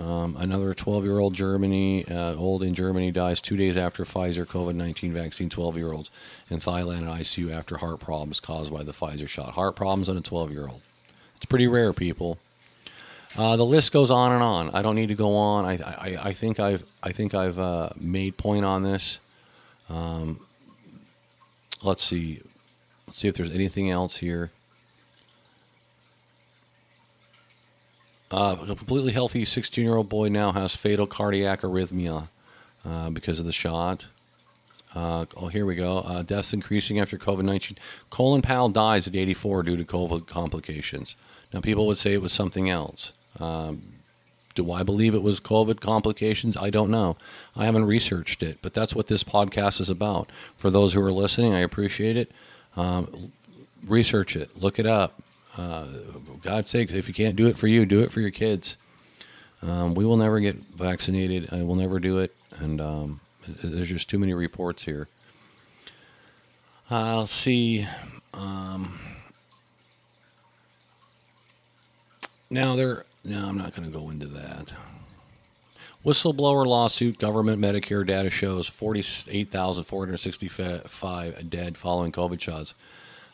Um, 0.00 0.36
another 0.36 0.74
12 0.74 1.04
year 1.04 1.20
old 1.20 1.34
Germany, 1.34 2.04
uh, 2.08 2.34
old 2.34 2.64
in 2.64 2.74
Germany, 2.74 3.12
dies 3.12 3.40
two 3.40 3.56
days 3.56 3.76
after 3.76 4.04
Pfizer 4.04 4.44
COVID 4.44 4.74
19 4.74 5.12
vaccine. 5.12 5.48
12 5.48 5.76
year 5.76 5.92
olds 5.92 6.10
in 6.50 6.58
Thailand 6.58 6.98
in 6.98 7.04
ICU 7.04 7.52
after 7.52 7.76
heart 7.76 8.00
problems 8.00 8.40
caused 8.40 8.72
by 8.72 8.82
the 8.82 8.92
Pfizer 8.92 9.28
shot. 9.28 9.52
Heart 9.52 9.76
problems 9.76 10.08
in 10.08 10.16
a 10.16 10.20
12 10.20 10.50
year 10.50 10.66
old. 10.66 10.82
It's 11.36 11.46
pretty 11.46 11.68
rare, 11.68 11.92
people. 11.92 12.38
Uh, 13.36 13.56
the 13.56 13.64
list 13.66 13.92
goes 13.92 14.10
on 14.10 14.32
and 14.32 14.42
on. 14.42 14.70
I 14.70 14.80
don't 14.82 14.94
need 14.94 15.08
to 15.08 15.14
go 15.14 15.36
on. 15.36 15.64
I, 15.66 15.74
I, 15.74 16.28
I 16.28 16.32
think 16.32 16.58
I've 16.58 16.84
I 17.02 17.12
think 17.12 17.34
I've 17.34 17.58
uh, 17.58 17.90
made 17.96 18.36
point 18.38 18.64
on 18.64 18.82
this. 18.82 19.18
Um, 19.90 20.40
let's 21.82 22.02
see. 22.02 22.40
Let's 23.06 23.18
see 23.18 23.28
if 23.28 23.34
there's 23.36 23.54
anything 23.54 23.90
else 23.90 24.16
here. 24.16 24.52
Uh, 28.30 28.56
a 28.62 28.74
completely 28.74 29.12
healthy 29.12 29.44
16 29.44 29.84
year 29.84 29.96
old 29.96 30.08
boy 30.08 30.28
now 30.28 30.52
has 30.52 30.74
fatal 30.74 31.06
cardiac 31.06 31.60
arrhythmia 31.60 32.28
uh, 32.84 33.10
because 33.10 33.38
of 33.38 33.46
the 33.46 33.52
shot. 33.52 34.06
Uh, 34.94 35.26
oh, 35.36 35.48
here 35.48 35.66
we 35.66 35.74
go. 35.74 35.98
Uh, 35.98 36.22
deaths 36.22 36.54
increasing 36.54 36.98
after 36.98 37.18
COVID 37.18 37.44
19. 37.44 37.76
Colin 38.08 38.40
Powell 38.40 38.70
dies 38.70 39.06
at 39.06 39.14
84 39.14 39.64
due 39.64 39.76
to 39.76 39.84
COVID 39.84 40.26
complications. 40.26 41.14
Now, 41.52 41.60
people 41.60 41.86
would 41.86 41.98
say 41.98 42.14
it 42.14 42.22
was 42.22 42.32
something 42.32 42.70
else. 42.70 43.12
Um, 43.40 43.82
do 44.54 44.72
I 44.72 44.82
believe 44.82 45.14
it 45.14 45.22
was 45.22 45.38
COVID 45.38 45.80
complications? 45.80 46.56
I 46.56 46.70
don't 46.70 46.90
know. 46.90 47.16
I 47.54 47.66
haven't 47.66 47.84
researched 47.84 48.42
it, 48.42 48.58
but 48.62 48.74
that's 48.74 48.94
what 48.94 49.06
this 49.06 49.22
podcast 49.22 49.80
is 49.80 49.90
about. 49.90 50.30
For 50.56 50.70
those 50.70 50.94
who 50.94 51.02
are 51.02 51.12
listening, 51.12 51.54
I 51.54 51.60
appreciate 51.60 52.16
it. 52.16 52.32
Um, 52.76 53.32
research 53.86 54.34
it, 54.34 54.60
look 54.60 54.78
it 54.78 54.86
up. 54.86 55.22
Uh, 55.56 55.86
God's 56.42 56.70
sake, 56.70 56.90
if 56.90 57.08
you 57.08 57.14
can't 57.14 57.36
do 57.36 57.46
it 57.46 57.56
for 57.56 57.66
you, 57.66 57.86
do 57.86 58.02
it 58.02 58.12
for 58.12 58.20
your 58.20 58.30
kids. 58.30 58.76
Um, 59.62 59.94
we 59.94 60.04
will 60.04 60.16
never 60.16 60.40
get 60.40 60.56
vaccinated. 60.74 61.52
I 61.52 61.62
will 61.62 61.76
never 61.76 61.98
do 61.98 62.18
it, 62.18 62.34
and 62.58 62.80
um, 62.80 63.20
there's 63.62 63.88
just 63.88 64.08
too 64.08 64.18
many 64.18 64.34
reports 64.34 64.84
here. 64.84 65.08
I'll 66.90 67.26
see. 67.26 67.86
Um, 68.34 69.00
now 72.50 72.76
there 72.76 73.05
no, 73.26 73.48
I'm 73.48 73.58
not 73.58 73.74
going 73.74 73.90
to 73.90 73.98
go 73.98 74.10
into 74.10 74.28
that. 74.28 74.72
Whistleblower 76.04 76.64
lawsuit, 76.64 77.18
government 77.18 77.60
Medicare 77.60 78.06
data 78.06 78.30
shows 78.30 78.68
48,465 78.68 81.50
dead 81.50 81.76
following 81.76 82.12
COVID 82.12 82.40
shots. 82.40 82.74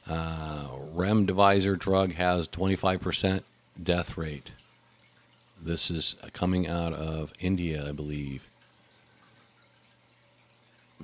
Uh, 0.08 0.68
Remdesivir 0.94 1.78
drug 1.78 2.14
has 2.14 2.48
25% 2.48 3.42
death 3.82 4.16
rate. 4.16 4.52
This 5.62 5.90
is 5.90 6.16
coming 6.32 6.66
out 6.66 6.94
of 6.94 7.34
India, 7.38 7.86
I 7.86 7.92
believe. 7.92 8.48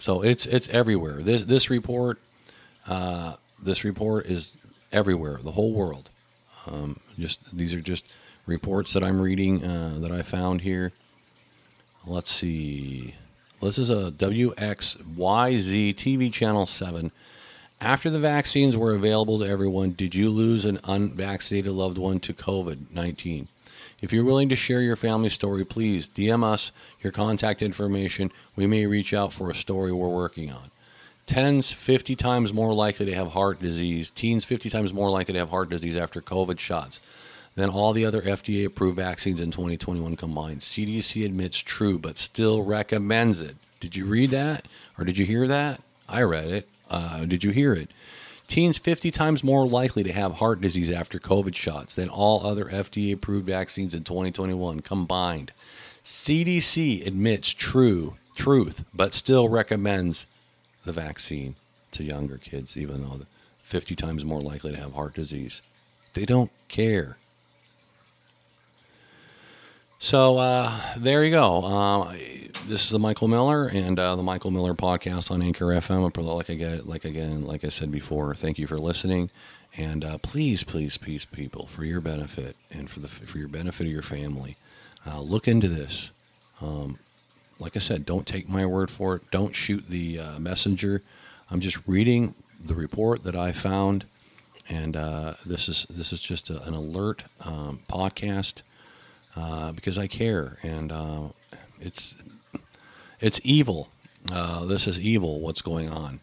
So 0.01 0.23
it's 0.23 0.47
it's 0.47 0.69
everywhere. 0.69 1.23
This 1.23 1.43
this 1.43 1.71
report, 1.71 2.19
uh, 2.87 3.35
this 3.63 3.85
report 3.85 4.27
is 4.27 4.55
everywhere, 4.91 5.39
the 5.43 5.53
whole 5.53 5.73
world. 5.73 6.11
Um, 6.67 7.01
just 7.19 7.41
these 7.53 7.75
are 7.75 7.81
just 7.81 8.05
reports 8.49 8.95
that 8.95 9.05
I'm 9.05 9.21
reading 9.21 9.65
uh, 9.65 9.99
that 10.01 10.11
I 10.11 10.23
found 10.23 10.63
here. 10.63 10.93
Let's 12.07 12.33
see. 12.33 13.15
This 13.61 13.77
is 13.79 13.91
a 13.91 14.11
WXYZ 14.11 15.95
TV 15.95 16.33
channel 16.33 16.65
7. 16.65 17.13
After 17.81 18.11
the 18.11 18.19
vaccines 18.19 18.77
were 18.77 18.95
available 18.95 19.39
to 19.39 19.47
everyone, 19.47 19.93
did 19.93 20.15
you 20.15 20.31
lose 20.31 20.65
an 20.65 20.81
unvaccinated 20.85 21.73
loved 21.73 21.99
one 21.99 22.19
to 22.21 22.33
COVID 22.33 22.91
19? 22.91 23.49
If 24.01 24.13
you're 24.13 24.25
willing 24.25 24.49
to 24.49 24.57
share 24.57 24.81
your 24.81 24.97
family 24.97 25.29
story, 25.29 25.65
please 25.65 26.09
DM 26.09 26.43
us 26.43 26.73
your 27.01 27.13
contact 27.13 27.63
information. 27.63 28.33
We 28.57 28.67
may 28.67 28.87
reach 28.87 29.13
out 29.13 29.33
for 29.33 29.51
a 29.51 29.55
story 29.55 29.93
we're 29.93 30.09
working 30.09 30.51
on. 30.51 30.71
tens 31.27 31.73
50 31.73 32.17
times 32.17 32.53
more 32.53 32.73
likely 32.73 33.07
to 33.07 33.15
have 33.15 33.33
heart 33.33 33.61
disease, 33.61 34.11
teens 34.11 34.45
50 34.45 34.71
times 34.71 34.93
more 34.95 35.11
likely 35.11 35.35
to 35.35 35.41
have 35.41 35.51
heart 35.51 35.69
disease 35.69 35.97
after 35.97 36.23
COVID 36.23 36.59
shots 36.59 37.01
than 37.59 37.71
all 37.71 37.93
the 37.93 38.05
other 38.05 38.23
FDA 38.23 38.65
approved 38.65 38.97
vaccines 38.99 39.41
in 39.41 39.51
2021 39.51 40.15
combined. 40.15 40.61
CDC 40.61 41.27
admits 41.27 41.59
true, 41.59 41.99
but 41.99 42.17
still 42.17 42.63
recommends 42.63 43.41
it. 43.41 43.57
Did 43.81 43.97
you 43.97 44.07
read 44.07 44.31
that? 44.31 44.69
Or 44.97 45.05
did 45.05 45.19
you 45.19 45.27
hear 45.27 45.49
that? 45.49 45.83
I 46.09 46.23
read 46.23 46.47
it. 46.47 46.69
Uh, 46.89 47.25
did 47.25 47.43
you 47.43 47.51
hear 47.51 47.73
it? 47.73 47.91
Teens 48.47 48.79
50 48.79 49.11
times 49.11 49.43
more 49.43 49.67
likely 49.67 50.05
to 50.05 50.13
have 50.13 50.35
heart 50.35 50.61
disease 50.61 50.89
after 50.89 51.19
COVID 51.19 51.57
shots 51.57 51.97
than 51.97 52.09
all 52.09 52.47
other 52.47 52.67
FDA 52.67 53.13
approved 53.13 53.47
vaccines 53.47 53.93
in 53.93 54.05
2021 54.05 54.79
combined. 54.79 55.51
CDC 56.05 57.05
admits 57.05 57.49
true 57.49 58.15
truth, 58.37 58.85
but 58.95 59.15
still 59.15 59.49
recommends 59.49 60.27
the 60.85 60.93
vaccine 60.93 61.57
to 61.91 62.05
younger 62.05 62.39
kids, 62.39 62.77
even 62.77 63.03
though 63.03 63.23
50 63.63 63.97
times 63.97 64.25
more 64.25 64.41
likely 64.41 64.71
to 64.71 64.79
have 64.79 64.93
heart 64.93 65.15
disease. 65.15 65.61
They 66.15 66.25
don't 66.25 66.53
care. 66.69 67.17
So 70.01 70.39
uh, 70.39 70.81
there 70.97 71.25
you 71.25 71.33
go. 71.33 71.65
Uh, 71.65 72.13
this 72.69 72.85
is 72.85 72.91
the 72.91 73.01
Michael 73.01 73.27
Miller 73.27 73.67
and 73.67 73.99
uh, 73.99 74.15
the 74.15 74.23
Michael 74.23 74.53
Miller 74.53 74.73
podcast 74.73 75.29
on 75.29 75.43
Anchor 75.43 75.67
FM. 75.67 76.17
Like 76.17 76.49
I 76.49 76.55
get, 76.55 76.89
like 76.89 77.05
again, 77.05 77.45
like 77.45 77.65
I 77.65 77.69
said 77.69 77.91
before, 77.91 78.33
thank 78.37 78.61
you 78.61 78.69
for 78.69 78.79
listening, 78.79 79.29
and 79.77 80.05
uh, 80.05 80.19
please, 80.19 80.63
please, 80.63 80.97
please, 80.97 81.25
people, 81.25 81.67
for 81.67 81.85
your 81.85 82.01
benefit 82.01 82.55
and 82.71 82.89
for 82.89 83.01
the 83.01 83.09
for 83.09 83.39
your 83.39 83.49
benefit 83.49 83.89
of 83.89 83.93
your 83.93 84.03
family, 84.03 84.57
uh, 85.05 85.21
look 85.21 85.49
into 85.49 85.67
this. 85.67 86.11
Um, 86.61 87.01
like 87.59 87.75
I 87.75 87.81
said, 87.81 88.07
don't 88.07 88.25
take 88.27 88.49
my 88.49 88.65
word 88.65 88.93
for 88.93 89.17
it. 89.17 89.29
Don't 89.33 89.55
shoot 89.55 89.89
the 89.89 90.21
uh, 90.21 90.39
messenger. 90.39 91.03
I'm 91.51 91.59
just 91.59 91.79
reading 91.89 92.37
the 92.65 92.77
report 92.77 93.25
that 93.25 93.35
I 93.35 93.51
found, 93.51 94.05
and 94.69 94.95
this 95.45 95.69
is 95.69 95.89
this 95.91 96.13
is 96.13 96.21
just 96.21 96.51
a, 96.51 96.63
an 96.63 96.75
alert 96.75 97.25
um, 97.41 97.81
podcast 97.91 98.63
uh, 99.37 99.73
because 99.73 99.99
I 99.99 100.07
care, 100.07 100.59
and 100.63 100.93
uh, 100.93 101.29
it's 101.81 102.15
it's 103.21 103.41
evil. 103.45 103.89
Uh, 104.31 104.65
this 104.65 104.87
is 104.87 104.99
evil. 104.99 105.41
What's 105.41 105.63
going 105.63 105.91
on? 105.91 106.21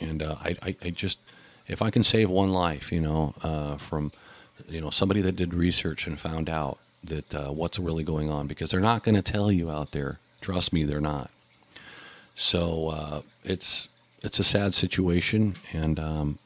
And 0.00 0.22
uh, 0.22 0.36
I, 0.40 0.54
I, 0.62 0.76
I, 0.82 0.90
just 0.90 1.18
if 1.66 1.82
I 1.82 1.90
can 1.90 2.04
save 2.04 2.30
one 2.30 2.52
life, 2.52 2.92
you 2.92 3.00
know, 3.00 3.34
uh, 3.42 3.76
from 3.76 4.12
you 4.68 4.80
know 4.80 4.90
somebody 4.90 5.20
that 5.22 5.36
did 5.36 5.54
research 5.54 6.06
and 6.06 6.18
found 6.18 6.48
out 6.48 6.78
that 7.04 7.52
what's 7.54 7.78
really 7.78 8.04
going 8.04 8.30
on, 8.30 8.46
because 8.46 8.70
they're 8.70 8.80
not 8.80 9.02
going 9.02 9.14
to 9.14 9.22
tell 9.22 9.50
you 9.50 9.70
out 9.70 9.92
there. 9.92 10.18
Trust 10.40 10.72
me, 10.72 10.84
they're 10.84 11.00
not. 11.00 11.30
So 12.34 13.24
it's 13.44 13.88
it's 14.22 14.38
a 14.38 14.44
sad 14.44 14.74
situation, 14.74 15.56
and 15.72 15.98
um, 15.98 16.38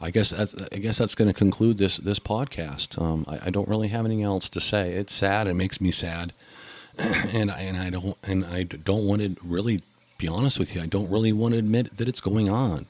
I 0.00 0.10
guess 0.10 0.30
that's 0.30 0.54
I 0.72 0.78
guess 0.78 0.98
that's 0.98 1.14
going 1.14 1.28
to 1.28 1.34
conclude 1.34 1.78
this 1.78 1.96
this 1.96 2.18
podcast. 2.18 3.00
Um, 3.00 3.24
I, 3.26 3.46
I, 3.46 3.50
don't 3.50 3.68
really 3.68 3.88
have 3.88 4.04
anything 4.04 4.22
else 4.22 4.48
to 4.50 4.60
say. 4.60 4.92
It's 4.92 5.12
sad. 5.12 5.48
It 5.48 5.54
makes 5.54 5.80
me 5.80 5.90
sad, 5.90 6.32
and 6.98 7.50
I, 7.50 7.60
and 7.62 7.76
I 7.76 7.90
don't 7.90 8.16
and 8.22 8.44
I 8.44 8.62
don't 8.62 9.06
want 9.06 9.22
to 9.22 9.36
really 9.42 9.82
be 10.16 10.28
honest 10.28 10.58
with 10.58 10.74
you. 10.74 10.82
I 10.82 10.86
don't 10.86 11.10
really 11.10 11.32
want 11.32 11.54
to 11.54 11.58
admit 11.58 11.96
that 11.96 12.08
it's 12.08 12.20
going 12.20 12.48
on 12.48 12.86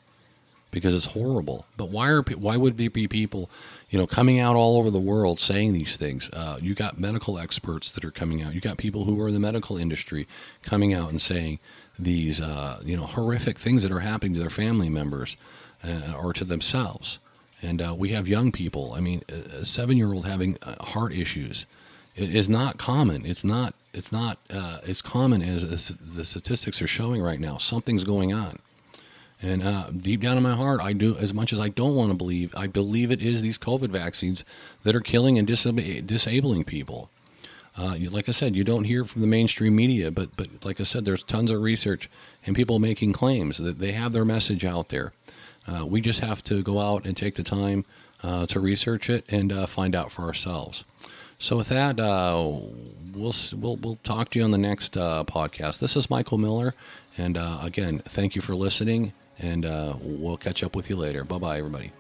because 0.71 0.95
it's 0.95 1.07
horrible. 1.07 1.65
But 1.79 1.89
why 1.89 2.11
are 2.11 2.23
why 2.23 2.59
would 2.59 2.77
there 2.77 2.91
be 2.91 3.09
people, 3.09 3.49
you 3.89 3.99
know, 3.99 4.07
coming 4.07 4.39
out 4.39 4.55
all 4.55 4.77
over 4.77 4.91
the 4.91 5.01
world 5.01 5.41
saying 5.41 5.73
these 5.73 5.97
things? 5.97 6.29
Uh, 6.33 6.59
you 6.61 6.75
got 6.75 7.01
medical 7.01 7.39
experts 7.39 7.91
that 7.93 8.05
are 8.05 8.11
coming 8.11 8.43
out. 8.43 8.55
You 8.55 8.61
got 8.61 8.77
people 8.77 9.05
who 9.05 9.19
are 9.23 9.29
in 9.29 9.35
the 9.35 9.41
medical 9.41 9.79
industry 9.79 10.29
coming 10.63 10.93
out 10.93 11.09
and 11.09 11.21
saying 11.21 11.59
these, 11.99 12.41
uh, 12.41 12.81
you 12.85 12.97
know, 12.97 13.07
horrific 13.07 13.59
things 13.59 13.83
that 13.83 13.91
are 13.91 14.01
happening 14.01 14.35
to 14.35 14.41
their 14.41 14.51
family 14.51 14.89
members 14.91 15.37
uh, 15.85 16.15
or 16.17 16.33
to 16.33 16.45
themselves. 16.45 17.19
And 17.61 17.83
uh, 17.83 17.95
we 17.97 18.11
have 18.11 18.29
young 18.29 18.53
people. 18.53 18.93
I 18.95 19.01
mean, 19.01 19.23
a 19.29 19.65
seven-year-old 19.65 20.27
having 20.27 20.59
uh, 20.63 20.83
heart 20.85 21.13
issues 21.13 21.67
is 22.15 22.49
not 22.49 22.79
common. 22.79 23.27
It's 23.27 23.45
not. 23.45 23.75
It's 23.95 24.13
not 24.13 24.39
uh, 24.51 24.79
as 24.87 25.03
common 25.03 25.43
as 25.43 25.89
the 25.89 26.25
statistics 26.25 26.81
are 26.81 26.87
showing 26.87 27.21
right 27.21 27.41
now. 27.41 27.59
Something's 27.59 28.05
going 28.05 28.33
on. 28.33 28.59
And 29.41 29.63
uh, 29.63 29.91
deep 29.91 30.21
down 30.21 30.37
in 30.37 30.43
my 30.43 30.55
heart, 30.55 30.81
I 30.81 30.93
do, 30.93 31.17
as 31.17 31.33
much 31.33 31.53
as 31.53 31.61
I 31.61 31.69
don't 31.69 31.95
want 31.95 32.11
to 32.11 32.17
believe, 32.17 32.53
I 32.57 32.67
believe 32.67 33.11
it 33.11 33.23
is 33.23 33.41
these 33.41 33.59
COVID 33.59 33.89
vaccines 33.89 34.45
that 34.83 34.97
are 34.97 35.01
killing 35.01 35.39
and 35.39 35.47
disabling 35.47 36.65
people. 36.65 37.11
Uh, 37.77 37.97
like 38.11 38.29
I 38.29 38.33
said, 38.33 38.57
you 38.57 38.65
don't 38.65 38.85
hear 38.85 39.05
from 39.05 39.21
the 39.21 39.29
mainstream 39.29 39.77
media, 39.77 40.11
but 40.11 40.37
but 40.37 40.65
like 40.65 40.81
I 40.81 40.85
said, 40.85 41.05
there's 41.05 41.23
tons 41.23 41.53
of 41.53 41.63
research 41.63 42.11
and 42.45 42.57
people 42.57 42.81
making 42.81 43.13
claims 43.13 43.59
that 43.59 43.79
they 43.79 43.93
have 43.93 44.13
their 44.13 44.25
message 44.25 44.65
out 44.65 44.89
there. 44.89 45.13
Uh, 45.69 45.85
we 45.85 46.01
just 46.01 46.21
have 46.21 46.43
to 46.45 46.63
go 46.63 46.79
out 46.81 47.05
and 47.05 47.17
take 47.17 47.35
the 47.35 47.43
time 47.43 47.85
uh, 48.23 48.47
to 48.47 48.61
research 48.61 49.11
it 49.11 49.25
and 49.29 49.53
uh, 49.53 49.67
find 49.67 49.95
out 49.95 50.11
for 50.11 50.23
ourselves. 50.23 50.85
So 51.39 51.57
with 51.57 51.69
that, 51.69 52.01
uh, 52.01 52.43
we'll 53.15 53.35
we'll 53.55 53.77
we'll 53.77 53.99
talk 54.03 54.31
to 54.31 54.39
you 54.39 54.45
on 54.45 54.51
the 54.51 54.59
next 54.59 54.97
uh, 54.97 55.25
podcast. 55.25 55.79
This 55.79 55.95
is 55.97 56.11
Michael 56.11 56.39
Miller, 56.39 56.75
and 57.17 57.37
uh, 57.37 57.59
again, 57.63 58.03
thank 58.07 58.35
you 58.35 58.43
for 58.43 58.57
listening, 58.57 59.13
and 59.39 59.65
we'll 60.03 60.37
catch 60.37 60.65
up 60.65 60.75
with 60.75 60.91
you 60.91 60.97
later. 60.97 61.23
Bye 61.23 61.39
bye, 61.39 61.59
everybody. 61.59 61.93